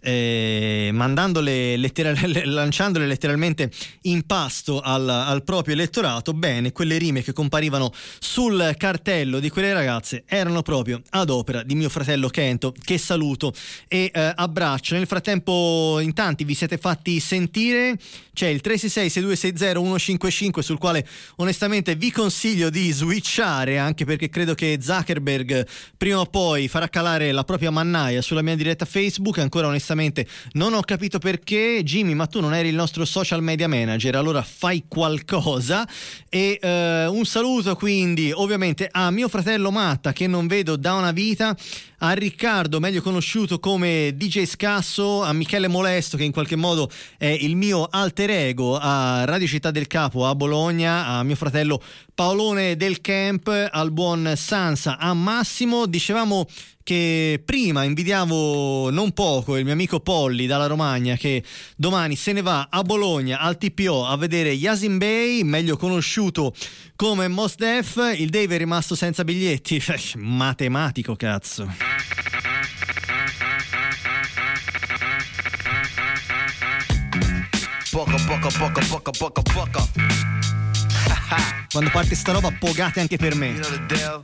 eh, 0.00 0.90
mandandole 0.92 1.76
letteral- 1.76 2.42
lanciandole 2.46 3.06
letteralmente 3.06 3.70
in 4.02 4.22
pasto 4.24 4.80
al, 4.80 5.08
al, 5.08 5.42
proprio 5.42 5.74
elettorato, 5.74 6.32
bene, 6.32 6.72
quelle 6.72 6.98
rime 6.98 7.22
che 7.22 7.32
comparivano 7.32 7.92
sul 8.18 8.74
cartello 8.76 9.40
di 9.40 9.50
quelle 9.50 9.72
ragazze 9.72 10.24
erano 10.26 10.62
proprio 10.62 11.02
ad 11.10 11.30
opera 11.30 11.62
di 11.62 11.74
mio 11.74 11.88
fratello 11.88 12.28
Kento, 12.28 12.74
che 12.84 12.98
saluto 12.98 13.52
e 13.86 14.10
eh, 14.12 14.32
abbraccio. 14.34 14.94
Nel 14.94 15.06
frattempo, 15.06 15.98
in 16.00 16.12
tanti 16.14 16.44
vi 16.44 16.54
siete 16.54 16.78
fatti 16.78 17.20
sentire, 17.20 17.96
c'è 18.38 18.46
il 18.46 18.60
366-6260-155 18.62 20.60
sul 20.60 20.78
quale 20.78 21.04
onestamente 21.38 21.96
vi 21.96 22.12
consiglio 22.12 22.70
di 22.70 22.92
switchare, 22.92 23.78
anche 23.78 24.04
perché 24.04 24.28
credo 24.28 24.54
che 24.54 24.78
Zuckerberg 24.80 25.66
prima 25.96 26.20
o 26.20 26.26
poi 26.26 26.68
farà 26.68 26.88
calare 26.88 27.32
la 27.32 27.42
propria 27.42 27.72
mannaia 27.72 28.22
sulla 28.22 28.42
mia 28.42 28.54
diretta 28.54 28.84
Facebook, 28.84 29.38
ancora 29.38 29.66
onestamente 29.66 30.24
non 30.52 30.72
ho 30.72 30.82
capito 30.82 31.18
perché. 31.18 31.80
Jimmy, 31.82 32.14
ma 32.14 32.28
tu 32.28 32.38
non 32.38 32.54
eri 32.54 32.68
il 32.68 32.76
nostro 32.76 33.04
social 33.04 33.42
media 33.42 33.66
manager, 33.66 34.14
allora 34.14 34.42
fai 34.42 34.84
qualcosa. 34.86 35.84
E 36.28 36.60
eh, 36.62 37.06
un 37.06 37.24
saluto 37.24 37.74
quindi 37.74 38.30
ovviamente 38.32 38.86
a 38.88 39.10
mio 39.10 39.28
fratello 39.28 39.72
Matta 39.72 40.12
che 40.12 40.28
non 40.28 40.46
vedo 40.46 40.76
da 40.76 40.94
una 40.94 41.10
vita, 41.10 41.56
a 41.98 42.12
Riccardo, 42.12 42.78
meglio 42.78 43.02
conosciuto 43.02 43.58
come 43.58 44.12
DJ 44.14 44.44
Scasso, 44.44 45.22
a 45.22 45.32
Michele 45.32 45.66
Molesto 45.66 46.16
che 46.16 46.22
in 46.24 46.32
qualche 46.32 46.54
modo 46.54 46.88
è 47.16 47.26
il 47.26 47.56
mio 47.56 47.88
alter 47.90 48.30
ego, 48.30 48.78
a 48.78 49.24
Radio 49.24 49.48
Città 49.48 49.70
del 49.70 49.88
Capo 49.88 50.26
a 50.26 50.34
Bologna, 50.34 51.06
a 51.06 51.22
mio 51.24 51.34
fratello 51.34 51.82
Paolone 52.14 52.76
del 52.76 53.00
Camp, 53.00 53.48
al 53.70 53.90
buon 53.90 54.32
Sansa, 54.36 54.98
a 54.98 55.12
Massimo. 55.12 55.86
Dicevamo 55.86 56.46
che 56.88 57.42
prima 57.44 57.84
invidiavo 57.84 58.88
non 58.88 59.12
poco 59.12 59.58
il 59.58 59.64
mio 59.64 59.74
amico 59.74 60.00
Polli 60.00 60.46
dalla 60.46 60.64
Romagna 60.64 61.16
che 61.16 61.44
domani 61.76 62.16
se 62.16 62.32
ne 62.32 62.40
va 62.40 62.68
a 62.70 62.80
Bologna 62.80 63.40
al 63.40 63.58
TPO 63.58 64.06
a 64.06 64.16
vedere 64.16 64.52
Yasin 64.52 64.96
Bey, 64.96 65.42
meglio 65.42 65.76
conosciuto 65.76 66.54
come 66.96 67.28
Mos 67.28 67.56
Def. 67.56 68.14
Il 68.16 68.30
Dave 68.30 68.54
è 68.54 68.56
rimasto 68.56 68.94
senza 68.94 69.22
biglietti. 69.22 69.82
Matematico, 70.16 71.14
cazzo. 71.14 71.70
Poco, 77.90 78.16
poco, 78.26 78.48
poco, 78.56 78.80
poco, 78.88 79.10
poco, 79.10 79.42
poco. 79.42 79.88
Quando 81.70 81.90
parte 81.90 82.14
sta 82.14 82.32
roba 82.32 82.50
pogate 82.58 83.00
anche 83.00 83.18
per 83.18 83.34
me. 83.34 83.48
You 83.48 83.86
know 83.88 84.22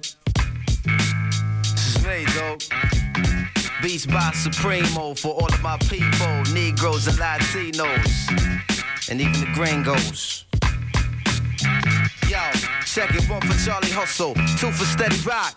Beats 3.83 4.05
by 4.05 4.31
Supremo 4.35 5.15
for 5.15 5.29
all 5.29 5.47
of 5.47 5.63
my 5.63 5.79
people, 5.89 6.43
Negroes 6.53 7.07
and 7.07 7.17
Latinos, 7.17 9.11
and 9.11 9.21
even 9.21 9.41
the 9.41 9.51
gringos. 9.55 10.45
Yo, 12.29 12.41
check 12.85 13.15
it, 13.15 13.29
one 13.29 13.41
for 13.41 13.65
Charlie 13.65 13.91
Hustle, 13.91 14.35
two 14.59 14.71
for 14.71 14.85
Steady 14.85 15.17
Rock, 15.27 15.57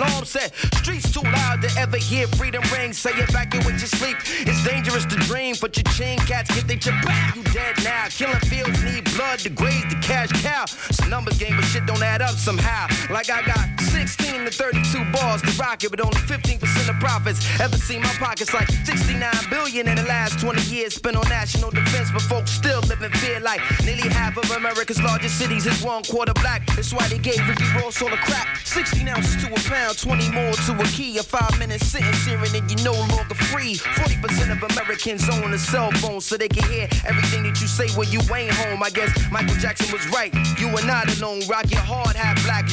alarm 0.01 0.25
set. 0.25 0.53
Streets 0.75 1.11
too 1.11 1.21
loud 1.21 1.61
to 1.61 1.69
ever 1.79 1.97
hear 1.97 2.27
freedom 2.39 2.63
ring. 2.73 2.93
Say 2.93 3.11
evacuate 3.11 3.79
your 3.79 3.91
sleep. 3.99 4.17
It's 4.47 4.63
dangerous 4.63 5.05
to 5.05 5.15
dream, 5.27 5.55
but 5.61 5.75
your 5.77 5.83
chain 5.93 6.17
cats 6.19 6.53
get 6.55 6.67
they 6.67 6.77
chip 6.77 6.95
back. 7.03 7.35
You 7.35 7.43
dead 7.43 7.75
now. 7.83 8.07
Killing 8.09 8.39
fields 8.51 8.83
need 8.83 9.05
blood 9.15 9.39
to 9.39 9.49
graze 9.49 9.85
the 9.89 9.99
cash 10.01 10.31
cow. 10.43 10.63
It's 10.89 10.99
a 10.99 11.07
numbers 11.07 11.37
game, 11.37 11.55
but 11.55 11.65
shit 11.65 11.85
don't 11.85 12.01
add 12.01 12.21
up 12.21 12.35
somehow. 12.35 12.87
Like 13.09 13.29
I 13.29 13.41
got 13.45 13.79
16 13.91 14.45
to 14.45 14.51
32 14.51 15.11
bars 15.11 15.41
to 15.41 15.51
rock 15.61 15.83
it, 15.83 15.91
but 15.91 16.01
only 16.01 16.21
15% 16.21 16.89
of 16.89 16.99
profits. 16.99 17.39
Ever 17.59 17.77
seen 17.77 18.01
my 18.01 18.13
pockets 18.19 18.53
like 18.53 18.69
69 18.85 19.31
billion 19.49 19.87
in 19.87 19.95
the 19.95 20.03
last 20.03 20.39
20 20.39 20.61
years 20.73 20.95
spent 20.95 21.15
on 21.15 21.27
national 21.29 21.71
defense, 21.71 22.09
but 22.11 22.21
folks 22.21 22.51
still 22.51 22.81
live 22.81 23.01
in 23.01 23.11
fear 23.11 23.39
like 23.39 23.61
nearly 23.83 24.09
half 24.09 24.37
of 24.37 24.49
America's 24.51 25.01
largest 25.01 25.37
cities 25.37 25.65
is 25.65 25.83
one 25.83 26.03
quarter 26.03 26.33
black. 26.33 26.65
That's 26.75 26.93
why 26.93 27.07
they 27.07 27.17
gave 27.17 27.39
Ricky 27.47 27.65
Ross 27.75 28.01
all 28.01 28.09
the 28.09 28.17
crap. 28.17 28.47
16 28.65 29.07
ounces 29.07 29.35
to 29.43 29.51
a 29.51 29.59
pound, 29.69 29.90
20 29.93 30.31
more 30.31 30.53
to 30.53 30.73
a 30.79 30.85
key. 30.85 31.17
A 31.17 31.23
five 31.23 31.57
minute 31.59 31.81
sentence 31.81 32.25
hearing 32.25 32.55
and 32.55 32.69
you 32.69 32.77
no 32.83 32.93
longer 32.93 33.35
free. 33.51 33.75
40% 33.75 34.51
of 34.51 34.71
Americans 34.71 35.27
own 35.29 35.53
a 35.53 35.57
cell 35.57 35.91
phone 35.91 36.21
so 36.21 36.37
they 36.37 36.47
can 36.47 36.69
hear 36.69 36.87
everything 37.05 37.43
that 37.43 37.59
you 37.59 37.67
say 37.67 37.89
when 37.97 38.09
you 38.09 38.19
ain't 38.33 38.53
home. 38.53 38.83
I 38.83 38.89
guess 38.89 39.11
Michael 39.31 39.55
Jackson 39.55 39.91
was 39.91 40.07
right. 40.09 40.33
You 40.59 40.69
are 40.69 40.85
not 40.85 41.05
alone. 41.17 41.41
Rock 41.47 41.69
your 41.71 41.81
hard 41.81 42.15
hat 42.15 42.30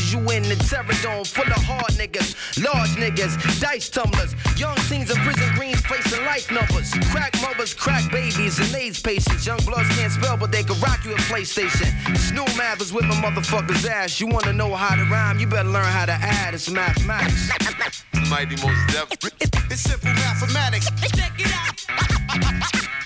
black 0.09 0.13
you 0.13 0.37
in 0.37 0.43
the 0.45 0.57
terror 0.65 0.85
dome 1.03 1.25
full 1.25 1.47
of 1.47 1.63
hard 1.65 1.93
niggas, 1.95 2.37
large 2.63 2.91
niggas, 2.91 3.61
dice 3.61 3.89
tumblers, 3.89 4.35
young 4.59 4.77
teens 4.89 5.11
in 5.11 5.17
prison 5.17 5.49
greens 5.55 5.81
facing 5.81 6.25
life 6.25 6.51
numbers, 6.51 6.93
crack 7.11 7.35
mothers, 7.41 7.75
crack 7.75 8.11
babies, 8.11 8.59
and 8.59 8.75
AIDS 8.75 9.01
patients. 9.01 9.47
Young 9.47 9.59
bloods 9.65 9.89
can't 9.97 10.13
spell, 10.13 10.37
but 10.37 10.53
they 10.53 10.63
can 10.63 10.79
rock 10.81 11.05
you 11.05 11.13
a 11.13 11.19
PlayStation. 11.31 11.89
Snoop 12.17 12.49
math 12.57 12.81
is 12.81 12.93
whipping 12.93 13.11
motherfuckers' 13.11 13.89
ass. 13.89 14.21
You 14.21 14.27
wanna 14.27 14.53
know 14.53 14.75
how 14.75 14.95
to 14.95 15.05
rhyme? 15.05 15.39
You 15.39 15.47
better 15.47 15.69
learn 15.69 15.85
how 15.85 16.07
to 16.07 16.13
add. 16.13 16.55
It's 16.55 16.71
mathematics. 16.71 17.51
Mighty 18.31 18.57
most 18.57 18.87
def. 18.89 19.09
It's 19.71 19.81
simple 19.81 20.13
mathematics. 20.13 20.91
Check 21.17 21.33
it 21.39 21.53
out. 21.53 21.85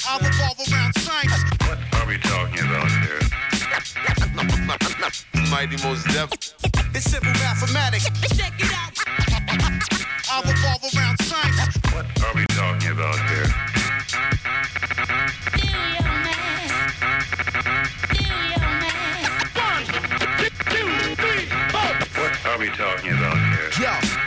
I 0.04 0.18
revolve 0.18 0.58
around 0.70 0.94
science. 0.98 1.42
What 1.66 1.78
are 1.94 2.06
we 2.06 2.18
talking 2.18 2.58
about 2.58 2.90
here? 3.06 3.31
Mighty 5.50 5.76
most 5.82 6.06
def. 6.08 6.30
It's 6.94 7.10
simple 7.10 7.32
mathematics. 7.32 8.04
Check 8.36 8.52
it 8.58 8.72
out. 8.72 8.94
I 10.30 10.40
revolve 10.40 10.84
around 10.94 11.18
science. 11.22 11.76
What 11.92 12.06
are 12.22 12.34
we 12.34 12.46
talking 12.46 12.90
about 12.92 13.18
here? 13.28 13.48
What 22.14 22.46
are 22.46 22.58
we 22.58 22.68
talking 22.70 23.10
about 23.10 23.41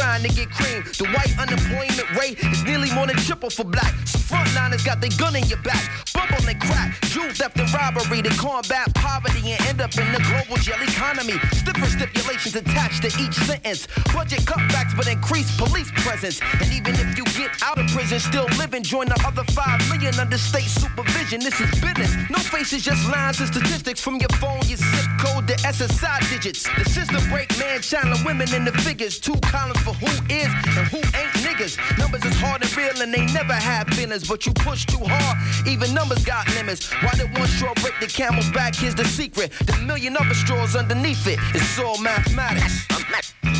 grind 0.00 0.24
to 0.24 0.32
get 0.32 0.50
cream. 0.50 0.82
The 0.96 1.06
white 1.12 1.32
unemployment 1.36 2.08
rate 2.16 2.38
is 2.52 2.64
nearly 2.64 2.90
more 2.92 3.06
than 3.06 3.16
triple 3.28 3.50
for 3.50 3.64
black. 3.64 3.92
So 4.06 4.18
frontliners 4.18 4.84
got 4.84 5.00
their 5.00 5.12
gun 5.18 5.36
in 5.36 5.44
your 5.44 5.60
back. 5.60 5.84
Bubble 6.14 6.48
and 6.48 6.60
crack, 6.60 7.00
jewel 7.12 7.30
theft 7.32 7.58
and 7.60 7.70
robbery 7.72 8.22
to 8.22 8.30
combat 8.40 8.88
poverty 8.94 9.52
and 9.52 9.60
end 9.68 9.80
up 9.80 9.92
in 9.98 10.08
the 10.12 10.20
global 10.24 10.56
jail 10.64 10.80
economy. 10.80 11.36
Stiffer 11.52 11.86
stipulations 11.86 12.56
attached 12.56 13.02
to 13.04 13.10
each 13.20 13.36
sentence. 13.44 13.86
Budget 14.14 14.40
cutbacks 14.48 14.96
but 14.96 15.06
increased 15.06 15.58
police 15.58 15.90
presence. 15.96 16.40
And 16.60 16.72
even 16.72 16.94
if 16.94 17.18
you 17.18 17.24
get 17.36 17.50
out 17.62 17.78
of 17.78 17.86
prison, 17.88 18.18
still 18.20 18.48
living, 18.56 18.82
join 18.82 19.06
the 19.06 19.20
other 19.26 19.44
five 19.52 19.78
million 19.90 20.14
under 20.18 20.38
state 20.38 20.70
supervision. 20.82 21.40
This 21.40 21.60
is 21.60 21.70
business. 21.80 22.16
No 22.30 22.38
faces, 22.38 22.84
just 22.84 23.04
lines 23.10 23.38
and 23.40 23.48
statistics 23.48 24.00
from 24.00 24.16
your 24.16 24.32
phone, 24.40 24.60
your 24.64 24.80
zip 24.80 25.08
code, 25.20 25.46
the 25.46 25.56
SSI 25.60 26.18
digits. 26.30 26.64
The 26.78 26.88
system 26.88 27.22
break 27.28 27.50
man, 27.58 27.82
channeling 27.82 28.24
women 28.24 28.48
in 28.54 28.64
the 28.64 28.72
figures. 28.72 29.18
Two 29.18 29.36
columns 29.52 29.80
for 29.80 29.89
who 29.94 30.06
is 30.28 30.50
and 30.78 30.86
who 30.88 30.98
ain't 30.98 31.32
niggas. 31.44 31.76
Numbers 31.98 32.24
is 32.24 32.36
hard 32.40 32.62
and 32.62 32.76
real 32.76 33.00
and 33.02 33.12
they 33.12 33.26
never 33.32 33.54
have 33.54 33.88
feelings, 33.88 34.28
but 34.28 34.46
you 34.46 34.52
push 34.52 34.86
too 34.86 35.02
hard. 35.02 35.36
Even 35.66 35.94
numbers 35.94 36.24
got 36.24 36.48
limits. 36.54 36.92
Why 37.02 37.10
did 37.12 37.32
one 37.38 37.48
straw 37.48 37.74
break 37.74 37.94
the 38.00 38.06
camel's 38.06 38.50
back? 38.50 38.74
Here's 38.74 38.94
the 38.94 39.04
secret. 39.04 39.52
The 39.66 39.76
million 39.86 40.16
other 40.16 40.34
straws 40.34 40.76
underneath 40.76 41.26
it. 41.26 41.38
It's 41.54 41.78
all 41.78 41.98
mathematics. 41.98 42.86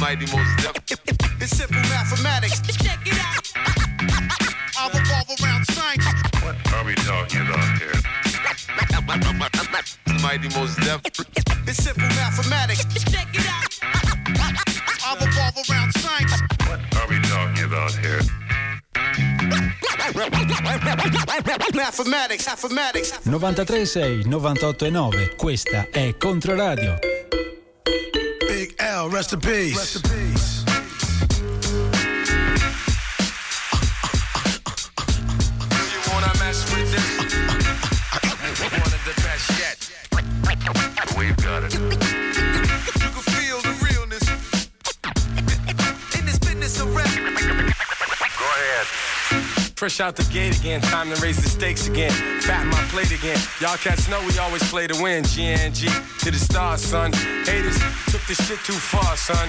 Mighty 0.01 0.26
most 0.33 0.57
def. 0.62 0.74
It's 1.41 1.57
simple 1.57 1.81
mathematics. 1.89 2.61
Check 2.61 3.01
it 3.07 3.18
out. 3.20 3.51
I 4.78 4.89
revolve 4.89 5.28
around 5.43 5.64
science. 5.66 6.05
What 6.43 6.57
are 6.72 6.85
we 6.85 6.95
talking 6.95 7.41
about 7.43 7.78
here? 7.78 7.93
Mighty 10.22 10.49
most 10.59 10.78
def. 10.81 11.01
It's 11.66 11.83
simple 11.83 12.09
mathematics. 12.09 12.85
Check 13.11 13.28
it 13.35 13.47
out. 13.47 13.70
Revolve 15.51 15.71
around 15.71 15.93
science. 15.95 16.41
What 16.69 16.79
are 16.97 17.09
we 17.09 17.19
talking 17.23 17.65
about 17.65 17.93
here? 17.93 18.21
Mathematics, 21.75 22.47
mathematics. 22.47 23.13
93.6, 23.25 24.27
98.9. 24.27 25.37
Questa 25.37 25.89
è 25.91 26.17
Controradio. 26.17 26.99
Big 28.47 28.75
L, 28.79 29.09
rest 29.11 29.33
in 29.33 29.41
peace. 29.41 29.77
Rest 29.77 29.95
in 29.97 30.03
peace. 30.03 30.60
Fresh 49.81 49.99
out 49.99 50.14
the 50.14 50.22
gate 50.24 50.61
again. 50.61 50.78
Time 50.83 51.09
to 51.09 51.18
raise 51.22 51.43
the 51.43 51.49
stakes 51.49 51.89
again. 51.89 52.11
Fat 52.43 52.66
my 52.66 52.83
plate 52.93 53.12
again. 53.12 53.39
Y'all 53.62 53.78
cats 53.78 54.11
know 54.11 54.20
we 54.26 54.37
always 54.37 54.62
play 54.68 54.87
to 54.87 55.03
win. 55.03 55.24
GNG 55.24 55.89
to 56.18 56.31
the 56.31 56.37
stars, 56.37 56.83
son. 56.83 57.11
Haters 57.47 57.78
took 58.12 58.20
this 58.26 58.47
shit 58.47 58.59
too 58.59 58.74
far, 58.74 59.16
son. 59.16 59.49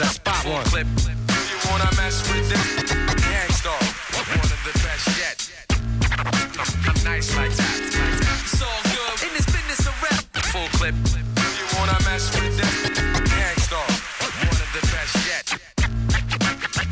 I 0.00 0.06
spot 0.06 0.44
one. 0.44 0.64
Clip. 0.64 0.86
You 0.86 1.70
wanna 1.70 1.88
mess 1.96 2.28
with? 2.28 2.50
Gangstar, 2.50 3.78
one 4.16 4.40
of 4.40 4.60
the 4.66 4.72
best 4.82 5.06
yet. 5.18 5.38
I'm 6.88 7.04
nice 7.04 7.36
like 7.36 7.52
that. 7.52 7.78
It's 8.42 8.62
all 8.62 8.82
good 8.82 9.28
in 9.28 9.34
this 9.34 9.46
business 9.46 9.86
of 9.86 9.94
rap. 10.02 10.24
Full 10.50 10.68
clip. 10.78 10.94
You 10.94 11.78
wanna 11.78 11.98
mess 12.04 12.34
with? 12.34 12.58
Gangstar, 12.58 13.86
one 14.42 14.60
of 14.64 14.70
the 14.74 14.82
best 14.90 15.14
yet. 15.30 15.46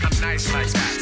I'm 0.04 0.20
nice 0.20 0.52
like 0.52 0.70
that. 0.70 1.01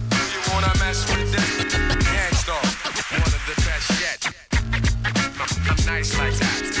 Nice 5.91 6.17
like 6.17 6.33
that. 6.35 6.80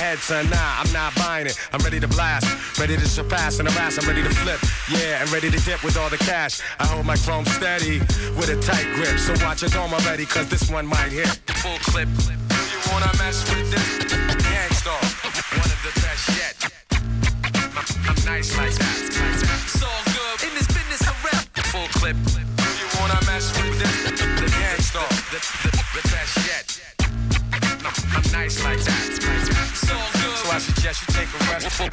head, 0.00 0.18
son. 0.18 0.48
Nah, 0.48 0.80
I'm 0.80 0.90
not 0.92 1.14
buying 1.14 1.46
it. 1.46 1.56
I'm 1.72 1.80
ready 1.84 2.00
to 2.00 2.08
blast. 2.08 2.48
Ready 2.80 2.96
to 2.96 3.06
surpass 3.06 3.60
and 3.60 3.68
harass. 3.68 3.98
I'm 3.98 4.08
ready 4.08 4.22
to 4.22 4.30
flip. 4.30 4.60
Yeah, 4.88 5.20
and 5.20 5.30
ready 5.30 5.50
to 5.50 5.60
dip 5.60 5.84
with 5.84 5.96
all 5.98 6.08
the 6.08 6.16
cash. 6.16 6.60
I 6.80 6.86
hold 6.86 7.04
my 7.04 7.16
chrome 7.16 7.44
steady 7.44 7.98
with 8.38 8.48
a 8.48 8.58
tight 8.64 8.88
grip. 8.96 9.18
So 9.18 9.36
watch 9.44 9.60
your 9.60 9.70
dome 9.70 9.92
already, 9.92 10.24
cause 10.24 10.48
this 10.48 10.70
one 10.70 10.86
might 10.86 11.12
hit. 11.12 11.28
Full 11.60 11.78
clip. 11.92 12.08
You 12.72 12.78
wanna 12.90 13.12
mess 13.20 13.44
with 13.52 13.70
this? 13.70 13.86
Gangstar, 14.48 15.02
one 15.60 15.70
of 15.76 15.80
the 15.84 15.92
best 16.00 16.24
yet. 16.40 16.54
I'm 18.08 18.20
nice 18.24 18.56
like 18.56 18.74
that. 18.80 18.96
It's 19.04 19.82
all 19.84 20.02
good 20.16 20.36
in 20.48 20.52
this 20.56 20.68
business 20.72 21.02
of 21.10 21.16
rap. 21.28 21.44
Full 21.72 21.88
clip. 22.00 22.16
You 22.16 22.86
wanna 22.98 23.20
mess 23.28 23.52
with 23.52 23.76
this? 23.78 23.96
The 24.40 24.48
gangstar, 24.58 25.08
the, 25.30 25.40
the, 25.64 25.70
the 25.96 26.02
best 26.08 26.34
yet. 26.48 26.66
I'm 28.16 28.26
nice 28.32 28.64
like 28.64 28.80
that. 28.80 29.19
So 29.90 30.50
I 30.50 30.58
suggest 30.58 31.08
you 31.08 31.14
take 31.14 31.28
a 31.28 31.38
rest. 31.50 31.70
Full, 31.70 31.88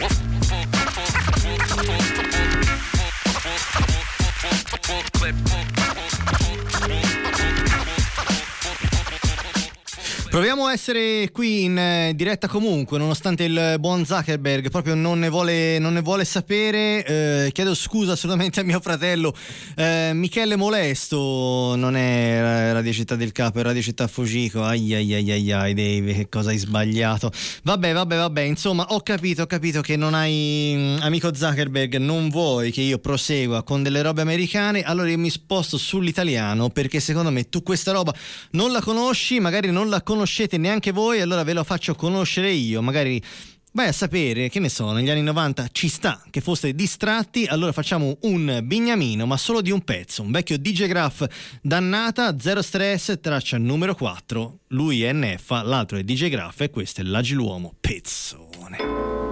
Proviamo 10.38 10.68
a 10.68 10.72
essere 10.72 11.32
qui 11.32 11.64
in 11.64 11.80
eh, 11.80 12.14
diretta 12.14 12.48
comunque, 12.48 13.00
nonostante 13.00 13.44
il 13.46 13.78
buon 13.80 14.06
Zuckerberg 14.06 14.70
proprio 14.70 14.94
non 14.94 15.18
ne 15.18 15.30
vuole, 15.30 15.80
non 15.80 15.94
ne 15.94 16.02
vuole 16.02 16.26
sapere. 16.26 17.04
Eh, 17.04 17.52
chiedo 17.52 17.74
scusa 17.74 18.12
assolutamente 18.12 18.60
a 18.60 18.64
mio 18.64 18.80
fratello 18.80 19.34
eh, 19.76 20.12
Michele 20.14 20.56
Molesto, 20.56 21.74
non 21.76 21.96
è 21.96 22.72
Radio 22.72 22.94
Città 22.94 23.16
del 23.16 23.32
Capo, 23.32 23.58
è 23.58 23.64
Radio 23.64 23.82
Città 23.82 24.06
Fugico. 24.06 24.64
Ai 24.64 24.94
ai 24.94 25.12
ai 25.12 25.32
ai 25.32 25.52
ai 25.52 25.74
Dave, 25.74 26.14
che 26.14 26.30
cosa 26.30 26.52
hai 26.52 26.58
sbagliato. 26.60 27.32
Vabbè, 27.64 27.94
vabbè, 27.94 28.18
vabbè, 28.18 28.42
insomma, 28.42 28.86
ho 28.90 29.02
capito, 29.02 29.42
ho 29.42 29.48
capito 29.48 29.82
che 29.82 29.96
non 29.96 30.14
hai, 30.14 30.76
mm, 30.78 30.98
amico 31.02 31.34
Zuckerberg, 31.34 31.96
non 31.96 32.30
vuoi 32.30 32.70
che 32.70 32.82
io 32.82 33.00
prosegua 33.00 33.64
con 33.64 33.82
delle 33.82 34.04
robe 34.04 34.22
americane, 34.22 34.84
allora 34.84 35.10
io 35.10 35.18
mi 35.18 35.32
sposto 35.32 35.80
sull'italiano 35.80 36.70
perché 36.70 37.00
secondo 37.00 37.32
me 37.32 37.50
tu 37.50 37.64
questa 37.64 37.92
roba 37.92 38.14
non 38.52 38.72
la 38.72 38.82
conosci, 38.82 39.40
magari 39.40 39.72
non 39.72 39.90
la 39.90 40.02
conoscete 40.28 40.58
neanche 40.58 40.92
voi, 40.92 41.22
allora 41.22 41.44
ve 41.44 41.54
lo 41.54 41.64
faccio 41.64 41.96
conoscere 41.96 42.52
io, 42.52 42.82
magari 42.82 43.22
vai 43.72 43.88
a 43.88 43.92
sapere, 43.94 44.50
che 44.50 44.60
ne 44.60 44.68
so, 44.68 44.92
negli 44.92 45.10
anni 45.10 45.22
90 45.22 45.70
ci 45.72 45.88
sta 45.88 46.22
che 46.30 46.42
foste 46.42 46.76
distratti, 46.76 47.46
allora 47.46 47.72
facciamo 47.72 48.18
un 48.24 48.60
bignamino, 48.62 49.26
ma 49.26 49.38
solo 49.38 49.62
di 49.62 49.72
un 49.72 49.82
pezzo, 49.86 50.24
un 50.24 50.32
vecchio 50.32 50.58
DJ 50.58 50.88
Graph 50.88 51.26
dannata, 51.62 52.38
zero 52.38 52.62
stress, 52.62 53.22
traccia 53.22 53.58
numero 53.58 53.96
4, 53.96 54.60
lui 54.70 55.04
è 55.04 55.14
NF, 55.14 55.50
l'altro 55.64 55.98
è 55.98 56.04
DJ 56.04 56.28
Graph 56.28 56.60
e 56.60 56.70
questo 56.72 57.00
è 57.00 57.06
l'Agiluomo 57.06 57.74
Pezzone. 57.80 59.27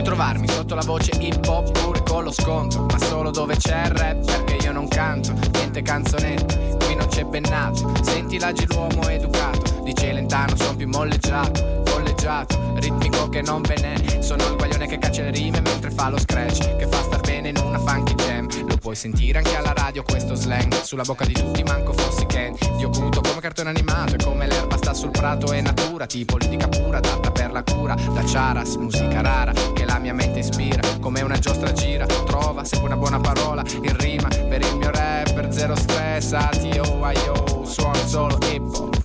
Puoi 0.00 0.02
trovarmi 0.02 0.48
sotto 0.48 0.74
la 0.74 0.82
voce 0.84 1.12
hip 1.18 1.46
hop 1.46 1.78
pure 1.78 2.02
con 2.02 2.24
lo 2.24 2.32
sconto 2.32 2.86
Ma 2.90 2.98
solo 2.98 3.30
dove 3.30 3.56
c'è 3.56 3.86
il 3.86 3.90
rap 3.90 4.24
perché 4.24 4.64
io 4.64 4.72
non 4.72 4.88
canto, 4.88 5.32
niente 5.52 5.82
canzonette 5.82 6.76
Qui 6.84 6.94
non 6.94 7.06
c'è 7.08 7.24
bennato, 7.24 7.92
senti 8.02 8.38
l'agi 8.38 8.66
l'uomo 8.68 9.08
educato 9.08 9.80
Di 9.82 9.94
Celentano 9.94 10.56
son 10.56 10.76
più 10.76 10.88
molleggiato, 10.88 11.82
collegiato 11.90 12.74
Ritmico 12.76 13.28
che 13.28 13.42
non 13.42 13.60
ve 13.62 13.76
n'è 13.78 14.22
Sono 14.22 14.46
il 14.46 14.56
guaglione 14.56 14.86
che 14.86 14.98
caccia 14.98 15.22
le 15.22 15.30
rime 15.30 15.60
mentre 15.60 15.90
fa 15.90 16.08
lo 16.08 16.18
scratch 16.18 16.76
Che 16.76 16.86
fa 16.86 17.09
bene 17.20 17.48
in 17.50 17.56
una 17.58 17.78
funky 17.78 18.14
jam. 18.14 18.48
Lo 18.66 18.76
puoi 18.76 18.96
sentire 18.96 19.38
anche 19.38 19.56
alla 19.56 19.72
radio 19.72 20.02
questo 20.02 20.34
slang. 20.34 20.80
Sulla 20.82 21.02
bocca 21.02 21.24
di 21.24 21.32
tutti 21.32 21.62
manco 21.62 21.92
fossi 21.92 22.26
Ken. 22.26 22.56
Io 22.78 22.90
punto 22.90 23.20
come 23.20 23.40
cartone 23.40 23.70
animato 23.70 24.14
E 24.14 24.24
come 24.24 24.46
l'erba 24.46 24.76
sta 24.76 24.94
sul 24.94 25.10
prato 25.10 25.52
è 25.52 25.60
natura 25.60 26.06
Tipo 26.06 26.36
politica 26.36 26.68
pura, 26.68 26.98
adatta 26.98 27.30
per 27.30 27.52
la 27.52 27.62
cura. 27.62 27.94
Da 27.94 28.22
charas, 28.24 28.74
musica 28.76 29.20
rara 29.20 29.52
Che 29.52 29.84
la 29.84 29.98
mia 29.98 30.14
mente 30.14 30.40
ispira. 30.40 30.80
Come 31.00 31.20
una 31.22 31.38
giostra 31.38 31.72
gira 31.72 32.06
Trova, 32.06 32.64
segue 32.64 32.86
una 32.86 32.96
buona 32.96 33.18
parola 33.18 33.62
In 33.82 33.96
rima. 33.96 34.28
Per 34.28 34.60
il 34.60 34.76
mio 34.76 34.90
rap 34.90 35.20
zero 35.50 35.76
stress, 35.76 36.32
alti 36.32 36.78
oh 36.78 37.04
aio, 37.04 37.64
suono 37.64 37.94
solo 38.06 38.38
hip 38.50 38.62
hop. 38.62 38.98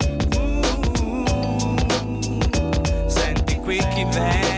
Senti 3.07 3.57
qui 3.57 3.78
chi 3.78 4.05
viene, 4.05 4.55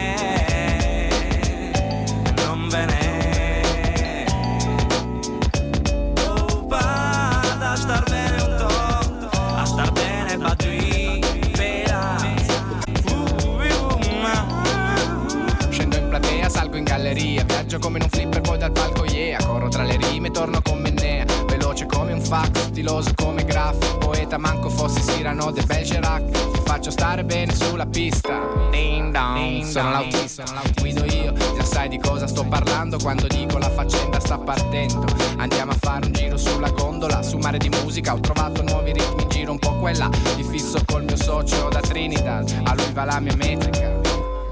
viaggio 17.67 17.79
come 17.79 17.97
in 17.97 18.03
un 18.03 18.09
flipper 18.09 18.39
poi 18.39 18.57
dal 18.57 18.71
palco 18.71 19.03
yeah, 19.03 19.43
corro 19.45 19.67
tra 19.67 19.83
le 19.83 19.97
rime, 19.97 20.31
torno 20.31 20.61
con 20.61 20.79
Mennea, 20.79 21.25
veloce 21.47 21.85
come 21.85 22.13
un 22.13 22.21
fax, 22.21 22.67
stiloso 22.67 23.11
come 23.13 23.43
graff, 23.43 23.97
poeta 23.97 24.37
manco 24.37 24.69
fossi 24.69 25.01
Cyrano 25.01 25.51
de 25.51 25.63
Bergerac, 25.63 26.31
ti 26.31 26.61
faccio 26.63 26.91
stare 26.91 27.25
bene 27.25 27.53
sulla 27.53 27.85
pista. 27.85 28.39
Ding 28.71 29.11
dong, 29.11 29.63
sono 29.65 29.89
l'autista, 29.89 30.45
guido 30.79 31.03
io, 31.03 31.33
già 31.33 31.63
sai 31.65 31.89
di 31.89 31.99
cosa 31.99 32.25
sto 32.25 32.45
parlando 32.45 32.97
quando 32.99 33.27
dico 33.27 33.57
la 33.57 33.69
faccenda 33.69 34.17
sta 34.21 34.37
partendo. 34.37 35.05
Andiamo 35.35 35.73
a 35.73 35.77
fare 35.77 36.05
un 36.05 36.13
giro 36.13 36.37
sulla 36.37 36.69
gondola, 36.69 37.21
su 37.21 37.37
mare 37.37 37.57
di 37.57 37.67
musica, 37.67 38.13
ho 38.13 38.19
trovato 38.21 38.63
nuovi 38.63 38.93
ritmi 38.93 39.23
in 39.23 39.29
giro 39.29 39.51
un 39.51 39.59
po' 39.59 39.75
quella, 39.75 40.09
di 40.37 40.43
fisso 40.43 40.81
col 40.85 41.03
mio 41.03 41.17
socio 41.17 41.67
da 41.67 41.81
Trinidad, 41.81 42.61
a 42.63 42.73
lui 42.75 42.93
va 42.93 43.03
la 43.03 43.19
mia 43.19 43.35
metrica, 43.35 43.99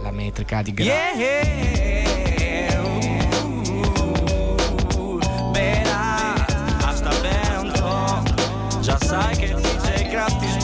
la 0.01 0.11
metrica 0.11 0.61
di 0.61 0.73
Gra. 0.73 0.83
Yeah, 0.83 1.94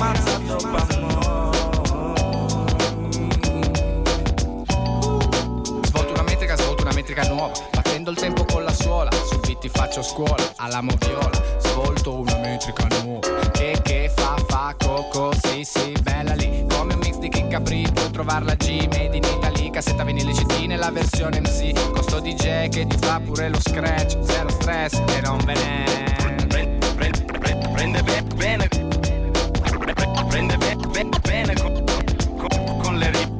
Smazza 0.01 0.37
dopo 0.39 0.79
Svolto 5.83 6.13
una 6.13 6.23
metrica, 6.23 6.57
svolto 6.57 6.81
una 6.81 6.93
metrica 6.93 7.21
nuova 7.27 7.51
Battendo 7.71 8.09
il 8.09 8.17
tempo 8.17 8.43
con 8.45 8.63
la 8.63 8.73
suola 8.73 9.11
Su 9.11 9.39
beat 9.41 9.59
ti 9.59 9.69
faccio 9.69 10.01
scuola 10.01 10.53
Alla 10.55 10.81
moviola 10.81 11.29
Svolto 11.59 12.15
una 12.15 12.35
metrica 12.37 12.87
nuova. 13.03 13.49
Che 13.51 13.79
che 13.83 14.11
fa 14.15 14.43
fa 14.47 14.73
coco 14.75 15.33
Sì 15.39 15.63
sì 15.63 15.91
bella 16.01 16.33
lì. 16.33 16.65
Come 16.75 16.95
un 16.95 16.99
mix 16.99 17.17
di 17.17 17.29
Kick 17.29 17.49
Capri 17.49 17.87
Puoi 17.93 18.09
trovarla 18.09 18.55
G 18.55 18.87
Made 18.87 19.17
in 19.17 19.23
Italy 19.23 19.69
Cassetta 19.69 20.03
vinile 20.03 20.31
CD 20.31 20.65
nella 20.65 20.89
versione 20.89 21.41
MC 21.41 21.91
Costo 21.91 22.19
DJ 22.19 22.69
che 22.69 22.87
ti 22.87 22.97
fa 22.97 23.19
pure 23.23 23.49
lo 23.49 23.59
scratch 23.61 24.17
Zero 24.23 24.49
stress 24.49 24.93
e 24.93 25.21
non 25.21 25.37
ve 25.45 25.53
ne 25.53 26.79
Prende 27.71 28.03
be- 28.03 28.23
bene, 28.35 28.67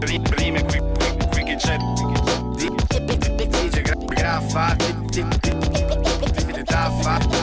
Prime 0.01 0.63
qui, 0.65 0.79
qui, 1.31 1.43
che 1.43 1.55
c'è 1.57 1.77
Dice 2.57 3.81
graffa 3.81 4.75
Taffa 6.65 7.41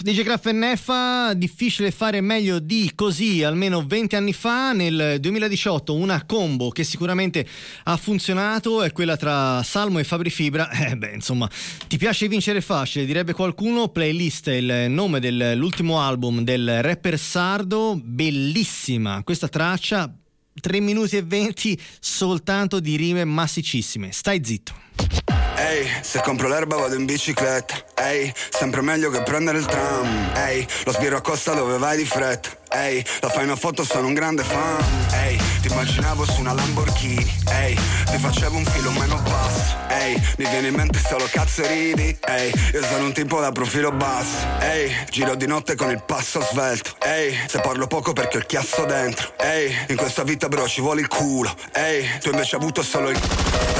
DJ 0.00 0.22
Graff 0.22 0.46
NF, 0.50 1.32
difficile 1.32 1.90
fare 1.90 2.20
meglio 2.20 2.58
di 2.58 2.92
così, 2.94 3.42
almeno 3.42 3.84
20 3.86 4.16
anni 4.16 4.32
fa, 4.32 4.72
nel 4.72 5.16
2018 5.20 5.94
una 5.94 6.24
combo 6.26 6.68
che 6.68 6.84
sicuramente 6.84 7.46
ha 7.84 7.96
funzionato 7.96 8.82
è 8.82 8.92
quella 8.92 9.16
tra 9.16 9.62
Salmo 9.62 9.98
e 9.98 10.04
Fabri 10.04 10.28
Fibra, 10.28 10.68
eh 10.88 10.96
beh 10.96 11.14
insomma, 11.14 11.48
ti 11.86 11.96
piace 11.96 12.28
vincere 12.28 12.60
facile, 12.60 13.06
direbbe 13.06 13.32
qualcuno, 13.32 13.88
playlist 13.88 14.48
è 14.50 14.54
il 14.54 14.90
nome 14.90 15.18
dell'ultimo 15.18 16.00
album 16.00 16.42
del 16.42 16.82
rapper 16.82 17.18
sardo, 17.18 17.98
bellissima 18.02 19.22
questa 19.22 19.48
traccia, 19.48 20.14
3 20.60 20.80
minuti 20.80 21.16
e 21.16 21.22
20 21.22 21.80
soltanto 22.00 22.80
di 22.80 22.96
rime 22.96 23.24
massicissime, 23.24 24.12
stai 24.12 24.42
zitto. 24.44 25.35
Ehi, 25.56 25.90
se 26.02 26.20
compro 26.20 26.48
l'erba 26.48 26.76
vado 26.76 26.94
in 26.94 27.06
bicicletta. 27.06 27.74
Ehi, 27.94 28.32
sempre 28.50 28.82
meglio 28.82 29.10
che 29.10 29.22
prendere 29.22 29.58
il 29.58 29.66
tram. 29.66 30.32
Ehi, 30.34 30.66
lo 30.84 30.92
sbirro 30.92 31.16
a 31.16 31.20
costa 31.20 31.52
dove 31.54 31.78
vai 31.78 31.96
di 31.96 32.04
fretta. 32.04 32.50
Ehi, 32.68 33.02
la 33.20 33.28
fai 33.30 33.44
una 33.44 33.56
foto, 33.56 33.84
sono 33.84 34.06
un 34.08 34.14
grande 34.14 34.42
fan. 34.42 34.84
Ehi, 35.12 35.40
ti 35.62 35.68
immaginavo 35.68 36.24
su 36.26 36.40
una 36.40 36.52
Lamborghini. 36.52 37.34
Ehi, 37.50 37.74
ti 38.10 38.18
facevo 38.18 38.56
un 38.56 38.64
filo 38.66 38.90
meno 38.90 39.16
basso. 39.22 39.76
Ehi, 39.88 40.14
mi 40.36 40.46
viene 40.48 40.68
in 40.68 40.74
mente 40.74 40.98
solo 40.98 41.26
cazzo 41.30 41.62
e 41.62 41.68
ridi. 41.68 42.18
Ehi, 42.26 42.52
io 42.74 42.84
sono 42.84 43.06
un 43.06 43.12
tipo 43.12 43.40
da 43.40 43.50
profilo 43.50 43.92
basso. 43.92 44.46
Ehi, 44.60 44.94
giro 45.10 45.34
di 45.36 45.46
notte 45.46 45.74
con 45.74 45.90
il 45.90 46.02
passo 46.04 46.40
svelto. 46.50 46.96
Ehi, 47.02 47.34
se 47.46 47.60
parlo 47.60 47.86
poco 47.86 48.12
perché 48.12 48.36
ho 48.36 48.40
il 48.40 48.46
chiasso 48.46 48.84
dentro. 48.84 49.32
Ehi, 49.38 49.74
in 49.88 49.96
questa 49.96 50.22
vita 50.22 50.48
però 50.48 50.66
ci 50.66 50.82
vuole 50.82 51.00
il 51.00 51.08
culo. 51.08 51.54
Ehi, 51.72 52.06
tu 52.20 52.28
invece 52.28 52.56
hai 52.56 52.60
avuto 52.60 52.82
solo 52.82 53.08
il 53.08 53.18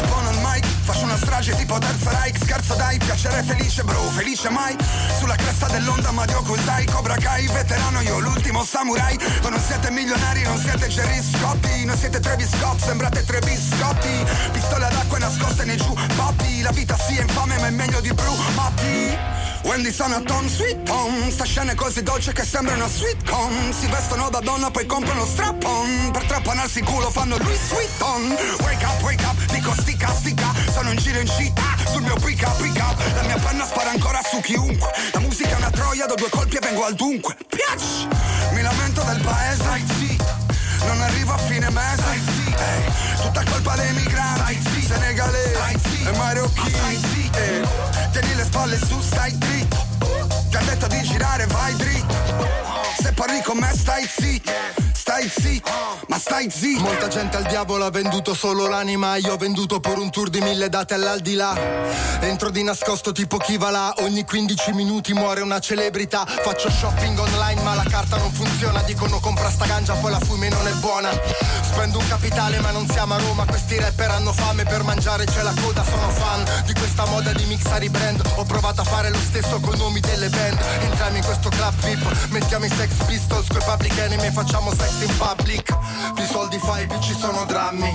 buono 0.06 0.30
il 0.30 0.38
mic, 0.38 0.64
faccio 0.86 1.02
una 1.02 1.16
strage 1.16 1.54
tipo 1.56 1.76
Terza 1.78 2.10
Reich 2.10 2.38
Scherzo 2.38 2.74
dai, 2.76 2.96
piacere 2.98 3.42
felice 3.42 3.82
bro, 3.82 4.00
felice 4.14 4.48
mai. 4.48 4.76
Sulla 5.18 5.34
cresta 5.34 5.66
dell'onda 5.66 6.12
ma 6.12 6.24
Dio 6.24 6.40
Kusai 6.42 6.86
Cobra 6.86 7.16
Kai, 7.16 7.48
veterano 7.48 8.00
io, 8.00 8.20
l'ultimo 8.20 8.64
samurai. 8.64 9.18
Voi 9.42 9.50
non 9.50 9.60
siete 9.60 9.90
milionari, 9.90 10.42
non 10.44 10.58
siete 10.58 10.86
Jerry 10.86 11.20
Scotti 11.20 11.84
Non 11.84 11.96
siete 11.96 12.20
Travis 12.20 12.50
Scott, 12.56 12.80
sembrate 12.80 13.24
tre 13.24 13.40
biscotti. 13.40 14.24
Pistole 14.52 14.84
ad 14.84 14.92
acqua 14.92 15.18
nascoste 15.18 15.64
nei 15.64 15.76
giubbotti. 15.76 16.62
La 16.62 16.70
vita 16.70 16.96
sì 16.96 17.16
è 17.16 17.22
infame 17.22 17.58
ma 17.58 17.66
è 17.66 17.70
meglio 17.70 18.00
di 18.00 18.12
Bru 18.12 18.34
Matti. 18.54 19.44
Wendy 19.64 19.90
sono 19.90 20.22
Tom 20.22 20.46
Sweet 20.46 20.84
Tom. 20.84 21.30
Sta 21.30 21.44
scene 21.44 21.74
così 21.74 22.02
dolce 22.02 22.32
che 22.32 22.44
sembra 22.44 22.74
una 22.74 22.86
sweetcom 22.86 23.72
Si 23.72 23.86
vestono 23.88 24.30
da 24.30 24.38
donna 24.38 24.70
poi 24.70 24.86
comprano 24.86 25.26
strap-on. 25.26 26.10
Per 26.12 26.24
trappanarsi 26.24 26.78
il 26.78 26.84
culo 26.84 27.10
fanno 27.10 27.36
lui 27.38 27.56
sweet 27.56 28.00
on. 28.00 28.36
Wake 28.60 28.84
up, 28.84 29.02
wake 29.02 29.24
up, 29.24 29.52
dico 29.52 29.72
stica, 29.72 30.12
stica 30.14 30.52
Sono 30.76 30.90
in 30.90 30.98
giro 30.98 31.18
in 31.18 31.26
città, 31.26 31.74
sul 31.90 32.02
mio 32.02 32.16
pick 32.16 32.46
up, 32.46 32.60
pick 32.60 32.76
up 32.76 33.00
La 33.14 33.22
mia 33.22 33.38
penna 33.38 33.64
spara 33.64 33.88
ancora 33.92 34.20
su 34.22 34.40
chiunque. 34.40 34.90
La 35.14 35.20
musica 35.20 35.52
è 35.52 35.54
una 35.54 35.70
troia, 35.70 36.04
do 36.04 36.14
due 36.16 36.28
colpi 36.28 36.56
e 36.56 36.58
vengo 36.60 36.84
al 36.84 36.92
dunque. 36.94 37.34
Piac! 37.48 37.80
Mi 38.52 38.60
lamento 38.60 39.02
del 39.04 39.22
paese, 39.22 39.64
non 40.84 41.00
arrivo 41.00 41.32
a 41.32 41.38
fine 41.38 41.70
mese. 41.70 42.02
Ehi, 42.12 42.92
Tutta 43.22 43.42
colpa 43.44 43.74
dei 43.76 43.90
migranti. 43.94 44.82
Senegalesi 44.82 46.02
e 46.04 46.12
marocchini 46.14 47.00
Ehi, 47.32 47.66
Tieni 48.12 48.34
le 48.34 48.44
spalle 48.44 48.76
su, 48.76 49.00
stai 49.00 49.36
dritto. 49.38 49.82
Ti 50.50 50.56
ha 50.56 50.60
detto 50.60 50.88
di 50.88 51.00
girare, 51.00 51.46
vai 51.46 51.74
dritto. 51.76 52.14
Se 53.00 53.12
parli 53.14 53.40
con 53.40 53.56
me 53.56 53.72
stai 53.74 54.06
zitto 54.06 54.85
Stai 55.08 55.28
zitto, 55.28 55.70
ma 56.08 56.18
stai 56.18 56.50
zitto. 56.50 56.82
Molta 56.82 57.06
gente 57.06 57.36
al 57.36 57.44
diavolo 57.44 57.84
ha 57.84 57.90
venduto 57.90 58.34
solo 58.34 58.66
l'anima 58.66 59.14
Io 59.14 59.34
ho 59.34 59.36
venduto 59.36 59.78
per 59.78 59.98
un 59.98 60.10
tour 60.10 60.28
di 60.28 60.40
mille 60.40 60.68
date 60.68 60.94
all'aldilà. 60.94 61.54
Entro 62.22 62.50
di 62.50 62.64
nascosto 62.64 63.12
tipo 63.12 63.36
chi 63.36 63.56
va 63.56 63.70
là 63.70 63.94
Ogni 63.98 64.24
15 64.24 64.72
minuti 64.72 65.12
muore 65.12 65.42
una 65.42 65.60
celebrità. 65.60 66.26
Faccio 66.26 66.68
shopping 66.68 67.16
online 67.16 67.62
ma 67.62 67.74
la 67.74 67.84
carta 67.88 68.16
non 68.16 68.32
funziona. 68.32 68.82
Dicono 68.82 69.20
compra 69.20 69.48
sta 69.48 69.64
ganja 69.66 69.94
poi 69.94 70.10
la 70.10 70.18
fumi 70.18 70.48
non 70.48 70.66
è 70.66 70.72
buona. 70.72 71.10
Spendo 71.62 71.98
un 71.98 72.08
capitale 72.08 72.58
ma 72.58 72.72
non 72.72 72.88
siamo 72.90 73.14
a 73.14 73.18
Roma. 73.18 73.44
Questi 73.44 73.78
rapper 73.78 74.10
hanno 74.10 74.32
fame 74.32 74.64
per 74.64 74.82
mangiare 74.82 75.24
c'è 75.24 75.42
la 75.42 75.54
coda 75.62 75.84
Sono 75.84 76.08
fan 76.10 76.44
di 76.66 76.74
questa 76.74 77.06
moda 77.06 77.32
di 77.32 77.44
mixare 77.44 77.84
i 77.84 77.90
brand 77.90 78.20
Ho 78.34 78.44
provato 78.44 78.80
a 78.80 78.84
fare 78.84 79.10
lo 79.10 79.20
stesso 79.24 79.60
con 79.60 79.78
nomi 79.78 80.00
delle 80.00 80.28
band. 80.30 80.58
Entriamo 80.80 81.16
in 81.16 81.24
questo 81.24 81.48
club 81.48 81.74
VIP 81.84 82.28
Mettiamo 82.30 82.64
i 82.64 82.70
sex 82.70 82.90
pistols 83.06 83.46
coi 83.46 83.62
public 83.62 83.96
enemy 83.98 84.32
Facciamo 84.32 84.74
sex 84.74 84.94
in 85.04 85.16
public. 85.16 85.76
Più 86.14 86.24
soldi 86.24 86.58
fai 86.58 86.86
più 86.86 86.98
ci 87.00 87.14
sono 87.14 87.44
drammi. 87.46 87.90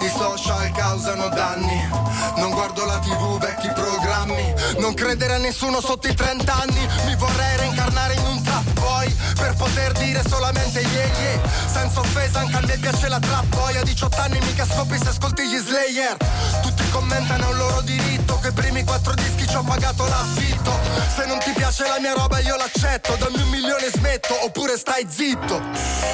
I 0.00 0.08
social 0.08 0.70
causano 0.72 1.28
danni. 1.28 1.88
Non 2.36 2.50
guardo 2.50 2.84
la 2.84 2.98
tv 2.98 3.38
vecchi 3.38 3.68
programmi. 3.72 4.54
Non 4.78 4.94
credere 4.94 5.34
a 5.34 5.38
nessuno 5.38 5.80
sotto 5.80 6.08
i 6.08 6.14
30 6.14 6.52
anni 6.52 6.83
Senza 11.74 12.00
offesa 12.00 12.38
anche 12.38 12.56
a 12.56 12.60
me 12.60 12.78
piace 12.78 13.08
la 13.08 13.18
trap. 13.18 13.52
A 13.54 13.82
18 13.82 14.20
anni 14.20 14.38
mica 14.42 14.64
scopri 14.64 14.96
se 14.96 15.08
ascolti 15.08 15.48
gli 15.48 15.58
slayer. 15.58 16.16
Tutti 16.62 16.88
commentano 16.90 17.48
è 17.48 17.50
un 17.50 17.56
loro 17.56 17.80
diritto 17.80 18.38
Che 18.38 18.48
i 18.48 18.52
primi 18.52 18.84
quattro 18.84 19.12
dischi 19.14 19.46
ci 19.48 19.56
ho 19.56 19.62
pagato 19.62 20.06
l'affitto. 20.06 20.72
Se 21.16 21.26
non 21.26 21.38
ti 21.40 21.52
piace 21.52 21.82
la 21.88 21.98
mia 21.98 22.14
roba 22.14 22.38
io 22.38 22.54
l'accetto 22.56 23.16
Dammi 23.16 23.42
un 23.42 23.48
milione 23.48 23.86
e 23.86 23.90
smetto 23.90 24.44
oppure 24.44 24.78
stai 24.78 25.04
zitto. 25.08 25.60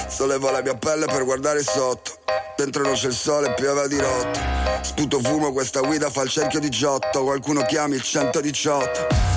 Sollevo 0.09 0.51
la 0.51 0.63
mia 0.63 0.75
pelle 0.75 1.05
per 1.07 1.25
guardare 1.25 1.63
sotto 1.63 2.19
Dentro 2.57 2.83
non 2.83 2.95
c'è 2.95 3.07
il 3.07 3.15
sole, 3.15 3.55
piove 3.55 3.83
a 3.83 3.87
dirotto 3.87 4.41
Sputo 4.83 5.21
fumo, 5.21 5.53
questa 5.53 5.81
guida 5.81 6.11
fa 6.11 6.23
il 6.23 6.31
cerchio 6.31 6.59
di 6.59 6.69
Giotto 6.69 7.23
Qualcuno 7.23 7.63
chiami 7.63 7.95
il 7.95 8.03
118 8.03 9.07
Ehi, 9.09 9.30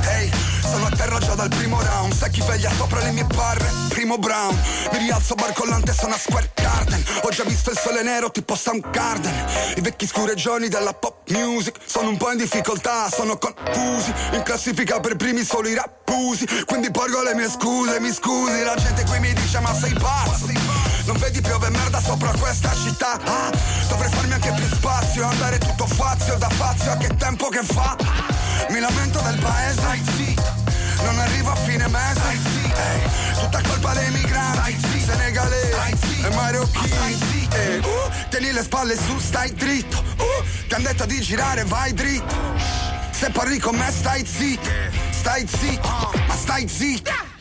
Sono 0.73 0.87
a 0.87 0.89
terra 0.89 1.19
già 1.19 1.35
dal 1.35 1.49
primo 1.49 1.79
round. 1.79 2.13
Sai 2.15 2.31
chi 2.31 2.41
veglia 2.47 2.71
sopra 2.71 2.99
le 2.99 3.11
mie 3.11 3.25
barre? 3.25 3.69
Primo 3.89 4.17
Brown. 4.17 4.59
Mi 4.91 4.97
rialzo 4.97 5.35
barcollante 5.35 5.93
sono 5.93 6.15
a 6.15 6.17
Square 6.17 6.49
Garden. 6.55 7.03
Ho 7.21 7.29
già 7.29 7.43
visto 7.43 7.69
il 7.69 7.77
sole 7.77 8.01
nero 8.01 8.31
tipo 8.31 8.55
Soundgarden 8.55 9.33
I 9.77 9.81
vecchi 9.81 10.07
scureggioni 10.07 10.67
della 10.69 10.93
pop 10.93 11.29
music 11.29 11.77
Sono 11.85 12.09
un 12.09 12.17
po' 12.17 12.31
in 12.31 12.37
difficoltà, 12.37 13.07
sono 13.07 13.37
confusi. 13.37 14.11
In 14.31 14.41
classifica 14.41 14.99
per 14.99 15.15
primi 15.15 15.43
solo 15.43 15.67
i 15.67 15.75
rappusi. 15.75 16.47
Quindi 16.65 16.89
porgo 16.89 17.21
le 17.21 17.35
mie 17.35 17.51
scuse, 17.51 17.99
mi 17.99 18.11
scusi. 18.11 18.63
La 18.63 18.75
gente 18.75 19.03
qui 19.03 19.19
mi 19.19 19.31
dice 19.31 19.59
ma 19.59 19.75
sei 19.75 19.93
pazzo? 19.93 20.47
Non 21.05 21.17
vedi 21.17 21.39
piove 21.39 21.69
merda 21.69 22.01
sopra 22.01 22.31
questa 22.31 22.73
città? 22.83 23.19
Ah, 23.25 23.51
Dovrei 23.89 24.09
farmi 24.09 24.33
anche 24.33 24.51
più 24.53 24.65
spazio 24.73 25.27
Andare 25.27 25.57
tutto 25.59 25.85
fazio 25.85 26.35
da 26.37 26.49
fazio 26.49 26.91
a 26.91 26.97
che 26.97 27.15
tempo 27.15 27.49
che 27.49 27.61
fa? 27.61 27.95
Mi 28.69 28.79
lamento 28.79 29.19
del 29.19 29.37
paese 29.39 30.62
Non 31.01 31.19
arrivo 31.19 31.51
a 31.51 31.55
fine 31.55 31.87
mese. 31.87 32.21
Ehi, 32.31 33.09
Tutta 33.39 33.61
colpa 33.61 33.93
dei 33.93 34.11
migranti. 34.11 34.77
Senegalesi 35.05 36.21
e 36.23 36.29
marocchini. 36.33 37.47
Eh, 37.51 37.77
uh, 37.77 38.29
Tieni 38.29 38.51
le 38.51 38.61
spalle 38.61 38.95
su, 38.95 39.17
stai 39.19 39.53
dritto. 39.53 40.03
Uh, 40.17 40.67
Ti 40.67 40.73
han 40.73 40.83
detto 40.83 41.05
di 41.05 41.19
girare, 41.21 41.63
vai 41.65 41.93
dritto. 41.93 42.35
Se 43.11 43.29
parli 43.29 43.59
con 43.59 43.75
me 43.75 43.91
stai 43.91 44.25
zitto. 44.25 44.69
Stai 45.11 45.47
zitto, 45.47 46.11
ma 46.27 46.35
stai 46.35 46.67
zitto 46.67 47.32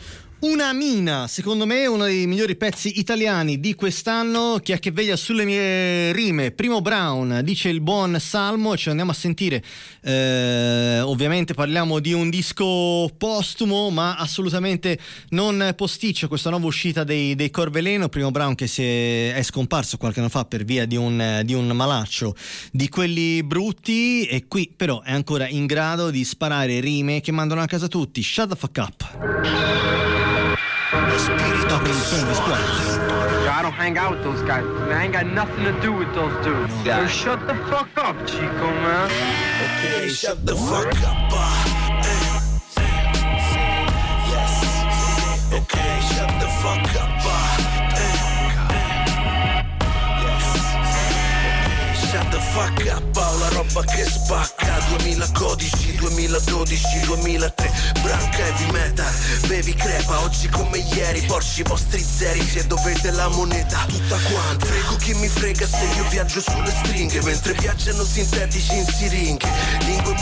Una 0.43 0.73
mina, 0.73 1.25
secondo 1.29 1.65
me 1.65 1.85
uno 1.87 2.03
dei 2.03 2.27
migliori 2.27 2.57
pezzi 2.57 2.99
italiani 2.99 3.61
di 3.61 3.75
quest'anno, 3.75 4.59
chi 4.61 4.73
ha 4.73 4.77
che 4.77 4.91
veglia 4.91 5.15
sulle 5.15 5.45
mie 5.45 6.11
rime. 6.11 6.51
Primo 6.51 6.81
Brown, 6.81 7.39
dice 7.45 7.69
il 7.69 7.79
buon 7.79 8.19
Salmo, 8.19 8.75
ci 8.75 8.89
andiamo 8.89 9.11
a 9.11 9.13
sentire. 9.13 9.63
Eh, 10.01 10.99
ovviamente 10.99 11.53
parliamo 11.53 11.99
di 11.99 12.11
un 12.11 12.29
disco 12.29 13.09
postumo, 13.17 13.89
ma 13.89 14.17
assolutamente 14.17 14.99
non 15.29 15.71
posticcio 15.77 16.27
questa 16.27 16.49
nuova 16.49 16.65
uscita 16.65 17.05
dei, 17.05 17.35
dei 17.35 17.49
Corveleno. 17.49 18.09
Primo 18.09 18.29
Brown 18.29 18.53
che 18.55 18.65
è, 18.65 19.35
è 19.37 19.43
scomparso 19.43 19.95
qualche 19.95 20.19
anno 20.19 20.27
fa 20.27 20.43
per 20.43 20.65
via 20.65 20.85
di 20.85 20.97
un, 20.97 21.39
di 21.45 21.53
un 21.53 21.67
malaccio 21.67 22.35
di 22.69 22.89
quelli 22.89 23.41
brutti 23.43 24.25
e 24.25 24.45
qui 24.49 24.73
però 24.75 25.01
è 25.03 25.13
ancora 25.13 25.47
in 25.47 25.65
grado 25.67 26.09
di 26.09 26.25
sparare 26.25 26.81
rime 26.81 27.21
che 27.21 27.31
mandano 27.31 27.61
a 27.61 27.65
casa 27.65 27.87
tutti. 27.87 28.21
Shut 28.21 28.49
the 28.49 28.55
fuck 28.57 28.77
up. 28.77 30.32
Spirito 31.39 31.79
I 33.49 33.59
don't 33.61 33.71
hang 33.71 33.97
out 33.97 34.11
with 34.11 34.23
those 34.23 34.41
guys. 34.43 34.63
Man, 34.63 34.91
I 34.91 35.03
ain't 35.03 35.13
got 35.13 35.25
nothing 35.27 35.63
to 35.63 35.79
do 35.81 35.93
with 35.93 36.13
those 36.13 36.33
dudes. 36.45 36.73
So 36.83 37.07
shut 37.07 37.47
the 37.47 37.55
fuck 37.69 37.89
up, 37.97 38.15
Chico, 38.27 38.67
man. 38.83 39.09
Okay, 39.63 40.09
shut 40.09 40.45
the 40.45 40.55
fuck 40.55 40.87
up. 41.03 41.31
uh, 41.31 41.63
eh, 42.77 42.81
eh, 42.81 43.89
yes. 44.29 45.53
Okay, 45.53 45.99
shut 46.15 46.31
the 46.39 46.47
fuck 46.61 47.01
up. 47.01 47.92
The 52.33 52.39
fuck 52.39 52.79
up, 52.87 53.15
la 53.39 53.49
roba 53.49 53.83
che 53.83 54.05
spacca. 54.05 54.73
2000 54.97 55.31
codici, 55.33 55.95
2012, 55.95 56.99
2003 57.05 57.71
Branca 58.01 58.37
heavy 58.37 58.71
metal, 58.71 59.11
bevi 59.47 59.73
crepa 59.73 60.21
Oggi 60.21 60.49
come 60.49 60.77
ieri, 60.77 61.21
porci 61.21 61.61
i 61.61 61.63
vostri 61.63 61.99
zeri 61.99 62.41
Se 62.41 62.65
dovete 62.67 63.11
la 63.11 63.27
moneta, 63.29 63.85
tutta 63.87 64.17
quanta. 64.29 64.65
Frego 64.65 64.95
chi 64.97 65.13
mi 65.15 65.27
frega 65.27 65.65
se 65.65 65.85
io 65.95 66.07
viaggio 66.09 66.41
sulle 66.41 66.71
stringhe 66.83 67.21
Mentre 67.21 67.53
viaggiano 67.53 68.03
sintetici 68.03 68.77
in 68.77 68.85
siringhe. 68.85 69.47
Lingue 69.85 70.12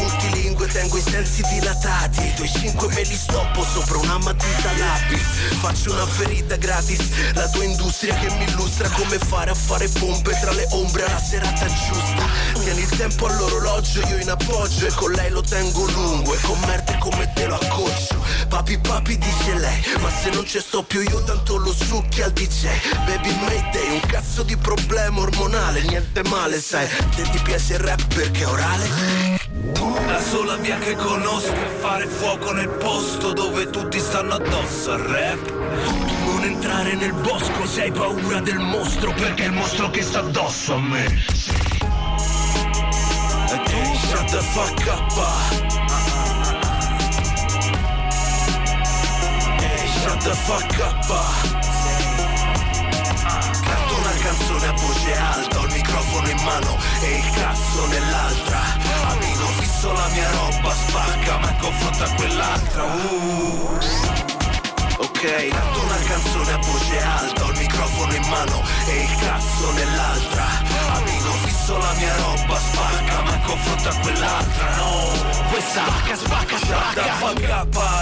multilingue, 1.01 1.05
tengo 1.05 1.07
i 1.07 1.09
sensi 1.09 1.41
dilatati. 1.49 2.25
I 2.25 2.33
tuoi 2.35 2.49
cinque 2.49 2.87
me 2.89 3.03
li 3.03 3.15
stoppo 3.15 3.63
sopra 3.63 3.97
una 3.97 4.17
matita 4.19 4.71
lapis. 4.77 5.21
Faccio 5.59 5.91
una 5.91 6.05
ferita 6.05 6.55
gratis. 6.55 7.33
La 7.33 7.47
tua 7.49 7.63
industria 7.63 8.15
che 8.15 8.29
mi 8.35 8.43
illustra 8.45 8.89
come 8.89 9.17
fare 9.17 9.51
a 9.51 9.55
fare 9.55 9.87
pompe 9.89 10.37
tra 10.39 10.51
le 10.51 10.67
ombre 10.71 11.05
alla 11.05 11.19
serata 11.19 11.65
giusta. 11.65 12.25
Tieni 12.61 12.81
il 12.81 12.89
tempo 12.89 13.27
all'orologio, 13.27 14.01
io 14.07 14.17
in 14.17 14.29
appoggio 14.29 14.85
E 14.85 14.93
con 14.93 15.11
lei 15.11 15.29
lo 15.31 15.41
tengo 15.41 15.85
lungo. 15.91 16.33
E 16.33 16.39
con 16.41 16.59
merde 16.65 16.97
come 16.99 17.31
te 17.33 17.47
lo 17.47 17.55
accoccio. 17.55 18.19
Papi 18.47 18.77
papi 18.79 19.17
dice 19.17 19.53
lei 19.55 19.81
Ma 20.01 20.09
se 20.11 20.29
non 20.31 20.45
ci 20.45 20.59
sto 20.59 20.83
più 20.83 20.99
io 21.01 21.23
tanto 21.23 21.55
lo 21.55 21.71
succhi 21.71 22.21
al 22.21 22.33
DJ 22.33 22.67
Baby 23.05 23.33
Mayday, 23.39 23.93
un 23.93 24.01
cazzo 24.01 24.43
di 24.43 24.57
problema 24.57 25.21
ormonale 25.21 25.81
Niente 25.83 26.21
male 26.23 26.59
sai 26.59 26.85
Te 27.15 27.21
ti 27.29 27.39
piace 27.43 27.73
il 27.73 27.79
rap 27.79 28.13
perché 28.13 28.41
è 28.41 28.47
orale? 28.47 29.40
La 29.79 30.19
sola 30.19 30.55
via 30.57 30.77
che 30.77 30.95
conosco 30.95 31.53
è 31.53 31.67
fare 31.79 32.05
fuoco 32.05 32.51
nel 32.51 32.69
posto 32.69 33.31
dove 33.31 33.69
tutti 33.69 33.99
stanno 33.99 34.33
addosso 34.33 34.91
al 34.91 34.99
rap. 34.99 35.51
Non 36.25 36.43
entrare 36.43 36.95
nel 36.95 37.13
bosco 37.13 37.65
se 37.65 37.83
hai 37.83 37.91
paura 37.91 38.39
del 38.41 38.59
mostro 38.59 39.13
perché 39.13 39.43
è 39.43 39.45
il 39.47 39.53
mostro 39.53 39.89
che 39.89 40.01
sta 40.01 40.19
addosso 40.19 40.73
a 40.73 40.79
me. 40.79 41.05
E 43.45 43.61
tu 43.63 43.95
shut 43.95 44.29
the 44.29 44.41
fuck 44.41 44.87
up. 44.87 45.11
Shut 50.01 50.23
the 50.23 50.33
fuck 50.33 50.79
up. 50.79 51.07
Canto 53.63 53.95
una 53.95 54.13
canzone 54.21 54.67
a 54.67 54.71
voce 54.73 55.17
alta, 55.17 55.59
ho 55.59 55.65
microfono 56.21 56.29
in 56.29 56.43
mano 56.43 56.77
e 57.01 57.17
il 57.17 57.29
cazzo 57.31 57.87
nell'altra. 57.87 58.59
Amico, 59.09 59.45
fisso 59.59 59.91
la 59.91 60.07
mia 60.09 60.29
roba, 60.31 60.73
spacca, 60.73 61.37
ma 61.37 61.55
confronta 61.55 62.13
quell'altra. 62.15 62.83
Uh. 62.83 63.79
Ok, 64.97 65.47
canto 65.47 65.81
una 65.81 65.97
canzone 66.07 66.51
a 66.51 66.57
voce 66.57 67.01
alta, 67.01 67.43
ho 67.43 67.51
il 67.51 67.57
microfono 67.57 68.13
in 68.13 68.27
mano 68.27 68.63
e 68.87 69.01
il 69.03 69.15
cazzo 69.19 69.71
nell'altra. 69.71 70.45
Amico, 70.93 71.40
fisso 71.51 71.77
la 71.77 71.93
mia 71.97 72.15
roba, 72.15 72.57
spacca, 72.57 73.21
ma 73.23 73.39
confronta 73.45 73.89
quell'altra. 73.99 74.75
No, 74.77 75.11
questa 75.49 75.83
spacca, 75.83 76.15
spacca, 76.15 76.57
spacca. 76.57 77.13
fuck 77.15 77.49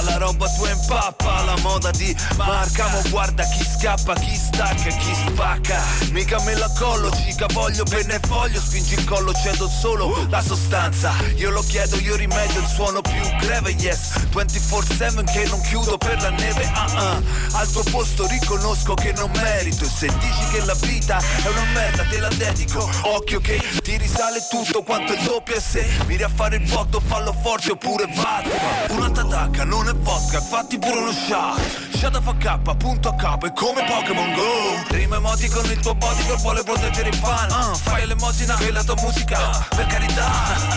la 0.04 0.18
roba 0.18 0.48
tua 0.50 0.70
impappa, 0.70 1.44
la 1.44 1.58
moda 1.62 1.92
di 1.92 2.16
marca. 2.38 2.88
Mo 2.90 3.02
guarda 3.10 3.44
chi 3.44 3.64
scappa, 3.64 4.14
chi 4.16 4.36
stacca 4.36 4.90
chi 4.90 5.14
spacca. 5.16 5.82
Mica 6.12 6.40
me 6.42 6.56
la 6.56 6.70
collo, 6.78 7.10
cica, 7.12 7.48
voglio 7.52 7.84
penne 7.84 8.16
e 8.16 8.20
foglio, 8.28 8.60
spingi 8.60 8.94
il 8.94 9.04
collo, 9.06 9.34
cedo 9.34 9.68
solo 9.68 10.26
la 10.30 10.42
sostanza. 10.42 11.14
Io 11.36 11.50
lo 11.50 11.64
chiedo, 11.68 11.98
io 11.98 12.16
rimedio 12.16 12.60
il 12.60 12.68
suono 12.68 13.02
più 13.02 13.22
greve, 13.40 13.72
yes. 13.72 14.28
24-7 14.32 15.24
che 15.32 15.46
non 15.50 15.62
chiudo 15.62 15.98
per 15.98 16.22
la 16.22 16.30
neve, 16.30 16.70
ah 16.74 16.92
ah. 16.96 17.22
Al 17.54 17.72
tuo 17.72 17.84
posto 17.90 18.28
riconosco 18.28 18.94
che 18.94 19.14
non 19.14 19.32
merito. 19.42 19.86
E 19.86 19.90
se 19.90 20.08
dici 20.20 20.48
che 20.52 20.64
la 20.66 20.76
vita 20.82 21.18
è 21.18 21.48
una 21.48 21.66
merda, 21.74 22.04
te 22.04 22.20
la 22.20 22.30
dedico. 22.30 22.90
Occhio 23.02 23.39
che 23.40 23.62
ti 23.82 23.98
risale 23.98 24.40
tutto 24.50 24.84
quanto 24.84 25.14
il 25.14 25.20
doppio 25.24 25.56
e 25.56 25.60
se 25.60 25.86
miri 26.06 26.24
a 26.24 26.30
fare 26.30 26.58
il 26.58 26.68
botto, 26.70 27.00
fallo 27.00 27.34
forte 27.34 27.72
oppure 27.72 28.06
vodka. 28.06 28.94
Una 28.94 29.10
tatacca 29.10 29.64
non 29.64 29.88
è 29.88 29.94
vodka, 29.94 30.42
fatti 30.42 30.78
pure 30.78 30.98
uno 30.98 31.12
shot. 31.12 31.98
Shut 31.98 32.12
the 32.12 32.22
fuck 32.22 32.44
up, 32.46 32.76
punto 32.78 33.10
a 33.10 33.16
capo, 33.16 33.46
è 33.46 33.54
come 33.54 33.84
Pokémon 33.86 34.34
Go. 34.34 34.96
Rima 34.96 35.18
emoti 35.18 35.48
con 35.50 35.66
il 35.66 35.80
tuo 35.80 35.94
bodyguard, 35.96 36.42
vuole 36.42 36.64
proteggere 36.64 37.10
i 37.10 37.14
fan. 37.14 37.50
Uh, 37.52 37.76
fai 37.76 38.08
l'emosina 38.08 38.58
e 38.58 38.72
la 38.72 38.84
tua 38.84 38.96
musica, 39.02 39.68
per 39.76 39.86
carità. 39.88 40.32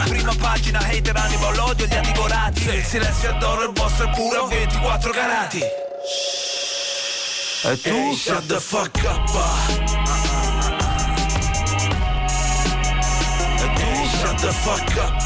Prima 0.05 0.35
pagina, 0.39 0.81
hater, 0.81 1.17
animo, 1.17 1.51
l'odio, 1.53 1.87
li 1.87 1.95
ha 1.95 2.01
divorati. 2.01 2.65
Il 2.69 2.85
silenzio 2.85 3.31
è 3.31 3.39
d'oro, 3.39 3.65
il 3.65 3.73
vostro 3.73 4.09
è 4.09 4.15
puro 4.15 4.47
24 4.47 5.11
carati. 5.13 5.61
E 7.65 7.81
tu 7.81 7.89
hey, 7.89 8.17
shut 8.17 8.47
the 8.47 8.59
fuck 8.59 9.01
up. 9.05 10.32
The 14.43 14.53
fuck 14.53 14.97
up. 14.97 15.23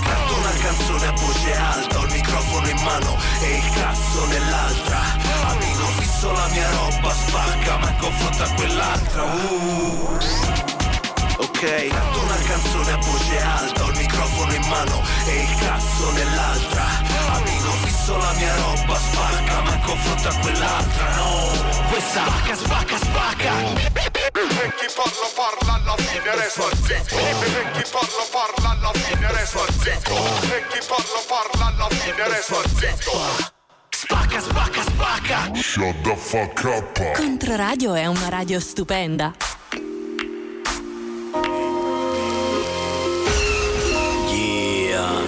Canto 0.00 0.34
una 0.34 0.54
canzone 0.62 1.06
a 1.06 1.12
voce 1.12 1.56
alta, 1.56 1.98
ho 1.98 2.04
il 2.04 2.12
microfono 2.12 2.68
in 2.68 2.82
mano 2.82 3.18
e 3.42 3.56
il 3.56 3.70
cazzo 3.74 4.26
nell'altra. 4.26 4.98
Amico, 5.44 5.84
fisso 5.98 6.32
la 6.32 6.48
mia 6.52 6.70
roba, 6.70 7.12
spacca, 7.12 7.76
ma 7.76 7.92
confronta 7.96 8.48
quell'altra. 8.54 9.22
Uh. 9.24 10.18
Ok, 11.36 11.86
canto 11.88 12.18
una 12.22 12.38
canzone 12.46 12.92
a 12.92 12.96
voce 12.96 13.42
alta, 13.42 13.84
ho 13.84 13.90
il 13.90 13.96
microfono 13.98 14.54
in 14.54 14.66
mano 14.66 15.02
e 15.26 15.42
il 15.42 15.54
cazzo 15.58 16.10
nell'altra. 16.12 16.84
Amico, 17.28 17.70
fisso 17.84 18.16
la 18.16 18.32
mia 18.38 18.54
roba, 18.56 18.96
spacca, 18.96 19.60
ma 19.60 19.78
confronta 19.80 20.32
quell'altra. 20.40 21.14
No, 21.16 21.50
questa 21.90 22.24
spacca, 22.24 22.56
spacca, 22.56 22.96
spacca. 22.96 24.13
E 24.62 24.72
chi 24.76 24.86
parla 24.94 25.28
parla 25.34 25.74
alla 25.74 25.96
fine 25.96 26.34
resta 26.36 26.68
zitto 26.82 27.16
E 27.16 27.70
chi 27.72 27.82
parla 27.90 28.24
parla 28.30 28.70
alla 28.70 28.92
fine 28.92 29.32
resta 29.32 29.64
zitto 29.82 30.16
E 30.54 30.66
chi 30.68 30.80
parla 30.86 31.20
parla 31.26 31.66
alla 31.66 31.88
fine 31.90 32.28
resta 32.28 32.62
zitto 32.76 33.52
Spacca, 33.90 34.40
spacca, 34.40 34.82
spacca. 34.82 35.50
Shut 35.54 36.00
the 36.02 36.16
fuck 36.16 36.62
up 36.64 37.12
Controradio 37.16 37.94
è 37.94 38.06
una 38.06 38.28
radio 38.28 38.60
stupenda. 38.60 39.32
Yeah. 44.28 45.22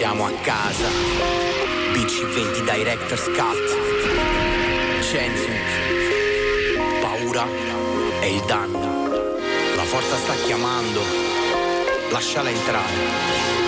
a 0.00 0.30
casa. 0.42 0.88
BC20 1.92 2.64
Director's 2.64 3.24
Cut. 3.36 3.64
Censu. 5.02 5.65
Paura 7.36 7.46
è 8.20 8.24
il 8.24 8.40
danno. 8.46 9.04
La 9.74 9.84
forza 9.84 10.16
sta 10.16 10.32
chiamando. 10.46 11.02
Lasciala 12.10 12.48
entrare. 12.48 13.65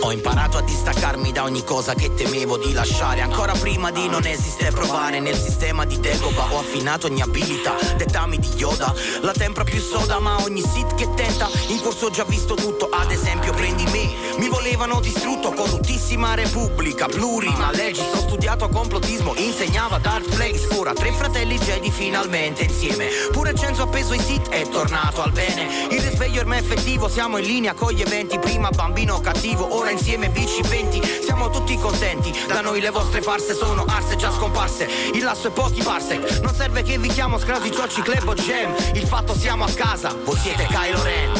Ho 0.00 0.12
imparato 0.12 0.58
a 0.58 0.62
distaccarmi 0.62 1.32
da 1.32 1.42
ogni 1.42 1.64
cosa 1.64 1.94
che 1.94 2.14
temevo 2.14 2.56
di 2.56 2.72
lasciare. 2.72 3.20
Ancora 3.20 3.52
prima 3.52 3.90
di 3.90 4.08
non 4.08 4.24
esiste 4.26 4.70
provare 4.70 5.18
Nel 5.18 5.36
sistema 5.36 5.84
di 5.84 5.98
Dagoba 5.98 6.52
ho 6.52 6.60
affinato 6.60 7.08
ogni 7.08 7.20
abilità 7.20 7.74
Dettami 7.96 8.38
di 8.38 8.48
Yoda. 8.56 8.94
La 9.22 9.32
tempra 9.32 9.64
più 9.64 9.80
soda 9.80 10.20
ma 10.20 10.40
ogni 10.42 10.62
sit 10.62 10.94
che 10.94 11.12
tenta. 11.14 11.48
In 11.68 11.80
corso 11.80 12.06
ho 12.06 12.10
già 12.10 12.24
visto 12.24 12.54
tutto 12.54 12.88
Ad 12.90 13.10
esempio 13.10 13.52
prendi 13.52 13.84
me. 13.84 14.36
Mi 14.38 14.48
volevano 14.48 15.00
distrutto 15.00 15.50
Corruttissima 15.52 16.34
repubblica 16.34 17.06
Plurima 17.06 17.72
legis 17.72 18.06
Ho 18.14 18.20
studiato 18.20 18.68
complottismo 18.68 19.34
Insegnava 19.36 19.98
Darth 19.98 20.32
Plagueis. 20.32 20.68
Ora 20.76 20.92
tre 20.92 21.12
fratelli 21.12 21.58
Jedi 21.58 21.90
finalmente 21.90 22.62
insieme. 22.62 23.08
Pure 23.32 23.54
Cenzo 23.54 23.82
appeso 23.82 24.12
ai 24.12 24.20
sit 24.20 24.48
È 24.48 24.66
tornato 24.68 25.22
al 25.22 25.32
bene. 25.32 25.88
Il 25.90 26.00
risveglio 26.00 26.40
ormai 26.40 26.60
effettivo 26.60 27.08
Siamo 27.08 27.38
in 27.38 27.46
linea 27.46 27.74
con 27.74 27.90
gli 27.92 28.00
eventi. 28.00 28.38
Prima 28.38 28.70
bambino 28.70 29.20
cattivo 29.20 29.74
Ora 29.76 29.87
insieme 29.90 30.28
bici 30.28 30.62
20 30.62 31.00
Siamo 31.24 31.50
tutti 31.50 31.76
contenti. 31.76 32.32
Da 32.46 32.60
noi 32.60 32.80
le 32.80 32.90
vostre 32.90 33.22
farse 33.22 33.54
sono 33.54 33.84
arse 33.86 34.16
già 34.16 34.32
scomparse. 34.32 34.88
Il 35.14 35.22
lasso 35.22 35.48
e 35.48 35.50
pochi 35.50 35.82
parsec 35.82 36.40
Non 36.40 36.54
serve 36.54 36.82
che 36.82 36.98
vi 36.98 37.08
chiamo 37.08 37.38
scrasi 37.38 37.70
ciocci 37.70 38.02
club 38.02 38.28
o 38.28 38.34
gem 38.34 38.74
Il 38.94 39.06
fatto 39.06 39.36
siamo 39.36 39.64
a 39.64 39.70
casa. 39.70 40.14
Voi 40.24 40.36
siete 40.36 40.66
Kylo 40.66 41.02
Ren. 41.02 41.32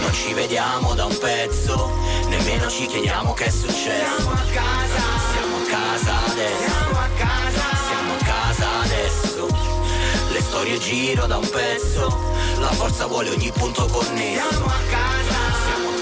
Non 0.00 0.12
ci 0.12 0.32
vediamo 0.34 0.94
da 0.94 1.06
un 1.06 1.18
pezzo, 1.18 1.90
nemmeno 2.28 2.68
ci 2.68 2.86
chiediamo 2.86 3.32
che 3.32 3.46
è 3.46 3.50
successo. 3.50 4.20
Siamo 4.20 4.30
a 4.30 4.44
casa, 4.52 5.02
siamo 5.32 5.56
a 5.56 5.66
casa 5.68 6.24
adesso. 6.26 6.68
Siamo 6.68 6.98
a 6.98 7.08
casa, 7.16 7.62
siamo 7.86 8.12
a 8.12 8.24
casa 8.24 8.66
adesso. 8.82 9.48
Le 10.30 10.40
storie 10.40 10.78
giro 10.78 11.26
da 11.26 11.38
un 11.38 11.48
pezzo, 11.48 12.16
la 12.58 12.70
forza 12.72 13.06
vuole 13.06 13.30
ogni 13.30 13.50
punto 13.50 13.86
connesso. 13.86 14.48
Siamo 14.48 14.66
a 14.66 14.80
casa, 14.90 15.43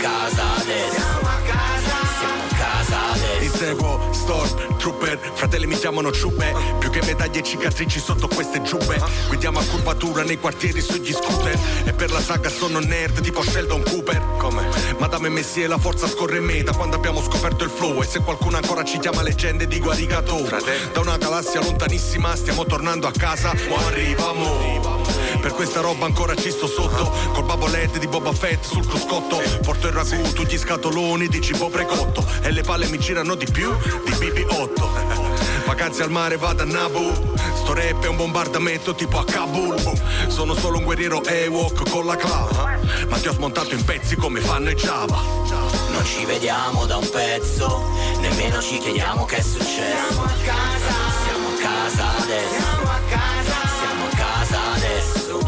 casa 0.03 0.65
this. 0.67 1.82
Siamo 2.23 2.43
a 2.43 2.55
casa, 2.55 3.11
adesso. 3.11 3.43
Inseguo 3.43 4.09
Stormtrooper, 4.13 5.19
fratelli 5.35 5.67
mi 5.67 5.77
chiamano 5.77 6.13
ciuppe. 6.13 6.55
Più 6.79 6.91
che 6.91 7.03
medaglie 7.05 7.41
e 7.41 7.43
cicatrici 7.43 7.99
sotto 7.99 8.29
queste 8.29 8.63
giubbe. 8.63 9.01
Guidiamo 9.27 9.59
a 9.59 9.65
curvatura 9.65 10.23
nei 10.23 10.39
quartieri 10.39 10.81
sugli 10.81 11.13
scooter. 11.13 11.59
E 11.85 11.93
per 11.93 12.13
la 12.13 12.21
saga 12.21 12.49
sono 12.49 12.79
nerd 12.79 13.21
tipo 13.21 13.43
Sheldon 13.43 13.83
Cooper. 13.83 14.23
Come? 14.39 14.69
Madame 14.99 15.29
Messie 15.29 15.67
la 15.67 15.79
forza 15.79 16.07
scorre 16.07 16.39
in 16.39 16.45
me. 16.45 16.63
Da 16.63 16.73
quando 16.73 16.95
abbiamo 16.97 17.21
scoperto 17.21 17.65
il 17.65 17.71
flow 17.71 18.01
E 18.01 18.05
se 18.05 18.21
qualcuno 18.21 18.57
ancora 18.57 18.85
ci 18.85 18.99
chiama 18.99 19.23
leggende 19.23 19.67
dico 19.67 19.91
arigato. 19.91 20.49
Da 20.93 21.01
una 21.01 21.17
galassia 21.17 21.61
lontanissima 21.61 22.37
stiamo 22.37 22.65
tornando 22.65 23.09
a 23.09 23.13
casa. 23.13 23.53
O 23.69 23.87
arrivamo 23.87 25.01
per 25.41 25.55
questa 25.55 25.81
roba 25.81 26.07
ancora 26.07 26.37
ci 26.37 26.51
sto 26.51 26.69
sotto. 26.69 27.11
Col 27.33 27.45
babo 27.45 27.67
LED 27.67 27.99
di 27.99 28.07
Boba 28.07 28.33
Fett 28.33 28.65
sul 28.65 28.87
cruscotto. 28.87 29.43
Porto 29.63 29.89
il 29.89 29.93
ragù, 29.93 30.33
tu 30.33 30.45
gli 30.45 30.57
scatoloni 30.57 31.27
di 31.27 31.41
cibo 31.41 31.69
precotto 31.69 32.12
E 32.43 32.51
le 32.51 32.63
palle 32.63 32.87
mi 32.89 32.99
girano 32.99 33.35
di 33.35 33.47
più 33.51 33.75
di 34.05 34.11
BB8 34.13 35.65
Vacanze 35.67 36.03
al 36.03 36.11
mare 36.11 36.37
vado 36.37 36.63
a 36.63 36.67
Nabu 36.67 37.13
Sto 37.55 37.75
rap 37.75 38.03
è 38.05 38.09
un 38.09 38.17
bombardamento 38.17 38.95
tipo 38.95 39.19
a 39.19 39.25
Kabul 39.25 39.77
Sono 40.27 40.55
solo 40.55 40.79
un 40.79 40.85
guerriero 40.85 41.25
Ewok 41.25 41.89
con 41.89 42.07
la 42.07 42.17
clava 42.17 42.79
Ma 43.09 43.17
ti 43.19 43.29
ho 43.29 43.33
smontato 43.33 43.75
in 43.75 43.85
pezzi 43.85 44.17
come 44.17 44.41
fanno 44.41 44.71
i 44.71 44.75
Java 44.75 45.21
Non 45.93 46.05
ci 46.05 46.25
vediamo 46.25 46.85
da 46.87 46.97
un 46.97 47.09
pezzo, 47.09 47.89
nemmeno 48.21 48.61
ci 48.61 48.79
chiediamo 48.79 49.25
che 49.25 49.37
è 49.37 49.41
successo. 49.43 50.09
Siamo 50.09 50.25
a 50.25 50.33
casa, 50.45 50.95
siamo 51.25 51.49
a 51.49 51.61
casa 51.61 52.17
adesso. 52.19 52.55
Siamo 52.55 52.91
a 52.91 53.01
casa, 53.09 53.57
siamo 53.79 54.05
a 54.05 54.17
casa 54.17 54.73
adesso. 54.75 55.39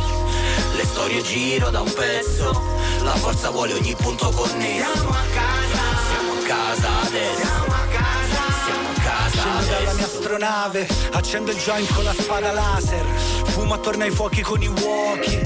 Le 0.76 0.84
storie 0.84 1.22
giro 1.22 1.70
da 1.70 1.80
un 1.80 1.92
pezzo, 1.92 2.62
la 3.02 3.14
forza 3.14 3.50
vuole 3.50 3.72
ogni 3.74 3.94
punto 3.96 4.30
connesso. 4.30 5.63
Siamo 6.44 6.60
a 6.60 6.76
casa, 6.76 6.88
siamo 6.90 6.98
a 6.98 7.06
casa 7.06 7.06
adesso. 7.06 7.46
Siamo 7.46 7.72
a 7.72 7.86
casa, 7.86 8.42
siamo 8.64 8.88
a 8.88 9.00
casa 9.00 9.30
Scendo 9.30 9.64
dalla 9.72 9.92
mia 9.94 10.04
astronave, 10.04 10.88
accendo 11.12 11.50
il 11.50 11.56
joint 11.56 11.94
con 11.94 12.04
la 12.04 12.12
spada 12.12 12.52
laser, 12.52 13.04
fumo 13.46 13.72
attorno 13.74 14.04
ai 14.04 14.10
fuochi 14.10 14.42
con 14.42 14.62
i 14.62 14.68
walkie, 14.68 15.40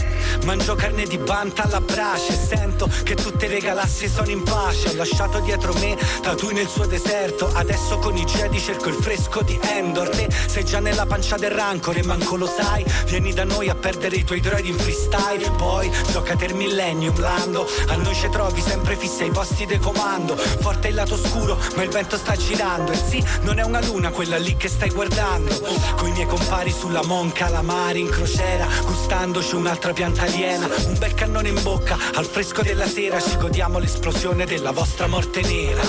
mangio 0.45 0.75
carne 0.75 1.05
di 1.05 1.19
banta 1.19 1.65
alla 1.65 1.81
brace, 1.81 2.35
sento 2.35 2.89
che 3.03 3.15
tutte 3.15 3.47
le 3.49 3.59
galassie 3.59 4.09
sono 4.09 4.31
in 4.31 4.43
pace, 4.43 4.89
ho 4.91 4.95
lasciato 4.95 5.41
dietro 5.41 5.73
me 5.75 5.97
Tatooine 6.23 6.57
nel 6.59 6.69
suo 6.69 6.87
deserto, 6.87 7.51
adesso 7.55 7.99
con 7.99 8.17
i 8.17 8.25
Jedi 8.25 8.59
cerco 8.59 8.89
il 8.89 8.97
fresco 8.97 9.43
di 9.43 9.59
Endor, 9.63 10.09
te 10.09 10.29
sei 10.47 10.65
già 10.65 10.81
nella 10.81 11.07
pancia 11.07 11.37
del 11.37 11.53
rancor 11.53 11.97
e 11.97 12.03
manco 12.03 12.37
lo 12.37 12.47
sai, 12.47 12.85
vieni 13.07 13.33
da 13.33 13.45
noi 13.45 13.69
a 13.69 13.77
perdere 13.77 14.17
i 14.17 14.25
tuoi 14.25 14.41
droidi 14.41 14.71
in 14.71 14.79
freestyle, 14.79 15.51
poi 15.53 15.89
giocate 16.11 16.47
il 16.47 16.55
millennium 16.55 17.19
lando, 17.21 17.65
a 17.89 17.95
noi 17.95 18.15
ci 18.15 18.29
trovi 18.29 18.61
sempre 18.61 18.97
fissa 18.97 19.23
ai 19.23 19.31
posti 19.31 19.67
di 19.67 19.79
comando, 19.79 20.37
forte 20.37 20.89
il 20.89 20.95
lato 20.95 21.17
scuro 21.17 21.57
ma 21.77 21.83
il 21.83 21.91
vento 21.91 22.17
sta 22.17 22.35
girando, 22.35 22.91
e 22.91 22.97
sì, 22.97 23.25
non 23.43 23.59
è 23.59 23.63
una 23.63 23.81
luna 23.85 24.11
quella 24.11 24.37
lì 24.39 24.57
che 24.57 24.69
stai 24.69 24.91
guardando, 24.91 25.55
coi 25.97 26.11
miei 26.13 26.27
compari 26.27 26.73
sulla 26.73 27.05
Mon 27.05 27.31
Calamari 27.31 28.01
in 28.01 28.09
crociera, 28.09 28.67
gustandoci 28.85 29.55
un'altra 29.55 29.93
pianta 29.93 30.18
aliena, 30.19 30.69
un 30.87 30.99
bel 30.99 31.15
cannone 31.15 31.49
in 31.49 31.63
bocca, 31.63 31.97
al 32.15 32.25
fresco 32.25 32.63
della 32.63 32.87
sera 32.87 33.21
ci 33.21 33.37
godiamo 33.37 33.79
l'esplosione 33.79 34.45
della 34.47 34.73
vostra 34.73 35.07
morte 35.07 35.41
nera. 35.43 35.83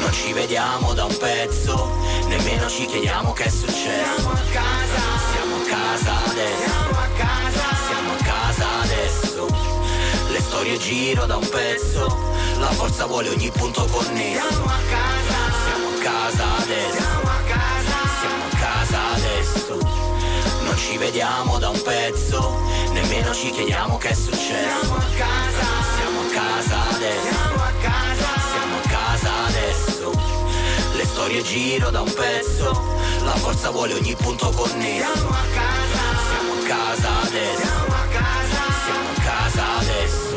Non 0.00 0.12
ci 0.12 0.32
vediamo 0.32 0.92
da 0.92 1.04
un 1.04 1.16
pezzo, 1.16 1.96
nemmeno 2.28 2.68
ci 2.68 2.86
chiediamo 2.86 3.32
che 3.32 3.44
è 3.44 3.48
successo. 3.48 4.14
Siamo 4.14 4.30
a 4.30 4.42
casa, 4.52 5.02
siamo 5.32 5.56
a 5.56 5.64
casa 5.68 6.24
adesso. 6.26 6.70
Siamo 6.70 6.98
a 6.98 7.08
casa, 7.16 7.64
siamo 7.86 8.12
a 8.12 8.22
casa 8.22 8.80
adesso. 8.82 9.46
Le 10.30 10.40
storie 10.40 10.78
giro 10.78 11.26
da 11.26 11.36
un 11.36 11.48
pezzo, 11.48 12.06
la 12.58 12.70
forza 12.70 13.06
vuole 13.06 13.28
ogni 13.30 13.50
punto 13.50 13.84
connesso. 13.86 14.48
Siamo 14.48 14.64
a 14.64 14.78
casa, 14.88 15.38
siamo 15.64 15.88
a 15.88 16.02
casa 16.02 16.56
adesso. 16.58 17.45
Non 20.76 20.84
ci 20.84 20.98
vediamo 20.98 21.58
da 21.58 21.70
un 21.70 21.80
pezzo, 21.80 22.60
nemmeno 22.92 23.32
ci 23.32 23.50
chiediamo 23.50 23.96
che 23.96 24.10
è 24.10 24.14
successo. 24.14 24.84
Siamo 24.84 24.96
a 24.96 25.06
casa, 25.16 25.66
siamo 25.96 26.20
a 26.20 26.24
casa 26.34 26.88
adesso. 26.90 27.32
Siamo 27.32 27.62
a 27.62 27.72
casa, 27.80 28.26
siamo 28.50 28.76
a 28.76 28.80
casa 28.86 29.30
adesso. 29.46 30.10
Le 30.94 31.04
storie 31.06 31.42
giro 31.42 31.88
da 31.88 32.02
un 32.02 32.12
pezzo, 32.12 32.98
la 33.24 33.36
forza 33.36 33.70
vuole 33.70 33.94
ogni 33.94 34.14
punto 34.16 34.50
connesso. 34.50 35.14
Siamo 35.14 35.30
a 35.30 35.44
casa, 35.54 36.02
siamo 36.28 36.52
a 36.52 36.66
casa 36.66 37.20
adesso. 37.22 37.56
Siamo 37.56 37.94
a 37.94 38.06
casa, 38.12 38.60
siamo 38.84 39.08
a 39.08 39.20
casa 39.24 39.76
adesso. 39.78 40.35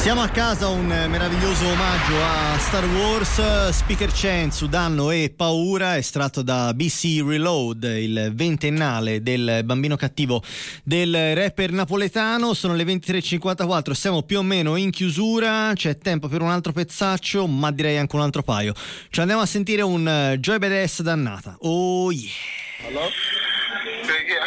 Siamo 0.00 0.22
a 0.22 0.28
casa, 0.28 0.68
un 0.68 0.86
meraviglioso 0.86 1.66
omaggio 1.66 2.22
a 2.22 2.56
Star 2.58 2.86
Wars, 2.86 3.70
Speaker 3.70 4.10
Chen 4.12 4.52
su 4.52 4.68
Danno 4.68 5.10
e 5.10 5.32
Paura, 5.34 5.96
estratto 5.98 6.40
da 6.40 6.72
BC 6.72 7.22
Reload, 7.26 7.82
il 7.82 8.30
ventennale 8.32 9.22
del 9.22 9.62
bambino 9.64 9.96
cattivo 9.96 10.42
del 10.84 11.34
rapper 11.34 11.72
napoletano. 11.72 12.54
Sono 12.54 12.74
le 12.74 12.84
23.54, 12.84 13.90
siamo 13.90 14.22
più 14.22 14.38
o 14.38 14.42
meno 14.42 14.76
in 14.76 14.90
chiusura, 14.90 15.72
c'è 15.74 15.98
tempo 15.98 16.28
per 16.28 16.42
un 16.42 16.50
altro 16.50 16.72
pezzaccio, 16.72 17.46
ma 17.48 17.72
direi 17.72 17.98
anche 17.98 18.14
un 18.14 18.22
altro 18.22 18.42
paio. 18.42 18.74
Ci 19.10 19.20
andiamo 19.20 19.42
a 19.42 19.46
sentire 19.46 19.82
un 19.82 20.08
eh, 20.08 20.38
Joy 20.38 20.58
Badass 20.58 21.02
dannata. 21.02 21.56
Oh 21.62 22.12
yeah! 22.12 23.37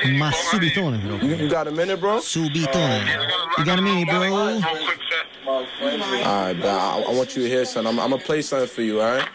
Ma 0.10 0.32
subitone, 0.32 1.00
bro. 1.02 1.18
You 1.28 1.48
got 1.50 1.68
a 1.68 1.72
minute, 1.72 2.00
bro? 2.00 2.18
Subitone. 2.18 3.06
You 3.58 3.66
got 3.66 3.78
a 3.78 3.82
minute, 3.82 4.08
bro? 4.08 4.22
Alright, 5.44 6.60
but 6.60 6.68
I, 6.70 7.04
I 7.08 7.14
want 7.14 7.36
you 7.36 7.44
to 7.44 7.50
hear 7.50 7.66
something. 7.66 7.94
I'm, 7.94 8.00
I'm 8.00 8.10
gonna 8.12 8.22
play 8.22 8.42
something 8.42 8.68
for 8.68 8.82
you, 8.82 9.02
Alright. 9.02 9.28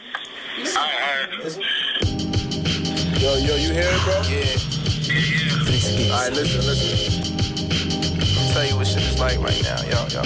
alright? 0.59 1.59
Yo, 3.21 3.35
yo, 3.37 3.57
you 3.57 3.73
hear 3.73 3.85
it, 3.87 4.03
bro? 4.05 4.23
Yeah. 4.29 6.13
Alright, 6.13 6.33
listen, 6.33 6.61
listen. 6.67 7.36
Right 9.35 9.63
now, 9.63 9.83
yo, 9.83 10.07
yo. 10.09 10.23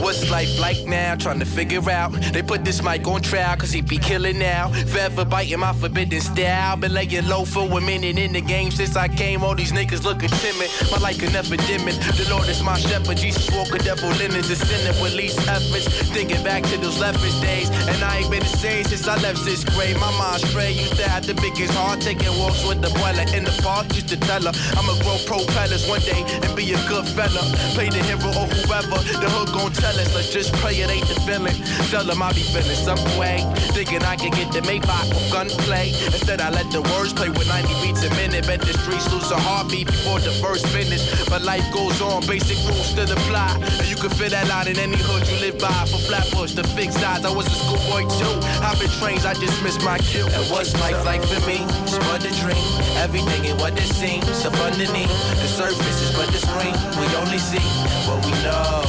What's 0.00 0.30
life 0.30 0.58
like 0.60 0.86
now? 0.86 1.16
Trying 1.16 1.40
to 1.40 1.44
figure 1.44 1.82
out. 1.90 2.12
They 2.32 2.42
put 2.42 2.64
this 2.64 2.82
mic 2.82 3.06
on 3.08 3.20
trial 3.20 3.56
cause 3.56 3.72
he 3.72 3.80
be 3.80 3.98
killing 3.98 4.38
now. 4.38 4.68
Forever 4.86 5.24
biting 5.24 5.58
my 5.58 5.72
forbidden 5.72 6.20
style. 6.20 6.76
Been 6.76 6.94
laying 6.94 7.26
low 7.26 7.44
for 7.44 7.66
a 7.66 7.80
minute 7.80 8.16
in 8.18 8.32
the 8.32 8.40
game 8.40 8.70
since 8.70 8.94
I 8.94 9.08
came. 9.08 9.42
All 9.42 9.56
these 9.56 9.72
niggas 9.72 10.04
looking 10.04 10.28
timid. 10.28 10.70
My 10.92 10.98
life 10.98 11.18
can 11.18 11.32
never 11.32 11.56
dim 11.56 11.88
it. 11.88 11.98
The 12.16 12.28
Lord 12.30 12.48
is 12.48 12.62
my 12.62 12.78
shepherd. 12.78 13.16
Jesus 13.16 13.50
walk 13.50 13.74
a 13.74 13.78
devil 13.78 14.08
linens. 14.10 14.46
Descending 14.46 15.02
with 15.02 15.14
least 15.14 15.40
efforts. 15.48 15.86
Thinking 16.14 16.42
back 16.44 16.62
to 16.64 16.76
those 16.78 16.98
leverage 17.00 17.40
days. 17.40 17.68
And 17.90 18.02
I 18.04 18.18
ain't 18.18 18.30
been 18.30 18.40
the 18.40 18.46
same 18.46 18.84
since 18.84 19.08
I 19.08 19.16
left 19.20 19.38
sixth 19.38 19.66
grade. 19.74 19.96
My 19.98 20.16
mind 20.16 20.42
stray. 20.42 20.72
Used 20.72 20.96
to 20.96 21.08
have 21.08 21.26
the 21.26 21.34
biggest 21.34 21.74
heart. 21.74 22.00
Taking 22.00 22.30
walks 22.38 22.64
with 22.66 22.80
the 22.80 22.90
boiler 22.90 23.26
in 23.34 23.42
the 23.42 23.54
park. 23.62 23.92
Used 23.94 24.08
to 24.10 24.16
tell 24.16 24.42
her 24.42 24.52
I'ma 24.78 24.94
grow 25.02 25.18
propellers 25.26 25.88
one 25.88 26.00
day 26.02 26.22
and 26.22 26.54
be 26.54 26.72
a 26.72 26.78
good 26.86 27.06
fella. 27.06 27.42
Play 27.74 27.87
the 27.90 28.02
hero 28.02 28.30
or 28.34 28.46
whoever. 28.46 28.98
The 29.20 29.28
hood 29.30 29.52
gon' 29.52 29.72
tell 29.72 29.94
us. 29.98 30.14
Let's 30.14 30.32
just 30.32 30.52
pray 30.54 30.74
it 30.76 30.90
ain't 30.90 31.06
the 31.08 31.18
feeling. 31.26 31.56
Tell 31.90 32.04
them 32.04 32.22
I 32.22 32.32
be 32.32 32.42
feeling 32.42 32.76
some 32.76 33.00
way. 33.18 33.44
Thinking 33.74 34.02
I 34.02 34.16
can 34.16 34.30
get 34.32 34.52
the 34.52 34.60
Maybach 34.62 35.08
with 35.10 35.30
gunplay. 35.32 35.90
Instead, 36.06 36.40
I 36.40 36.50
let 36.50 36.70
the 36.70 36.82
words 36.94 37.12
play 37.12 37.28
with 37.28 37.48
90 37.48 37.68
beats 37.82 38.02
a 38.04 38.10
minute. 38.14 38.46
Bet 38.46 38.60
the 38.60 38.74
streets 38.78 39.10
lose 39.12 39.30
a 39.30 39.38
heartbeat 39.38 39.86
before 39.86 40.20
the 40.20 40.32
verse 40.42 40.64
finish. 40.72 41.02
But 41.28 41.42
life 41.42 41.64
goes 41.72 42.00
on, 42.00 42.26
basic 42.26 42.58
rules 42.68 42.86
still 42.86 43.10
apply. 43.10 43.54
And 43.78 43.86
you 43.88 43.96
can 43.96 44.10
feel 44.10 44.30
that 44.30 44.48
line 44.48 44.68
in 44.68 44.78
any 44.78 44.98
hood 44.98 45.26
you 45.28 45.36
live 45.40 45.58
by. 45.58 45.72
From 45.88 46.00
Flatbush 46.08 46.54
to 46.54 46.64
Fix 46.74 46.96
Sides, 46.96 47.24
I 47.24 47.32
was 47.32 47.46
a 47.46 47.56
schoolboy 47.56 48.08
too. 48.18 48.34
Hopping 48.64 48.92
trains, 48.98 49.24
I 49.24 49.34
just 49.34 49.62
missed 49.62 49.82
my 49.84 49.98
cue. 49.98 50.26
And 50.26 50.44
what's 50.50 50.74
life 50.80 51.04
like 51.04 51.22
for 51.22 51.40
me? 51.46 51.62
It's 51.86 51.98
but 52.08 52.22
dream. 52.42 52.64
Everything 52.98 53.44
ain't 53.44 53.60
what 53.60 53.74
it 53.78 53.90
seems. 53.94 54.26
Up 54.44 54.54
underneath 54.60 55.12
the 55.40 55.48
surface 55.48 55.98
is 56.02 56.12
but 56.16 56.28
the 56.34 56.40
screen. 56.40 56.74
We 56.98 57.06
only 57.16 57.38
see 57.38 57.62
what 58.06 58.24
we 58.24 58.32
know. 58.42 58.82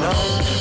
No, 0.00 0.12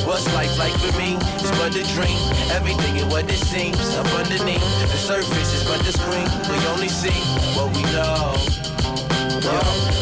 what's 0.08 0.26
life 0.34 0.58
like 0.58 0.74
for 0.74 0.92
me? 0.98 1.18
It's 1.40 1.52
but 1.60 1.76
a 1.76 1.84
dream. 1.96 2.20
Everything 2.52 2.98
is 2.98 3.06
what 3.06 3.26
it 3.32 3.38
seems. 3.38 3.80
Up 3.96 4.08
underneath 4.14 4.64
the 4.82 4.98
surface 4.98 5.54
is 5.54 5.64
but 5.64 5.80
the 5.86 5.94
screen. 5.94 6.28
We 6.50 6.58
only 6.68 6.90
see 6.90 7.20
what 7.56 7.76
we 7.76 7.84
know. 7.94 8.79
Yo, 9.40 9.56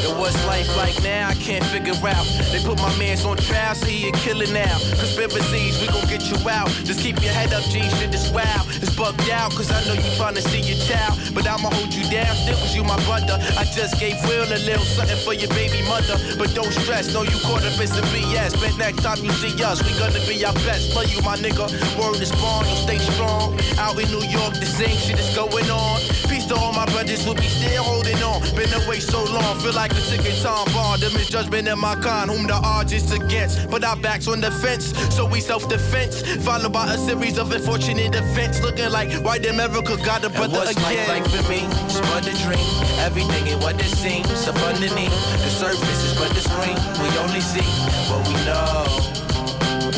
and 0.09 0.17
what's 0.17 0.33
life 0.47 0.65
like 0.77 0.97
now? 1.03 1.29
I 1.29 1.35
can't 1.35 1.63
figure 1.65 1.93
out. 1.93 2.25
They 2.51 2.57
put 2.63 2.81
my 2.81 2.89
mans 2.97 3.23
on 3.23 3.37
trial, 3.37 3.75
so 3.75 3.85
he 3.85 4.09
a 4.09 4.11
killer 4.13 4.47
now. 4.51 4.77
Conspiracies, 4.97 5.79
we 5.79 5.87
gon' 5.87 6.07
get 6.09 6.25
you 6.25 6.37
out. 6.49 6.69
Just 6.89 7.01
keep 7.01 7.21
your 7.21 7.31
head 7.33 7.53
up, 7.53 7.63
G. 7.69 7.81
Shit 8.01 8.13
is 8.15 8.31
wild. 8.31 8.65
It's 8.81 8.95
bugged 8.95 9.29
out, 9.29 9.51
cause 9.51 9.69
I 9.69 9.83
know 9.85 9.93
you 9.93 10.09
tryna 10.17 10.41
see 10.41 10.61
your 10.61 10.79
child. 10.89 11.19
But 11.35 11.45
I'ma 11.45 11.69
hold 11.69 11.93
you 11.93 12.01
down, 12.09 12.33
still 12.35 12.57
cause 12.57 12.75
you 12.75 12.83
my 12.83 12.97
brother. 13.05 13.37
I 13.57 13.63
just 13.65 13.99
gave 13.99 14.17
Will 14.25 14.49
a 14.49 14.57
little 14.65 14.85
something 14.85 15.17
for 15.21 15.33
your 15.33 15.49
baby 15.53 15.85
mother. 15.85 16.17
But 16.37 16.55
don't 16.55 16.73
stress, 16.73 17.13
know 17.13 17.21
you 17.21 17.37
caught 17.45 17.61
up 17.61 17.77
in 17.77 17.87
some 17.87 18.05
BS. 18.09 18.57
But 18.57 18.73
next 18.77 19.03
time 19.03 19.21
you 19.21 19.29
see 19.37 19.53
us, 19.61 19.85
we 19.85 19.93
gonna 20.01 20.23
be 20.25 20.41
our 20.45 20.53
best. 20.65 20.95
Love 20.95 21.13
you, 21.13 21.21
my 21.21 21.37
nigga. 21.37 21.69
Word 21.93 22.17
is 22.17 22.33
born, 22.41 22.65
you'll 22.65 22.81
stay 22.89 22.97
strong. 22.97 23.53
Out 23.77 24.01
in 24.01 24.09
New 24.09 24.25
York, 24.25 24.57
the 24.57 24.65
same 24.65 24.97
shit 24.97 25.19
is 25.19 25.29
going 25.37 25.69
on. 25.69 26.01
Peace 26.25 26.45
to 26.49 26.55
all 26.55 26.73
my 26.73 26.85
brothers 26.89 27.23
who 27.23 27.35
be 27.35 27.47
still 27.47 27.83
holding 27.83 28.17
on. 28.23 28.41
Been 28.57 28.73
away 28.81 28.99
so 28.99 29.26
long, 29.31 29.59
feel 29.59 29.73
like 29.73 29.91
a 29.91 30.01
ticking 30.01 30.35
time 30.41 30.65
bomb. 30.73 30.99
The 30.99 31.09
misjudgment 31.11 31.67
in 31.67 31.79
my 31.79 31.95
con, 31.95 32.29
whom 32.29 32.47
the 32.47 32.53
odds 32.53 32.93
is 32.93 33.11
against. 33.11 33.69
But 33.69 33.83
our 33.83 33.95
backs 33.95 34.27
on 34.27 34.41
the 34.41 34.51
fence, 34.51 34.93
so 35.15 35.25
we 35.25 35.39
self-defense. 35.39 36.21
Followed 36.43 36.73
by 36.73 36.93
a 36.93 36.97
series 36.97 37.37
of 37.37 37.51
unfortunate 37.51 38.15
events. 38.15 38.61
Looking 38.61 38.91
like 38.91 39.11
white 39.23 39.45
America 39.45 39.97
got 39.97 40.23
a 40.23 40.29
brother 40.29 40.59
what's 40.59 40.71
again. 40.71 41.07
life 41.07 41.07
like 41.07 41.25
for 41.29 41.49
me? 41.49 41.61
It's 41.85 41.99
but 42.01 42.27
a 42.27 42.33
dream. 42.43 42.67
Everything 42.99 43.47
ain't 43.47 43.61
what 43.61 43.75
it 43.79 43.91
seems. 43.95 44.47
Underneath 44.47 45.11
the 45.43 45.49
surface 45.49 46.03
is 46.03 46.17
but 46.19 46.29
the 46.29 46.41
screen. 46.41 46.75
We 47.01 47.07
only 47.19 47.41
see 47.41 47.61
what 47.61 47.65
we 47.67 47.85
know. 47.85 47.86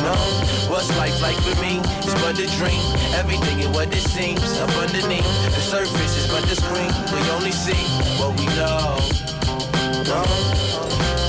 No, 0.04 0.16
what's 0.72 0.90
life 0.98 1.22
like 1.22 1.36
for 1.38 1.60
me? 1.62 1.80
It's 2.00 2.14
but 2.22 2.40
a 2.40 2.48
dream. 2.58 2.82
Everything 3.16 3.60
ain't 3.62 3.76
what 3.76 3.88
it 3.94 4.02
seems. 4.02 4.42
Up 4.60 4.70
underneath 4.78 5.28
the 5.56 5.62
surface 5.62 6.18
is 6.18 6.28
but 6.32 6.44
the 6.44 6.56
screen. 6.56 6.92
We 7.14 7.22
only 7.32 7.52
see 7.52 7.84
what 8.20 8.38
we 8.40 8.46
know. 8.56 8.98
No. 10.08 10.24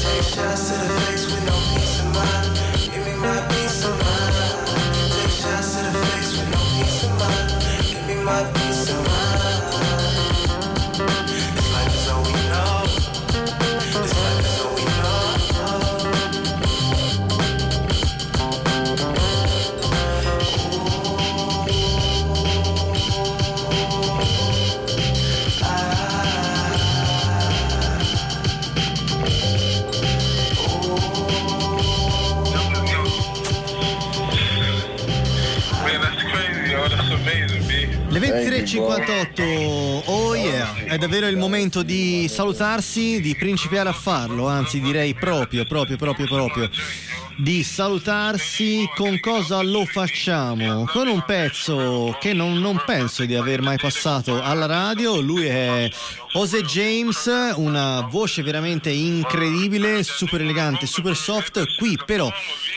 Take 0.03 0.23
shots 0.23 0.71
to 0.71 0.77
the 0.79 1.01
face 1.07 1.40
momento 41.71 41.83
di 41.85 42.27
salutarsi, 42.29 43.21
di 43.21 43.37
principiare 43.37 43.89
a 43.89 43.93
farlo, 43.93 44.49
anzi 44.49 44.81
direi 44.81 45.15
proprio, 45.15 45.65
proprio, 45.65 45.97
proprio, 45.97 46.27
proprio, 46.27 46.69
di 47.37 47.63
salutarsi. 47.63 48.89
Con 48.97 49.21
cosa 49.21 49.63
lo 49.63 49.85
facciamo? 49.85 50.85
Con 50.87 51.07
un 51.07 51.23
pezzo 51.25 52.17
che 52.19 52.33
non, 52.33 52.59
non 52.59 52.83
penso 52.85 53.25
di 53.25 53.37
aver 53.37 53.63
mai 53.63 53.79
passato 53.79 54.43
alla 54.43 54.67
radio, 54.67 55.21
lui 55.21 55.47
è 55.47 55.89
Jose 56.33 56.63
James, 56.63 57.31
una 57.55 58.01
voce 58.01 58.43
veramente 58.43 58.91
incredibile, 58.91 60.03
super 60.03 60.41
elegante, 60.41 60.87
super 60.87 61.15
soft, 61.15 61.77
qui 61.77 61.97
però 62.05 62.29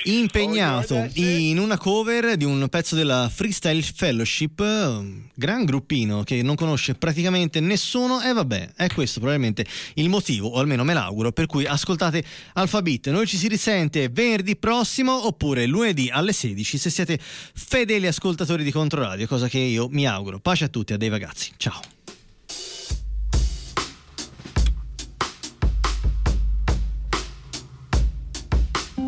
impegnato 0.03 1.09
in 1.13 1.59
una 1.59 1.77
cover 1.77 2.35
di 2.35 2.43
un 2.43 2.67
pezzo 2.69 2.95
della 2.95 3.30
Freestyle 3.34 3.81
Fellowship, 3.81 4.59
um, 4.59 5.30
gran 5.34 5.65
gruppino 5.65 6.23
che 6.23 6.41
non 6.41 6.55
conosce 6.55 6.95
praticamente 6.95 7.59
nessuno 7.59 8.21
e 8.21 8.34
vabbè, 8.34 8.73
è 8.75 8.88
questo 8.88 9.19
probabilmente 9.19 9.65
il 9.95 10.09
motivo, 10.09 10.49
o 10.49 10.59
almeno 10.59 10.84
me 10.84 10.93
l'auguro, 10.93 11.31
per 11.31 11.45
cui 11.45 11.65
ascoltate 11.65 12.23
Alphabet. 12.53 13.09
Noi 13.09 13.27
ci 13.27 13.38
si 13.38 13.47
risente 13.47 14.09
venerdì 14.09 14.55
prossimo 14.55 15.25
oppure 15.25 15.65
lunedì 15.65 16.09
alle 16.09 16.34
16 16.34 16.77
se 16.77 16.89
siete 16.89 17.19
fedeli 17.19 18.07
ascoltatori 18.07 18.63
di 18.63 18.71
Controradio, 18.71 19.27
cosa 19.27 19.47
che 19.47 19.59
io 19.59 19.88
mi 19.89 20.07
auguro. 20.07 20.39
Pace 20.39 20.65
a 20.65 20.67
tutti, 20.67 20.93
a 20.93 20.97
dei 20.97 21.09
ragazzi. 21.09 21.51
Ciao. 21.57 21.80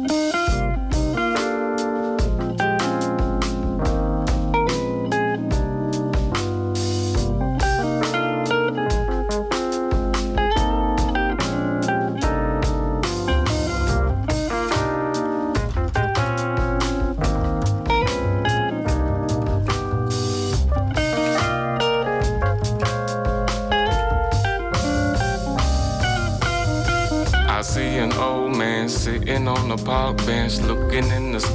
I 0.08 0.55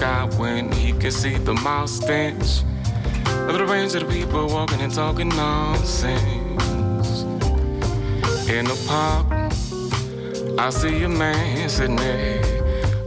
sky 0.01 0.25
when 0.39 0.73
he 0.73 0.93
can 0.93 1.11
see 1.11 1.37
the 1.37 1.53
mouse 1.53 1.93
stench 1.93 2.63
of 3.49 3.53
the 3.59 3.67
range 3.67 3.95
of 3.95 4.01
the 4.01 4.11
people 4.11 4.47
walking 4.47 4.81
and 4.81 4.95
talking 4.95 5.29
nonsense. 5.29 7.23
In 8.49 8.65
the 8.65 8.79
park, 8.89 9.27
I 10.59 10.71
see 10.71 11.03
a 11.03 11.09
man 11.09 11.69
sitting 11.69 11.97
there 11.97 12.41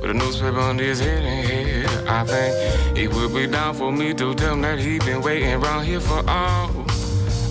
with 0.02 0.12
a 0.12 0.14
newspaper 0.14 0.60
under 0.60 0.84
his 0.84 1.00
head 1.00 1.24
and 1.24 1.48
head. 1.48 2.08
I 2.08 2.24
think 2.26 2.98
he 2.98 3.08
would 3.08 3.34
be 3.34 3.48
down 3.48 3.74
for 3.74 3.92
me 3.92 4.14
to 4.14 4.36
tell 4.36 4.54
him 4.54 4.62
that 4.62 4.78
he 4.78 5.00
been 5.00 5.24
waiting 5.24 5.54
around 5.54 5.86
here 5.86 6.00
for 6.00 6.22
all 6.30 6.70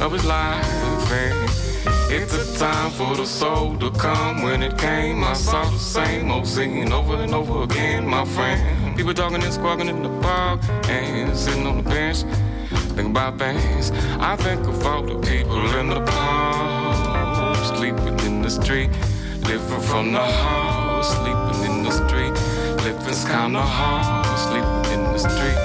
of 0.04 0.12
his 0.12 0.24
life. 0.24 0.64
And 1.10 1.71
it 2.12 2.28
took 2.28 2.58
time 2.58 2.90
for 2.90 3.16
the 3.16 3.24
soul 3.24 3.76
to 3.78 3.90
come. 3.92 4.42
When 4.42 4.62
it 4.62 4.76
came, 4.76 5.24
I 5.24 5.32
saw 5.32 5.64
the 5.64 5.78
same 5.78 6.30
old 6.30 6.46
scene 6.46 6.92
over 6.92 7.14
and 7.16 7.34
over 7.34 7.62
again, 7.62 8.06
my 8.06 8.24
friend. 8.24 8.96
People 8.96 9.14
talking 9.14 9.42
and 9.42 9.52
squawking 9.52 9.88
in 9.88 10.02
the 10.02 10.10
park 10.20 10.60
and 10.88 11.34
sitting 11.36 11.66
on 11.66 11.78
the 11.78 11.82
bench. 11.82 12.24
Think 12.94 13.10
about 13.10 13.38
things. 13.38 13.90
I 14.20 14.36
think 14.36 14.66
of 14.66 14.86
all 14.86 15.02
the 15.02 15.18
people 15.20 15.64
in 15.80 15.88
the 15.88 16.02
park, 16.02 17.56
sleeping 17.76 18.18
in 18.26 18.42
the 18.42 18.50
street, 18.50 18.90
living 19.48 19.80
from 19.80 20.12
the 20.12 20.20
house, 20.20 21.08
sleeping 21.16 21.60
in 21.70 21.82
the 21.82 21.90
street, 21.90 22.34
living's 22.84 23.24
kinda 23.24 23.62
hard, 23.62 24.26
sleeping 24.46 24.92
in 24.94 25.02
the 25.12 25.18
street. 25.18 25.58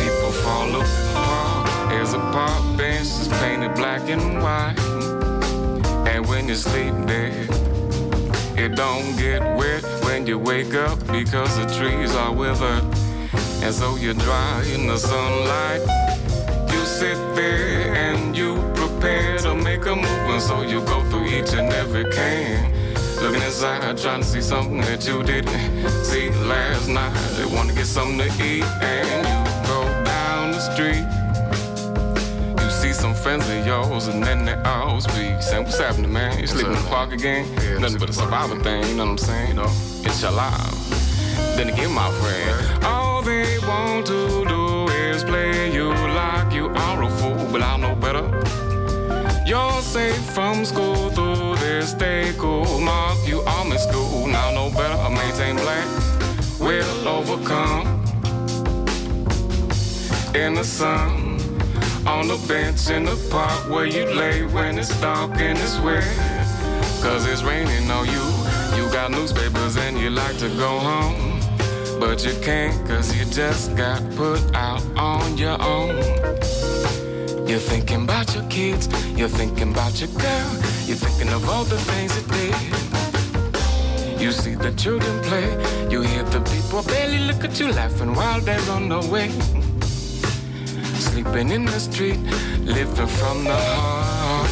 People 0.00 0.32
fall 0.42 0.70
apart 0.80 1.92
as 1.92 2.14
a 2.14 2.20
park 2.30 2.76
bench 2.76 3.08
is 3.20 3.28
painted 3.40 3.74
black 3.74 4.08
and 4.08 4.40
white. 4.40 5.17
And 6.18 6.26
when 6.26 6.48
you 6.48 6.56
sleep 6.56 6.92
there, 7.06 7.46
it 8.56 8.74
don't 8.74 9.16
get 9.16 9.40
wet 9.56 9.84
when 10.02 10.26
you 10.26 10.36
wake 10.36 10.74
up 10.74 10.98
because 11.12 11.56
the 11.56 11.66
trees 11.78 12.12
are 12.12 12.32
withered. 12.32 12.82
And 13.62 13.72
so 13.72 13.94
you 13.94 14.14
dry 14.14 14.64
in 14.74 14.88
the 14.88 14.98
sunlight. 14.98 15.80
You 16.72 16.84
sit 16.86 17.14
there 17.36 17.94
and 17.94 18.36
you 18.36 18.56
prepare 18.74 19.38
to 19.38 19.54
make 19.54 19.86
a 19.86 19.94
move. 19.94 20.28
And 20.34 20.42
so 20.42 20.62
you 20.62 20.80
go 20.80 21.08
through 21.08 21.26
each 21.26 21.52
and 21.52 21.72
every 21.72 22.10
can 22.10 22.74
Looking 23.22 23.42
inside, 23.42 23.96
trying 23.96 24.22
to 24.22 24.26
see 24.26 24.42
something 24.42 24.80
that 24.80 25.06
you 25.06 25.22
didn't 25.22 25.88
see 26.04 26.30
last 26.30 26.88
night. 26.88 27.14
They 27.36 27.46
want 27.46 27.68
to 27.68 27.76
get 27.76 27.86
something 27.86 28.18
to 28.18 28.44
eat, 28.44 28.64
and 28.64 29.24
you 29.24 29.68
go 29.68 29.84
down 30.02 30.50
the 30.50 30.58
street. 30.58 31.27
You 33.28 33.34
see 33.34 33.40
some 33.40 33.58
friends 33.58 33.60
of 33.60 33.66
yours, 33.66 34.06
and 34.08 34.22
then 34.22 34.46
they 34.46 34.54
all 34.62 35.00
speak. 35.00 35.42
Saying, 35.42 35.64
What's 35.64 35.78
happening, 35.78 36.12
man? 36.12 36.38
You 36.38 36.46
sleeping 36.46 36.72
in 36.72 36.82
the 36.82 36.88
park 36.88 37.12
again? 37.12 37.44
Nothing 37.78 37.98
but 37.98 38.08
a 38.08 38.12
survival 38.12 38.58
thing, 38.58 38.88
you 38.88 38.94
know 38.96 39.04
what 39.04 39.10
I'm 39.10 39.18
saying? 39.18 39.48
You 39.48 39.54
know, 39.54 39.72
it's 40.02 40.22
your 40.22 40.32
life. 40.32 40.88
Then 41.56 41.68
again, 41.68 41.92
my 41.92 42.10
friend, 42.10 42.84
all 42.84 43.20
they 43.22 43.58
want 43.60 44.06
to 44.06 44.44
do 44.46 44.88
is 44.92 45.24
play 45.24 45.70
you 45.72 45.88
like 45.90 46.54
you 46.54 46.68
are 46.68 47.02
a 47.02 47.10
fool, 47.10 47.48
but 47.52 47.60
I 47.60 47.76
know 47.76 47.94
better. 47.96 48.24
You're 49.46 49.82
safe 49.82 50.24
from 50.32 50.64
school 50.64 51.10
through 51.10 51.56
this 51.56 51.92
day 51.92 52.32
cool. 52.38 52.80
Mark, 52.80 53.18
you 53.26 53.40
are 53.40 53.66
in 53.66 53.78
school. 53.78 54.26
Now 54.26 54.52
know 54.52 54.70
better. 54.70 54.94
I 54.94 55.08
maintain 55.10 55.56
black. 55.56 55.86
Will 56.60 57.08
overcome. 57.08 57.86
In 60.34 60.54
the 60.54 60.64
sun. 60.64 61.27
On 62.08 62.26
the 62.26 62.38
bench 62.48 62.88
in 62.88 63.04
the 63.04 63.16
park 63.30 63.68
where 63.68 63.84
you 63.84 64.04
lay 64.06 64.44
when 64.46 64.78
it's 64.78 64.98
dark 65.00 65.32
and 65.36 65.58
it's 65.58 65.78
wet. 65.80 66.02
Cause 67.02 67.26
it's 67.26 67.42
raining 67.42 67.90
on 67.90 68.06
you. 68.06 68.24
You 68.76 68.90
got 68.90 69.10
newspapers 69.10 69.76
and 69.76 69.98
you 69.98 70.08
like 70.08 70.38
to 70.38 70.48
go 70.56 70.78
home. 70.78 71.38
But 72.00 72.24
you 72.24 72.32
can't 72.40 72.74
cause 72.88 73.14
you 73.14 73.24
just 73.26 73.76
got 73.76 74.00
put 74.16 74.40
out 74.54 74.82
on 74.96 75.36
your 75.36 75.60
own. 75.62 75.96
You're 77.46 77.66
thinking 77.72 78.04
about 78.04 78.34
your 78.34 78.44
kids, 78.48 78.88
you're 79.16 79.28
thinking 79.28 79.72
about 79.72 80.00
your 80.00 80.10
girl, 80.10 80.50
you're 80.86 80.96
thinking 80.96 81.28
of 81.28 81.48
all 81.48 81.64
the 81.64 81.78
things 81.78 82.16
it 82.16 82.26
did. 82.28 84.20
You 84.20 84.32
see 84.32 84.54
the 84.54 84.72
children 84.72 85.22
play, 85.24 85.48
you 85.90 86.00
hear 86.00 86.24
the 86.24 86.40
people 86.40 86.82
barely 86.84 87.18
look 87.18 87.44
at 87.44 87.60
you 87.60 87.68
laughing 87.68 88.14
while 88.14 88.40
they're 88.40 88.70
on 88.70 88.88
the 88.88 89.00
way. 89.12 89.30
Sleeping 90.98 91.50
in 91.50 91.64
the 91.64 91.78
street, 91.78 92.18
living 92.64 93.06
from 93.06 93.44
the 93.44 93.54
heart. 93.54 94.50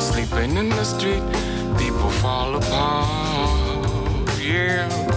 Sleeping 0.00 0.56
in 0.56 0.68
the 0.68 0.84
street, 0.84 1.22
people 1.76 2.10
fall 2.10 2.54
apart. 2.54 4.28
Yeah. 4.40 5.13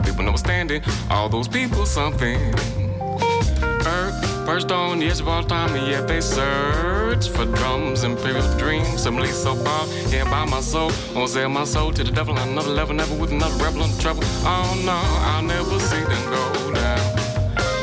Not 0.00 0.08
a 0.08 0.12
people 0.12 0.26
understanding. 0.26 0.82
All 1.10 1.28
those 1.28 1.48
people 1.48 1.86
something. 1.86 2.38
Earth 3.86 4.46
perched 4.46 4.70
on 4.70 4.98
the 4.98 5.06
edge 5.06 5.20
of 5.20 5.28
all 5.28 5.42
time, 5.42 5.74
and 5.74 5.86
yet 5.86 6.06
they 6.06 6.20
search 6.20 7.28
for 7.28 7.44
drums, 7.46 8.02
and 8.02 8.16
imperial 8.16 8.58
dreams. 8.58 9.02
Some 9.02 9.16
least 9.16 9.42
so 9.42 9.54
far, 9.54 9.86
yeah, 10.08 10.24
by 10.24 10.44
my 10.44 10.60
soul. 10.60 10.90
Won't 11.14 11.30
sell 11.30 11.48
my 11.48 11.64
soul 11.64 11.92
to 11.92 12.04
the 12.04 12.12
devil 12.12 12.38
on 12.38 12.48
another 12.50 12.70
level, 12.70 12.94
never 12.94 13.14
with 13.14 13.32
another 13.32 13.64
rebel 13.64 13.84
in 13.84 13.98
trouble. 13.98 14.22
Oh 14.44 14.80
no, 14.84 15.00
I'll 15.30 15.42
never 15.42 15.78
see 15.78 16.02
them 16.02 16.24
go 16.30 16.74
down. 16.74 17.00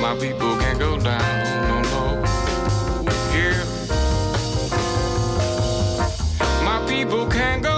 My 0.01 0.15
people 0.19 0.55
can't 0.57 0.79
go 0.79 0.99
down, 0.99 1.21
no, 1.67 1.81
no. 1.93 2.23
Yeah. 3.33 3.63
My 6.63 6.85
people 6.87 7.27
can't 7.27 7.63
go 7.63 7.76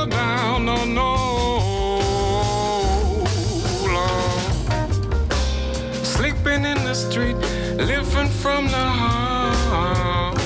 street, 7.00 7.38
living 7.78 8.30
from 8.42 8.68
the 8.68 8.88
heart. 9.02 10.38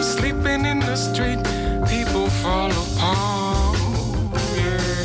Sleeping 0.00 0.66
in 0.66 0.78
the 0.80 0.96
street, 0.96 1.42
people 1.88 2.28
fall 2.30 2.70
apart. 2.70 3.78
Yeah. 4.56 5.00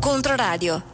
Controradio. 0.00 0.86